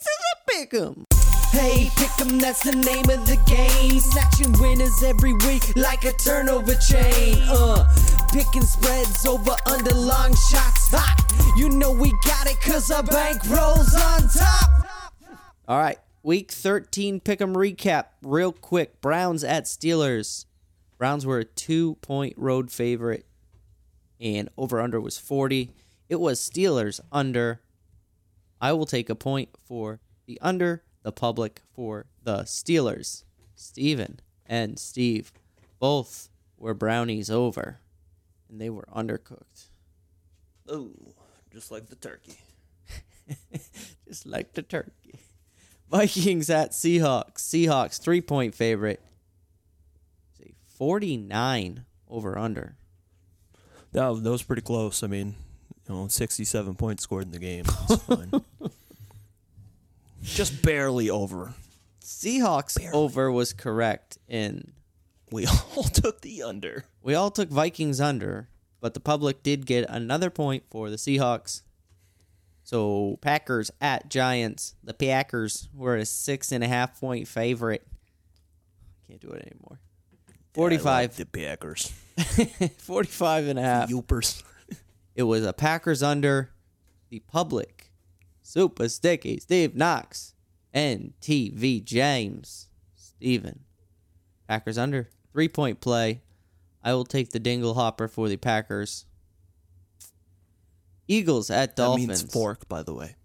to 0.02 0.10
the 0.22 0.54
pick'em. 0.54 1.04
Hey, 1.52 1.86
pick'em, 1.96 2.42
that's 2.42 2.64
the 2.64 2.72
name 2.76 3.10
of 3.10 3.28
the 3.28 3.38
game. 3.46 4.00
Snatching 4.00 4.52
winners 4.60 5.04
every 5.04 5.34
week 5.34 5.76
like 5.76 6.04
a 6.06 6.12
turnover 6.14 6.76
chain. 6.76 7.38
Uh, 7.48 7.88
picking 8.32 8.64
spreads 8.64 9.26
over 9.26 9.56
under 9.66 9.94
long 9.94 10.32
shots. 10.32 10.90
Ha! 10.92 11.16
You 11.58 11.70
know 11.70 11.92
we 11.92 12.12
got 12.26 12.48
it 12.48 12.60
cause 12.62 12.92
our 12.92 13.04
bank 13.04 13.42
rolls 13.50 13.94
on 13.96 14.28
top. 14.30 14.70
All 15.68 15.80
right, 15.80 15.98
week 16.26 16.52
13 16.52 17.22
pick'em 17.22 17.54
recap. 17.54 18.06
Real 18.24 18.52
quick 18.52 19.00
Browns 19.00 19.44
at 19.44 19.66
Steelers. 19.66 20.46
Browns 20.98 21.24
were 21.26 21.40
a 21.40 21.46
two 21.46 21.96
point 21.96 22.34
road 22.36 22.72
favorite 22.72 23.28
and 24.20 24.50
over 24.58 24.82
under 24.82 25.00
was 25.00 25.20
40. 25.20 25.72
It 26.10 26.20
was 26.20 26.40
Steelers 26.40 27.00
under. 27.12 27.62
I 28.60 28.74
will 28.74 28.88
take 28.88 29.10
a 29.10 29.16
point 29.16 29.50
for 29.64 30.00
the 30.26 30.40
under, 30.42 30.84
the 31.04 31.12
public 31.12 31.62
for 31.76 32.08
the 32.24 32.40
Steelers. 32.40 33.24
Steven 33.54 34.20
and 34.48 34.80
Steve 34.80 35.32
both 35.80 36.30
were 36.58 36.74
brownies 36.74 37.30
over, 37.30 37.80
and 38.50 38.60
they 38.60 38.70
were 38.70 38.88
undercooked. 38.94 39.70
Oh, 40.68 40.92
just 41.52 41.72
like 41.72 41.90
the 41.90 41.96
turkey. 41.96 42.40
Just 44.08 44.26
like 44.28 44.54
the 44.54 44.62
turkey. 44.62 45.05
Vikings 45.96 46.50
at 46.50 46.72
Seahawks. 46.72 47.38
Seahawks, 47.38 48.02
three 48.02 48.20
point 48.22 48.54
favorite. 48.54 49.02
Say 50.38 50.54
49 50.78 51.86
over 52.10 52.38
under. 52.38 52.76
That 53.94 54.10
was, 54.10 54.22
that 54.24 54.30
was 54.30 54.44
pretty 54.44 54.62
close. 54.62 55.04
I 55.04 55.08
mean, 55.08 55.36
you 55.88 55.96
know, 55.96 56.08
67 56.10 56.76
points 56.76 57.04
scored 57.04 57.24
in 57.24 57.32
the 57.32 57.40
game. 57.40 57.64
Just 60.22 60.62
barely 60.62 61.10
over. 61.10 61.54
Seahawks 62.02 62.78
over 62.94 63.32
was 63.32 63.54
correct 63.54 64.18
in 64.28 64.74
We 65.32 65.46
all 65.78 65.84
took 65.84 66.22
the 66.22 66.44
under. 66.44 66.86
We 67.04 67.16
all 67.16 67.32
took 67.32 67.50
Vikings 67.50 68.02
under, 68.02 68.50
but 68.82 68.96
the 68.96 69.00
public 69.00 69.44
did 69.44 69.66
get 69.66 69.86
another 69.88 70.30
point 70.30 70.64
for 70.70 70.90
the 70.90 70.98
Seahawks. 70.98 71.62
So 72.66 73.20
Packers 73.22 73.70
at 73.80 74.10
Giants. 74.10 74.74
The 74.84 74.96
Packers 74.96 75.70
were 75.72 75.96
a 75.96 76.06
six 76.06 76.52
and 76.52 76.64
a 76.64 76.68
half 76.68 77.00
point 77.00 77.28
favorite. 77.28 77.88
Can't 79.08 79.22
do 79.22 79.30
it 79.30 79.44
anymore. 79.46 79.80
Love 80.28 80.38
45, 80.56 81.16
the 81.16 81.26
Packers. 81.28 81.94
45 82.78 83.48
and 83.48 83.60
a 83.60 83.62
half. 83.62 83.90
Youpers. 83.90 84.44
It 85.16 85.24
was 85.24 85.46
a 85.46 85.54
Packers 85.54 86.04
under. 86.04 86.52
The 87.10 87.20
public. 87.20 87.94
Super 88.42 88.90
Sticky. 88.90 89.38
Steve 89.38 89.74
Knox. 89.74 90.34
And 90.74 91.14
TV 91.22 91.82
James. 91.82 92.68
Steven. 92.96 93.62
Packers 94.50 94.78
under. 94.78 95.10
Three 95.32 95.48
point 95.48 95.80
play. 95.80 96.22
I 96.84 96.94
will 96.96 97.06
take 97.06 97.30
the 97.30 97.40
Dingle 97.40 97.76
Hopper 97.76 98.10
for 98.10 98.28
the 98.28 98.36
Packers. 98.36 99.06
Eagles 101.08 101.50
at 101.50 101.76
That 101.76 101.84
Dolphins. 101.84 102.08
means 102.08 102.22
fork, 102.34 102.68
by 102.68 102.82
the 102.84 102.94
way. 102.94 103.16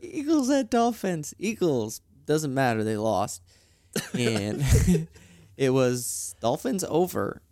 Eagles 0.00 0.50
at 0.50 0.70
Dolphins. 0.70 1.34
Eagles 1.38 2.00
doesn't 2.26 2.52
matter. 2.54 2.84
They 2.84 2.96
lost, 2.96 3.42
and 4.14 4.62
it 5.56 5.70
was 5.70 6.34
Dolphins 6.40 6.84
over, 6.84 7.42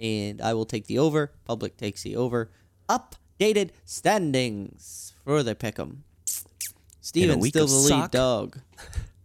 and 0.00 0.40
I 0.40 0.54
will 0.54 0.64
take 0.64 0.86
the 0.86 0.98
over. 0.98 1.32
Public 1.44 1.76
takes 1.76 2.02
the 2.02 2.16
over. 2.16 2.50
Updated 2.88 3.70
standings 3.84 5.12
for 5.24 5.42
the 5.42 5.54
pick'em. 5.54 5.98
Steven 7.00 7.42
still 7.42 7.66
the 7.66 7.74
lead 7.74 7.88
sock. 7.88 8.10
dog. 8.10 8.58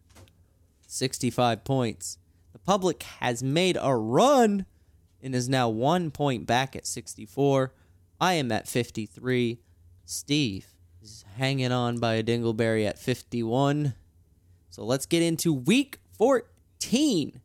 Sixty-five 0.87 1.63
points. 1.63 2.17
Public 2.67 3.03
has 3.21 3.41
made 3.41 3.77
a 3.81 3.95
run 3.95 4.65
and 5.23 5.33
is 5.33 5.47
now 5.47 5.69
one 5.69 6.11
point 6.11 6.45
back 6.45 6.75
at 6.75 6.85
sixty-four. 6.85 7.73
I 8.19 8.33
am 8.33 8.51
at 8.51 8.67
fifty-three. 8.67 9.61
Steve 10.03 10.67
is 11.01 11.23
hanging 11.37 11.71
on 11.71 11.99
by 11.99 12.15
a 12.15 12.23
dingleberry 12.23 12.85
at 12.85 12.99
51. 12.99 13.93
So 14.69 14.83
let's 14.83 15.05
get 15.05 15.23
into 15.23 15.53
week 15.53 15.99
14. 16.17 17.41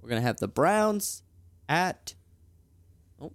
We're 0.00 0.08
going 0.08 0.20
to 0.20 0.26
have 0.26 0.38
the 0.38 0.48
Browns 0.48 1.22
at. 1.68 2.14
Oh, 3.20 3.32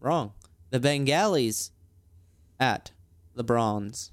wrong. 0.00 0.32
The 0.70 0.80
Bengalis 0.80 1.70
at 2.58 2.90
the 3.34 3.44
Browns. 3.44 4.10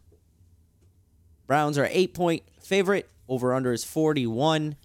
Browns 1.48 1.78
are 1.78 1.90
eight 1.92 2.14
point 2.14 2.44
favorite. 2.62 3.10
Over 3.28 3.54
under 3.56 3.74
is 3.74 3.84
41. 3.84 4.76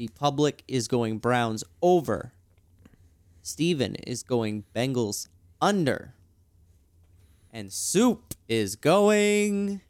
The 0.00 0.08
public 0.08 0.64
is 0.66 0.88
going 0.88 1.18
Browns 1.18 1.62
over. 1.82 2.32
Steven 3.42 3.96
is 3.96 4.22
going 4.22 4.64
Bengals 4.74 5.28
under. 5.60 6.14
And 7.52 7.70
Soup 7.70 8.32
is 8.48 8.76
going. 8.76 9.82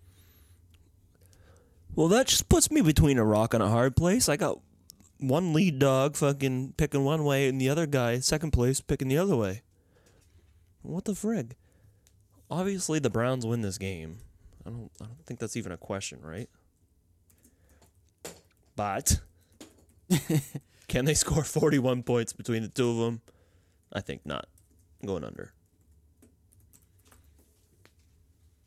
Well, 1.95 2.09
that 2.09 2.27
just 2.27 2.49
puts 2.49 2.73
me 2.73 2.81
between 2.81 3.19
a 3.19 3.25
rock 3.25 3.55
and 3.55 3.63
a 3.63 3.69
hard 3.69 3.95
place. 3.95 4.29
I 4.29 4.37
got 4.37 4.59
one 5.21 5.53
lead 5.53 5.79
dog 5.79 6.17
fucking 6.17 6.75
picking 6.77 7.05
one 7.05 7.23
way 7.23 7.49
and 7.49 7.61
the 7.61 7.69
other 7.69 7.87
guy, 7.87 8.19
second 8.19 8.51
place, 8.51 8.81
picking 8.81 9.07
the 9.07 9.19
other 9.19 9.37
way. 9.37 9.63
What 10.83 11.05
the 11.05 11.13
frig? 11.13 11.53
Obviously, 12.51 12.99
the 12.99 13.11
Browns 13.11 13.47
win 13.47 13.61
this 13.61 13.79
game. 13.79 14.19
I 14.67 14.71
don't. 14.71 14.91
I 15.01 15.05
don't 15.05 15.25
think 15.25 15.39
that's 15.39 15.57
even 15.57 15.71
a 15.71 15.77
question, 15.77 16.19
right? 16.21 16.51
But 18.75 19.21
can 20.89 21.05
they 21.05 21.15
score 21.15 21.45
forty-one 21.45 22.03
points 22.03 22.33
between 22.33 22.63
the 22.63 22.69
two 22.69 22.91
of 22.91 22.97
them? 22.99 23.21
I 23.93 24.01
think 24.01 24.25
not. 24.25 24.47
I'm 25.01 25.07
going 25.07 25.25
under. 25.25 25.53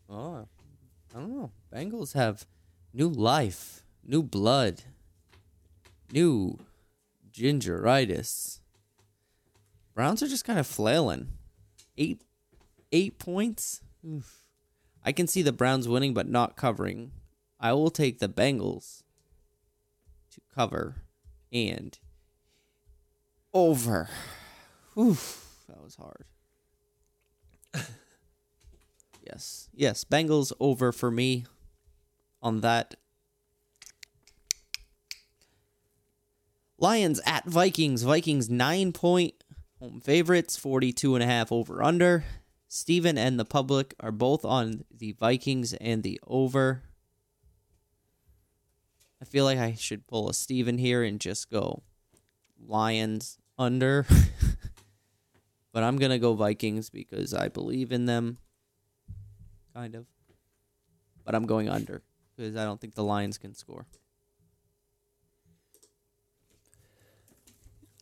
Oh, 0.10 0.48
I 1.16 1.20
don't 1.20 1.30
know. 1.30 1.52
Bengals 1.74 2.14
have 2.14 2.46
new 2.94 3.10
life, 3.10 3.84
new 4.04 4.22
blood, 4.22 4.84
new 6.12 6.60
gingeritis. 7.32 8.60
Browns 9.94 10.24
are 10.24 10.28
just 10.28 10.46
kind 10.46 10.60
of 10.60 10.68
flailing. 10.68 11.30
Eight, 11.98 12.22
eight 12.92 13.20
points. 13.20 13.82
Oof. 14.08 14.40
I 15.06 15.12
can 15.12 15.28
see 15.28 15.42
the 15.42 15.52
Browns 15.52 15.88
winning, 15.88 16.14
but 16.14 16.28
not 16.28 16.56
covering. 16.56 17.12
I 17.60 17.74
will 17.74 17.92
take 17.92 18.20
the 18.20 18.30
Bengals 18.30 19.04
to 20.32 20.42
cover 20.54 21.03
and 21.54 21.98
over. 23.54 24.10
Oof, 24.98 25.64
that 25.70 25.82
was 25.82 25.96
hard. 25.96 26.26
Yes. 29.26 29.70
Yes. 29.74 30.04
Bengals 30.04 30.52
over 30.60 30.92
for 30.92 31.10
me 31.10 31.46
on 32.42 32.62
that. 32.62 32.96
Lions 36.78 37.22
at 37.26 37.46
Vikings. 37.46 38.04
Vikings 38.04 38.50
nine 38.50 38.92
point 38.92 39.36
home 39.80 40.02
favorites, 40.02 40.58
42 40.58 41.16
and 41.16 41.24
a 41.24 41.28
half 41.28 41.52
over 41.52 41.82
under. 41.82 42.26
Steven 42.68 43.18
and 43.18 43.40
the 43.40 43.46
public 43.46 43.94
are 44.00 44.12
both 44.12 44.44
on 44.44 44.84
the 44.92 45.14
Vikings 45.14 45.74
and 45.74 46.04
the 46.04 46.20
over. 46.28 46.84
I 49.24 49.26
feel 49.26 49.46
like 49.46 49.58
I 49.58 49.74
should 49.74 50.06
pull 50.06 50.28
a 50.28 50.34
Steven 50.34 50.78
here 50.78 51.02
and 51.02 51.18
just 51.18 51.50
go 51.50 51.82
Lions 52.60 53.38
under. 53.58 54.06
but 55.72 55.82
I'm 55.82 55.96
going 55.96 56.12
to 56.12 56.20
go 56.20 56.34
Vikings 56.34 56.90
because 56.90 57.34
I 57.34 57.48
believe 57.48 57.94
in 57.94 58.06
them 58.06 58.40
kind 59.74 59.96
of. 59.96 60.08
But 61.24 61.36
I'm 61.36 61.46
going 61.46 61.70
under 61.70 62.02
because 62.36 62.58
I 62.58 62.66
don't 62.66 62.82
think 62.82 62.96
the 62.96 63.04
Lions 63.06 63.38
can 63.38 63.56
score. 63.56 63.86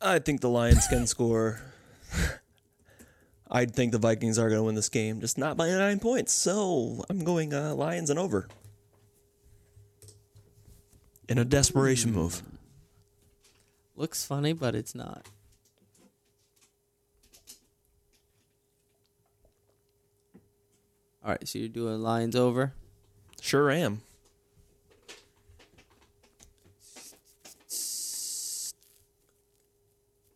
I 0.01 0.17
think 0.17 0.41
the 0.41 0.49
Lions 0.49 0.88
can 0.88 1.05
score. 1.05 1.61
I 3.47 3.65
think 3.65 3.91
the 3.91 3.99
Vikings 3.99 4.39
are 4.39 4.49
going 4.49 4.57
to 4.57 4.63
win 4.63 4.74
this 4.74 4.89
game, 4.89 5.22
just 5.22 5.38
not 5.38 5.55
by 5.55 5.69
nine 5.69 5.99
points. 5.99 6.34
So 6.34 7.05
I'm 7.11 7.24
going 7.24 7.53
uh, 7.53 7.76
Lions 7.76 8.09
and 8.09 8.17
over. 8.17 8.47
In 11.28 11.38
a 11.38 11.45
desperation 11.45 12.13
move. 12.13 12.43
Looks 13.95 14.26
funny, 14.26 14.53
but 14.53 14.76
it's 14.76 14.95
not. 14.95 15.28
All 21.24 21.32
right, 21.32 21.47
so 21.47 21.59
you're 21.59 21.69
doing 21.69 22.01
Lions 22.01 22.36
over. 22.36 22.74
Sure 23.39 23.69
am. 23.69 24.01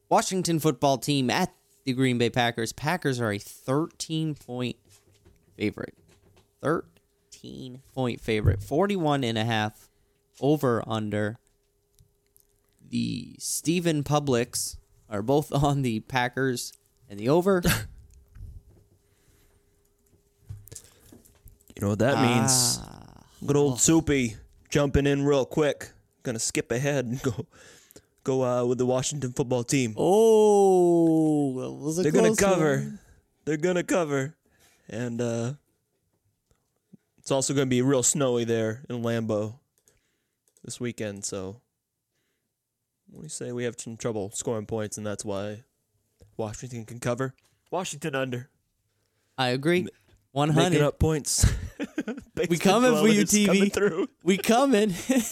Washington 0.09 0.59
football 0.59 0.97
team 0.97 1.29
at 1.29 1.53
the 1.86 1.93
Green 1.93 2.17
Bay 2.17 2.29
Packers. 2.29 2.71
Packers 2.71 3.19
are 3.19 3.31
a 3.31 3.39
13 3.39 4.36
point 4.36 4.77
favorite. 5.57 5.95
13 6.61 7.81
point 7.93 8.21
favorite. 8.21 8.61
41 8.61 9.23
and 9.23 9.38
a 9.38 9.45
half 9.45 9.89
over 10.39 10.83
under. 10.88 11.38
The 12.89 13.36
Stephen 13.39 14.03
Publix 14.03 14.77
are 15.09 15.21
both 15.21 15.51
on 15.63 15.81
the 15.81 16.01
Packers 16.01 16.73
and 17.09 17.19
the 17.19 17.29
over. 17.29 17.61
You 21.75 21.81
know 21.81 21.89
what 21.89 21.99
that 21.99 22.21
means? 22.21 22.79
Good 23.45 23.57
old 23.57 23.81
Soupy 23.81 24.38
jumping 24.69 25.05
in 25.05 25.25
real 25.25 25.45
quick. 25.45 25.91
Gonna 26.23 26.39
skip 26.39 26.71
ahead 26.71 27.03
and 27.05 27.21
go 27.21 27.45
go 28.23 28.43
uh, 28.45 28.65
with 28.65 28.77
the 28.77 28.86
Washington 28.86 29.33
football 29.33 29.65
team. 29.65 29.93
Oh, 29.97 31.59
that 31.59 31.71
was 31.71 31.99
a 31.99 32.03
They're 32.03 32.13
gonna 32.13 32.33
cover. 32.33 32.77
one. 32.77 32.99
They're 33.43 33.57
gonna 33.57 33.83
cover, 33.83 34.36
and 34.88 35.19
uh, 35.19 35.53
it's 37.17 37.29
also 37.29 37.53
gonna 37.53 37.65
be 37.65 37.81
real 37.81 38.03
snowy 38.03 38.45
there 38.45 38.86
in 38.89 39.03
Lambeau 39.03 39.59
this 40.66 40.80
weekend. 40.80 41.24
So, 41.24 41.61
what 43.09 43.20
do 43.22 43.26
you 43.26 43.30
say? 43.30 43.51
We 43.51 43.63
have 43.63 43.80
some 43.80 43.95
trouble 43.95 44.32
scoring 44.34 44.66
points, 44.66 44.97
and 44.97 45.05
that's 45.05 45.24
why 45.24 45.63
Washington 46.36 46.84
can 46.86 46.99
cover. 46.99 47.34
Washington 47.72 48.16
under 48.16 48.49
I 49.38 49.49
agree. 49.49 49.88
One 50.32 50.49
making 50.49 50.63
hundred. 50.63 50.82
up 50.82 50.99
points. 50.99 51.45
We 52.49 52.57
coming 52.57 52.93
for 52.97 53.07
you, 53.07 53.22
TV. 53.22 54.07
We 54.22 54.38
coming. 54.38 54.93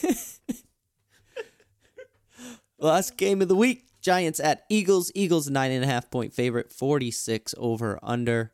Last 2.80 3.18
game 3.18 3.42
of 3.42 3.50
the 3.50 3.56
week: 3.56 3.88
Giants 4.02 4.40
at 4.40 4.64
Eagles. 4.70 5.12
Eagles 5.14 5.50
nine 5.50 5.72
and 5.72 5.84
a 5.84 5.88
half 5.88 6.10
point 6.10 6.34
favorite. 6.34 6.72
Forty 6.72 7.12
six 7.12 7.54
over 7.58 8.00
under. 8.02 8.54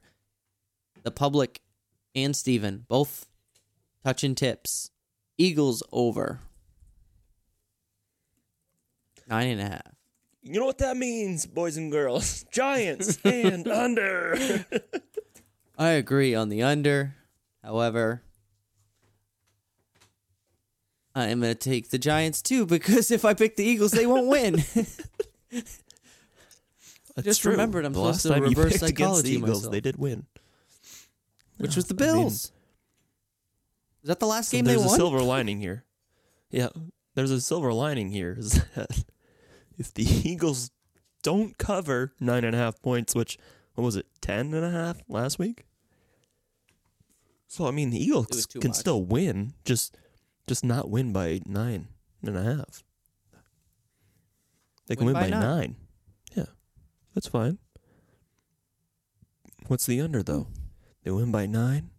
The 1.04 1.12
public 1.12 1.62
and 2.16 2.36
Steven 2.36 2.86
both 2.88 3.28
touching 4.04 4.34
tips. 4.34 4.90
Eagles 5.38 5.84
over. 5.92 6.40
Nine 9.30 9.48
and 9.50 9.62
a 9.62 9.66
half. 9.66 9.82
You 10.42 10.60
know 10.60 10.66
what 10.66 10.78
that 10.80 10.98
means, 10.98 11.46
boys 11.46 11.78
and 11.78 11.92
girls? 11.92 12.44
Giants 12.52 13.20
and 13.24 13.68
under. 13.70 14.66
I 15.78 15.90
agree 15.90 16.34
on 16.36 16.50
the 16.50 16.64
under. 16.64 17.16
However, 17.64 18.24
I 21.16 21.28
am 21.28 21.42
going 21.42 21.54
to 21.54 21.60
take 21.60 21.90
the 21.90 21.98
Giants 21.98 22.42
too 22.42 22.66
because 22.66 23.12
if 23.12 23.26
I 23.26 23.34
pick 23.34 23.56
the 23.58 23.64
Eagles, 23.64 23.92
they 23.92 24.06
won't 24.08 24.28
win. 24.28 24.64
That's 25.52 27.26
Just 27.26 27.42
true. 27.42 27.52
remembered 27.52 27.86
I'm 27.86 27.94
The 27.94 28.14
supposed 28.14 28.36
to 28.38 28.42
reverse 28.42 28.78
psychology 28.80 29.32
the 29.32 29.38
Eagles, 29.38 29.58
myself. 29.60 29.72
they 29.74 29.82
did 29.82 29.98
win. 29.98 30.26
which 31.58 31.76
was 31.76 31.86
the 31.86 31.96
I 32.02 32.08
mean, 32.14 32.16
Bills. 32.24 32.52
Is 34.04 34.08
that 34.08 34.20
the 34.20 34.28
last 34.28 34.50
So 34.50 34.58
game 34.58 34.66
they 34.66 34.76
won? 34.78 34.84
there's 34.86 34.94
a 34.94 34.96
silver 34.96 35.22
lining 35.22 35.60
here. 35.60 35.84
Yeah, 36.50 36.70
there's 37.16 37.32
a 37.32 37.42
silver 37.42 37.74
lining 37.74 38.10
here. 38.10 38.36
Is 38.40 38.54
that 38.76 39.04
if 39.80 39.94
the 39.94 40.04
Eagles 40.04 40.70
don't 41.24 41.58
cover 41.58 42.14
nine 42.20 42.44
and 42.44 42.56
a 42.56 42.60
half 42.60 42.80
points, 42.82 43.16
which 43.16 43.38
what 43.74 43.84
was 43.84 43.96
it, 43.96 44.06
ten 44.22 44.54
and 44.54 44.64
a 44.66 44.72
half 44.72 44.98
last 45.08 45.40
week? 45.40 45.66
So 47.48 47.68
I 47.68 47.72
mean, 47.72 47.90
the 47.90 48.04
Eagles 48.04 48.46
can 48.46 48.70
much. 48.70 48.78
still 48.78 49.04
win, 49.04 49.54
just 49.66 49.98
just 50.46 50.64
not 50.64 50.90
win 50.90 51.12
by 51.12 51.42
nine 51.48 51.88
and 52.24 52.38
a 52.38 52.44
half. 52.44 52.84
They 54.88 54.96
can 54.96 55.06
Win 55.06 55.16
win, 55.16 55.24
by 55.24 55.30
by, 55.30 55.40
nine. 55.40 55.58
nine. 55.58 55.76
Yeah, 56.36 56.46
that's 57.14 57.28
fine. 57.28 57.60
What's 59.68 59.86
the 59.86 60.02
under 60.02 60.24
though? 60.24 60.48
They 61.04 61.12
win 61.12 61.32
by 61.32 61.46
nine. 61.46 61.92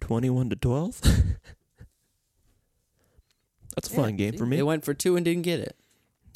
Twenty-one 0.00 0.50
to 0.50 0.56
twelve. 0.56 1.00
that's 3.74 3.90
a 3.90 3.92
Yeah, 3.92 4.02
fine 4.02 4.16
game 4.16 4.32
see? 4.32 4.38
for 4.38 4.46
me. 4.46 4.56
They 4.56 4.62
went 4.62 4.84
for 4.84 4.94
two 4.94 5.16
and 5.16 5.24
didn't 5.24 5.42
get 5.42 5.60
it. 5.60 5.76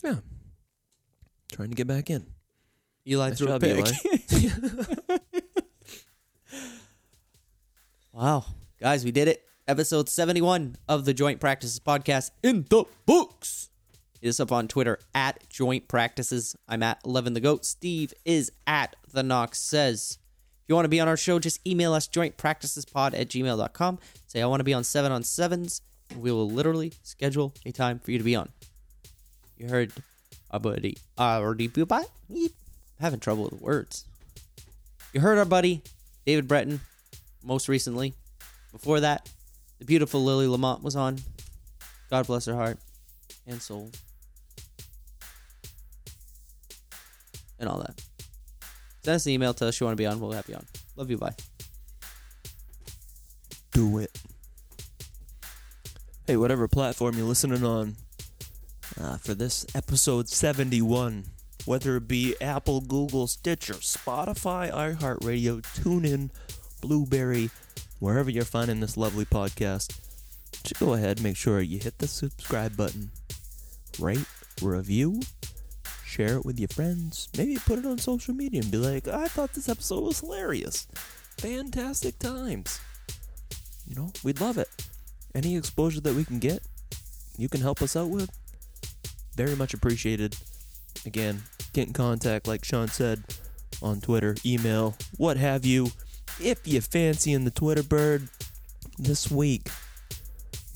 Yeah, 0.04 0.16
trying 1.52 1.70
to 1.70 1.76
get 1.76 1.86
back 1.86 2.10
in. 2.10 2.26
Eli 3.08 3.28
Nice 3.28 3.38
threw 3.38 3.52
a 3.52 3.60
pick. 3.60 3.86
Wow. 8.16 8.46
Guys, 8.80 9.04
we 9.04 9.10
did 9.10 9.28
it. 9.28 9.44
Episode 9.68 10.08
71 10.08 10.76
of 10.88 11.04
the 11.04 11.12
Joint 11.12 11.38
Practices 11.38 11.78
Podcast 11.78 12.30
in 12.42 12.64
the 12.70 12.84
books. 13.04 13.68
Hit 14.22 14.30
us 14.30 14.40
up 14.40 14.50
on 14.50 14.68
Twitter 14.68 14.98
at 15.14 15.46
Joint 15.50 15.86
Practices. 15.86 16.56
I'm 16.66 16.82
at 16.82 16.98
11 17.04 17.34
the 17.34 17.40
Goat. 17.40 17.66
Steve 17.66 18.14
is 18.24 18.50
at 18.66 18.96
The 19.12 19.22
Knox 19.22 19.58
Says. 19.58 20.16
If 20.62 20.68
you 20.68 20.74
want 20.74 20.86
to 20.86 20.90
be 20.90 20.98
on 20.98 21.08
our 21.08 21.18
show, 21.18 21.38
just 21.38 21.60
email 21.68 21.92
us 21.92 22.08
jointpracticespod 22.08 23.12
at 23.12 23.28
gmail.com. 23.28 23.98
Say, 24.26 24.40
I 24.40 24.46
want 24.46 24.60
to 24.60 24.64
be 24.64 24.72
on 24.72 24.82
7 24.82 25.12
on 25.12 25.22
7s, 25.22 25.82
we 26.16 26.32
will 26.32 26.48
literally 26.48 26.94
schedule 27.02 27.52
a 27.66 27.70
time 27.70 27.98
for 27.98 28.12
you 28.12 28.18
to 28.18 28.24
be 28.24 28.34
on. 28.34 28.48
You 29.56 29.68
heard 29.68 29.92
our 30.50 30.60
buddy, 30.60 30.98
our 31.16 31.54
buddy, 31.54 32.06
having 33.00 33.20
trouble 33.20 33.44
with 33.44 33.60
words. 33.60 34.04
You 35.12 35.20
heard 35.20 35.38
our 35.38 35.44
buddy, 35.44 35.82
David 36.26 36.46
Breton, 36.46 36.80
most 37.42 37.68
recently. 37.68 38.12
Before 38.72 39.00
that, 39.00 39.30
the 39.78 39.86
beautiful 39.86 40.22
Lily 40.22 40.46
Lamont 40.46 40.82
was 40.82 40.94
on. 40.94 41.18
God 42.10 42.26
bless 42.26 42.44
her 42.46 42.54
heart 42.54 42.78
and 43.46 43.60
soul. 43.62 43.90
And 47.58 47.68
all 47.68 47.78
that. 47.78 48.00
Send 49.04 49.14
us 49.16 49.26
an 49.26 49.32
email, 49.32 49.54
tell 49.54 49.68
us 49.68 49.80
you 49.80 49.86
want 49.86 49.96
to 49.96 50.00
be 50.00 50.06
on. 50.06 50.20
We'll 50.20 50.32
have 50.32 50.48
you 50.48 50.56
on. 50.56 50.66
Love 50.96 51.10
you. 51.10 51.16
Bye. 51.16 51.34
do 53.72 53.98
it. 53.98 54.18
Hey, 56.26 56.36
whatever 56.36 56.66
platform 56.68 57.16
you're 57.16 57.26
listening 57.26 57.64
on 57.64 57.96
uh, 59.00 59.16
for 59.18 59.34
this 59.34 59.66
episode 59.74 60.28
71, 60.28 61.24
whether 61.64 61.96
it 61.96 62.08
be 62.08 62.34
Apple, 62.40 62.80
Google, 62.80 63.26
Stitcher, 63.26 63.74
Spotify, 63.74 64.72
iHeartRadio, 64.72 65.62
TuneIn, 65.80 66.30
Blueberry, 66.80 67.50
wherever 67.98 68.30
you're 68.30 68.44
finding 68.44 68.80
this 68.80 68.96
lovely 68.96 69.24
podcast, 69.24 69.98
just 70.62 70.80
go 70.80 70.94
ahead 70.94 71.22
make 71.22 71.36
sure 71.36 71.60
you 71.60 71.78
hit 71.78 71.98
the 71.98 72.08
subscribe 72.08 72.76
button, 72.76 73.10
rate, 73.98 74.26
review, 74.62 75.20
share 76.04 76.36
it 76.36 76.44
with 76.44 76.58
your 76.58 76.68
friends, 76.68 77.28
maybe 77.36 77.56
put 77.56 77.78
it 77.78 77.86
on 77.86 77.98
social 77.98 78.34
media 78.34 78.62
and 78.62 78.70
be 78.70 78.78
like, 78.78 79.06
I 79.08 79.28
thought 79.28 79.52
this 79.52 79.68
episode 79.68 80.02
was 80.02 80.20
hilarious. 80.20 80.86
Fantastic 81.38 82.18
times. 82.18 82.80
You 83.86 83.96
know, 83.96 84.12
we'd 84.24 84.40
love 84.40 84.58
it. 84.58 84.68
Any 85.34 85.56
exposure 85.56 86.00
that 86.00 86.14
we 86.14 86.24
can 86.24 86.38
get, 86.38 86.60
you 87.36 87.48
can 87.48 87.60
help 87.60 87.82
us 87.82 87.94
out 87.94 88.08
with. 88.08 88.30
Very 89.36 89.54
much 89.54 89.74
appreciated. 89.74 90.36
Again, 91.04 91.42
get 91.72 91.86
in 91.86 91.92
contact, 91.92 92.48
like 92.48 92.64
Shawn 92.64 92.88
said, 92.88 93.22
on 93.82 94.00
Twitter, 94.00 94.34
email, 94.44 94.96
what 95.18 95.36
have 95.36 95.64
you. 95.64 95.90
If 96.40 96.66
you 96.66 96.80
fancy 96.80 97.32
in 97.32 97.44
the 97.44 97.50
Twitter 97.50 97.82
bird 97.82 98.28
this 98.98 99.30
week, 99.30 99.68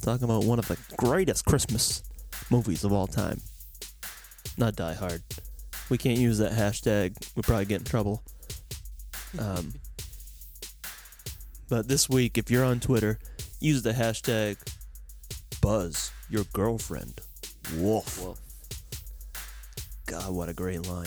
talking 0.03 0.25
about 0.25 0.45
one 0.45 0.59
of 0.59 0.69
the 0.69 0.79
greatest 0.97 1.45
Christmas 1.45 2.03
movies 2.51 2.85
of 2.85 2.93
all 2.93 3.07
time. 3.07 3.41
Not 4.57 4.77
Die 4.77 4.95
Hard. 4.95 5.23
We 5.89 5.99
can't 5.99 6.19
use 6.19 6.39
that 6.39 6.53
hashtag. 6.53 7.17
We'll 7.35 7.43
probably 7.43 7.65
get 7.65 7.81
in 7.81 7.85
trouble. 7.85 8.23
Um, 9.39 9.75
but 11.69 11.89
this 11.89 12.09
week, 12.09 12.37
if 12.37 12.51
you're 12.51 12.65
on 12.65 12.81
Twitter, 12.81 13.19
use 13.61 13.83
the 13.83 13.93
hashtag 13.93 14.57
Buzz 15.61 16.11
your 16.29 16.45
girlfriend. 16.53 17.21
Woof. 17.77 18.21
God, 20.11 20.35
what 20.35 20.49
a 20.49 20.53
great 20.53 20.89
line. 20.89 21.07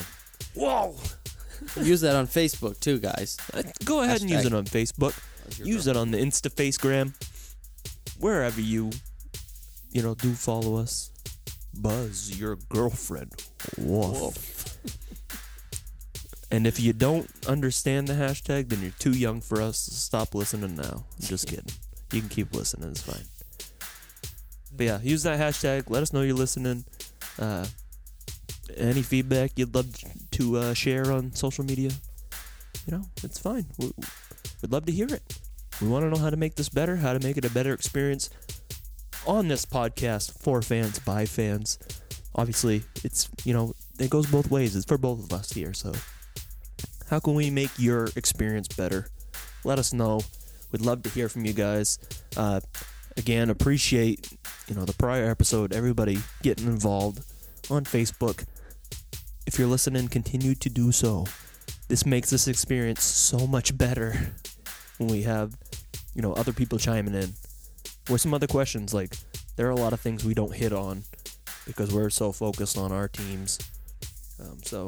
Whoa! 0.54 0.96
Use 1.82 2.00
that 2.02 2.16
on 2.16 2.26
Facebook 2.26 2.80
too, 2.80 3.00
guys. 3.00 3.38
Uh, 3.54 3.64
Go 3.84 4.02
ahead 4.02 4.22
and 4.22 4.30
use 4.30 4.44
Hashtag 4.44 4.48
it 4.48 4.54
on 4.54 4.66
Facebook. 4.66 5.20
Buzz 5.44 5.60
your 5.60 5.68
Use 5.68 5.88
it 5.88 5.98
on 5.98 6.12
the 6.12 6.18
Insta 6.18 6.50
Facegram. 6.50 7.14
Wherever 8.18 8.62
you, 8.62 8.92
you 9.92 10.02
know, 10.02 10.16
do 10.16 10.32
follow 10.34 10.78
us. 10.78 11.12
Buzz 11.74 12.40
your 12.40 12.56
girlfriend. 12.70 13.34
Woof. 13.78 14.78
and 16.52 16.66
if 16.66 16.80
you 16.80 16.94
don't 16.94 17.30
understand 17.46 18.08
the 18.08 18.14
hashtag, 18.14 18.70
then 18.70 18.82
you're 18.82 18.92
too 19.00 19.12
young 19.12 19.42
for 19.42 19.62
us. 19.62 19.78
Stop 19.78 20.34
listening 20.34 20.78
now. 20.78 21.04
I'm 21.04 21.28
just 21.28 21.48
kidding. 21.50 21.74
You 22.14 22.22
can 22.22 22.30
keep 22.30 22.54
listening. 22.54 22.92
It's 22.92 23.02
fine. 23.02 23.26
But 24.76 24.86
yeah, 24.86 25.00
use 25.04 25.24
that 25.24 25.40
hashtag. 25.40 25.90
Let 25.90 26.04
us 26.04 26.14
know 26.14 26.22
you're 26.22 26.36
listening. 26.36 26.86
Uh, 27.38 27.66
any 28.78 29.02
feedback 29.02 29.52
you'd 29.56 29.76
love 29.76 29.88
to 30.32 30.58
uh, 30.58 30.74
share 30.74 31.12
on 31.12 31.34
social 31.34 31.64
media, 31.64 31.92
you 32.86 32.98
know, 32.98 33.04
it's 33.24 33.40
fine. 33.40 33.66
We, 33.78 33.92
we'd 34.62 34.72
love 34.72 34.86
to 34.86 34.92
hear 34.92 35.08
it. 35.08 35.22
We 35.82 35.88
want 35.88 36.04
to 36.06 36.10
know 36.10 36.18
how 36.18 36.30
to 36.30 36.38
make 36.38 36.56
this 36.56 36.70
better, 36.70 36.96
how 36.96 37.14
to 37.14 37.20
make 37.20 37.38
it 37.38 37.46
a 37.46 37.50
better 37.50 37.74
experience 37.74 38.30
on 39.26 39.48
this 39.48 39.66
podcast 39.66 40.40
for 40.42 40.62
fans, 40.62 41.00
by 41.00 41.26
fans. 41.26 41.80
Obviously, 42.36 42.84
it's, 43.04 43.30
you 43.44 43.54
know, 43.54 43.74
it 44.00 44.10
goes 44.10 44.26
both 44.28 44.50
ways. 44.50 44.76
It's 44.76 44.86
for 44.86 44.98
both 44.98 45.24
of 45.24 45.34
us 45.34 45.52
here. 45.52 45.74
So, 45.74 45.94
how 47.10 47.20
can 47.20 47.36
we 47.36 47.50
make 47.50 47.72
your 47.78 48.10
experience 48.16 48.68
better? 48.68 49.08
Let 49.64 49.80
us 49.80 49.94
know. 49.94 50.22
We'd 50.72 50.82
love 50.82 51.04
to 51.04 51.10
hear 51.10 51.30
from 51.30 51.46
you 51.46 51.54
guys. 51.54 52.00
Uh, 52.36 52.60
again, 53.18 53.50
appreciate, 53.50 54.36
you 54.68 54.76
know, 54.76 54.86
the 54.86 54.94
prior 54.94 55.30
episode, 55.30 55.74
everybody 55.74 56.20
getting 56.42 56.68
involved 56.68 57.24
on 57.70 57.84
Facebook. 57.86 58.46
If 59.46 59.60
you're 59.60 59.68
listening, 59.68 60.08
continue 60.08 60.56
to 60.56 60.70
do 60.70 60.92
so. 60.92 61.26
This 61.88 62.06
makes 62.06 62.30
this 62.30 62.48
experience 62.48 63.04
so 63.04 63.46
much 63.46 63.78
better 63.78 64.34
when 64.98 65.10
we 65.10 65.24
have, 65.24 65.56
you 66.16 66.22
know, 66.22 66.34
other 66.34 66.54
people 66.54 66.80
chiming 66.80 67.14
in. 67.14 67.34
Or 68.10 68.18
some 68.18 68.34
other 68.34 68.48
questions, 68.48 68.94
like 68.94 69.16
there 69.56 69.68
are 69.68 69.72
a 69.72 69.76
lot 69.76 69.94
of 69.94 70.00
things 70.00 70.26
we 70.26 70.34
don't 70.34 70.54
hit 70.54 70.74
on 70.74 71.04
because 71.66 71.94
we're 71.94 72.10
so 72.10 72.32
focused 72.32 72.78
on 72.78 72.92
our 72.92 73.08
teams. 73.08 73.60
Um, 74.40 74.60
so 74.64 74.88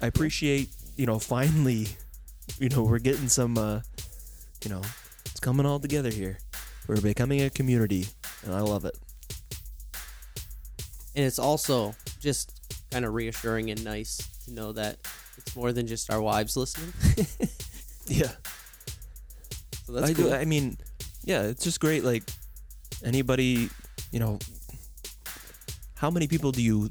I 0.00 0.06
appreciate, 0.06 0.68
you 0.96 1.06
know, 1.06 1.18
finally, 1.18 1.88
you 2.58 2.68
know, 2.68 2.82
we're 2.82 2.98
getting 2.98 3.28
some, 3.28 3.56
uh, 3.56 3.80
you 4.64 4.70
know, 4.70 4.82
it's 5.26 5.40
coming 5.40 5.66
all 5.66 5.78
together 5.78 6.10
here. 6.10 6.38
We're 6.86 7.00
becoming 7.00 7.42
a 7.42 7.50
community, 7.50 8.06
and 8.44 8.54
I 8.54 8.60
love 8.60 8.84
it. 8.84 8.96
And 11.18 11.26
it's 11.26 11.40
also 11.40 11.96
just 12.20 12.52
kind 12.92 13.04
of 13.04 13.12
reassuring 13.12 13.72
and 13.72 13.82
nice 13.84 14.18
to 14.44 14.52
know 14.54 14.70
that 14.70 14.98
it's 15.36 15.56
more 15.56 15.72
than 15.72 15.88
just 15.88 16.12
our 16.12 16.22
wives 16.22 16.56
listening. 16.56 16.92
Yeah. 18.06 18.30
So 19.84 19.92
that's 19.92 20.10
I 20.10 20.14
cool. 20.14 20.30
do. 20.30 20.34
I 20.34 20.46
mean, 20.46 20.78
yeah, 21.24 21.42
it's 21.42 21.62
just 21.62 21.78
great. 21.78 22.04
Like 22.04 22.22
anybody, 23.04 23.68
you 24.12 24.18
know, 24.18 24.38
how 25.94 26.10
many 26.10 26.26
people 26.26 26.50
do 26.50 26.62
you, 26.62 26.90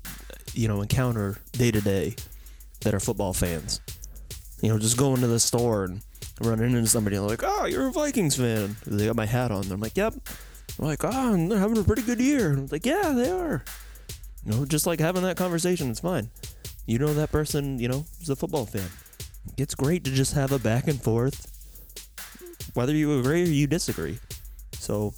you 0.53 0.67
know, 0.67 0.81
encounter 0.81 1.37
day 1.53 1.71
to 1.71 1.81
day 1.81 2.15
that 2.81 2.93
are 2.93 2.99
football 2.99 3.33
fans? 3.33 3.81
You 4.61 4.69
know, 4.69 4.77
just 4.77 4.95
going 4.97 5.21
to 5.21 5.27
the 5.27 5.39
store 5.39 5.85
and 5.85 6.01
running 6.39 6.75
into 6.75 6.87
somebody 6.87 7.15
and 7.15 7.25
like, 7.25 7.41
oh, 7.43 7.65
you're 7.65 7.87
a 7.87 7.91
Vikings 7.91 8.35
fan. 8.35 8.75
They 8.85 9.07
got 9.07 9.15
my 9.15 9.25
hat 9.25 9.49
on. 9.49 9.71
I'm 9.71 9.79
like, 9.79 9.97
yep. 9.97 10.13
I'm 10.77 10.85
like, 10.85 11.03
oh, 11.03 11.33
and 11.33 11.51
they're 11.51 11.57
having 11.57 11.79
a 11.79 11.83
pretty 11.83 12.03
good 12.03 12.19
year. 12.19 12.53
I'm 12.53 12.67
like, 12.67 12.85
yeah, 12.85 13.13
they 13.15 13.31
are. 13.31 13.63
You 14.47 14.53
know, 14.53 14.65
just 14.65 14.87
like 14.87 15.01
having 15.01 15.23
that 15.23 15.35
conversation, 15.35 15.91
it's 15.91 15.99
fine. 15.99 16.29
You 16.85 16.99
know 16.99 17.13
that 17.15 17.33
person, 17.33 17.79
you 17.79 17.89
know, 17.89 18.05
is 18.21 18.29
a 18.29 18.35
football 18.35 18.65
fan. 18.65 18.87
It's 19.57 19.75
great 19.75 20.05
to 20.05 20.11
just 20.11 20.33
have 20.35 20.53
a 20.53 20.59
back 20.59 20.87
and 20.87 21.01
forth 21.03 21.53
whether 22.73 22.93
you 22.93 23.19
agree 23.19 23.43
or 23.43 23.47
you 23.47 23.67
disagree. 23.67 24.19
So, 24.71 25.13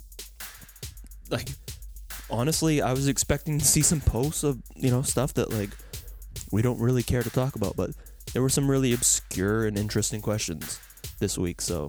like, 1.29 1.49
honestly, 2.31 2.81
I 2.81 2.91
was 2.91 3.07
expecting 3.07 3.59
to 3.59 3.65
see 3.65 3.83
some 3.83 4.01
posts 4.01 4.43
of, 4.43 4.63
you 4.75 4.89
know, 4.89 5.03
stuff 5.03 5.35
that, 5.35 5.51
like, 5.51 5.69
we 6.51 6.63
don't 6.63 6.79
really 6.79 7.03
care 7.03 7.21
to 7.21 7.29
talk 7.29 7.55
about, 7.55 7.75
but 7.75 7.91
there 8.33 8.41
were 8.41 8.49
some 8.49 8.69
really 8.69 8.93
obscure 8.93 9.67
and 9.67 9.77
interesting 9.77 10.21
questions 10.21 10.79
this 11.19 11.37
week, 11.37 11.61
so 11.61 11.87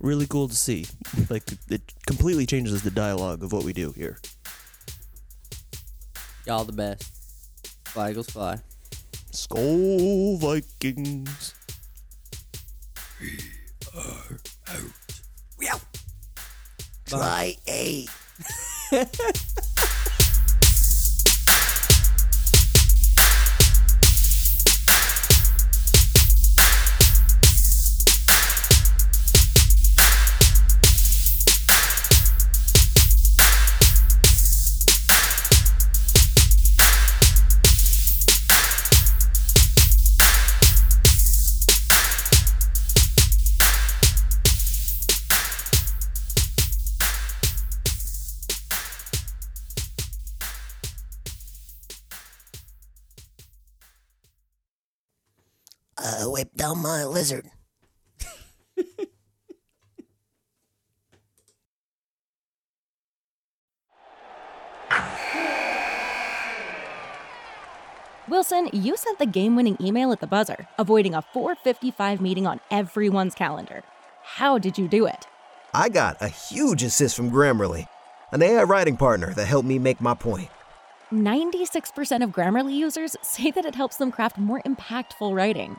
really 0.00 0.26
cool 0.26 0.48
to 0.48 0.56
see. 0.56 0.86
Like, 1.28 1.44
it 1.68 1.82
completely 2.06 2.46
changes 2.46 2.82
the 2.82 2.90
dialogue 2.90 3.42
of 3.42 3.52
what 3.52 3.64
we 3.64 3.74
do 3.74 3.92
here. 3.92 4.18
Y'all 6.46 6.64
the 6.64 6.72
best. 6.72 7.04
Fly 7.84 8.10
Eagles 8.10 8.30
fly. 8.30 8.58
Skull 9.30 10.36
Vikings. 10.38 11.54
We 13.20 13.38
are 13.94 14.40
out. 14.68 14.80
We 15.58 15.68
out. 15.68 15.80
Try 17.06 17.54
eight. 17.68 18.10
Uh, 56.62 56.66
down 56.66 56.82
my 56.82 57.04
lizard. 57.04 57.46
Wilson, 68.28 68.70
you 68.72 68.96
sent 68.96 69.18
the 69.18 69.26
game 69.26 69.56
winning 69.56 69.76
email 69.80 70.12
at 70.12 70.20
the 70.20 70.26
buzzer, 70.26 70.68
avoiding 70.78 71.14
a 71.14 71.22
455 71.22 72.20
meeting 72.20 72.46
on 72.46 72.60
everyone's 72.70 73.34
calendar. 73.34 73.82
How 74.22 74.58
did 74.58 74.78
you 74.78 74.88
do 74.88 75.06
it? 75.06 75.26
I 75.74 75.88
got 75.88 76.22
a 76.22 76.28
huge 76.28 76.82
assist 76.82 77.16
from 77.16 77.30
Grammarly, 77.30 77.88
an 78.30 78.42
AI 78.42 78.62
writing 78.62 78.96
partner 78.96 79.34
that 79.34 79.46
helped 79.46 79.68
me 79.68 79.78
make 79.78 80.00
my 80.00 80.14
point. 80.14 80.48
96% 81.12 82.22
of 82.22 82.30
Grammarly 82.30 82.74
users 82.74 83.16
say 83.20 83.50
that 83.50 83.66
it 83.66 83.74
helps 83.74 83.96
them 83.96 84.10
craft 84.12 84.38
more 84.38 84.62
impactful 84.62 85.34
writing. 85.34 85.78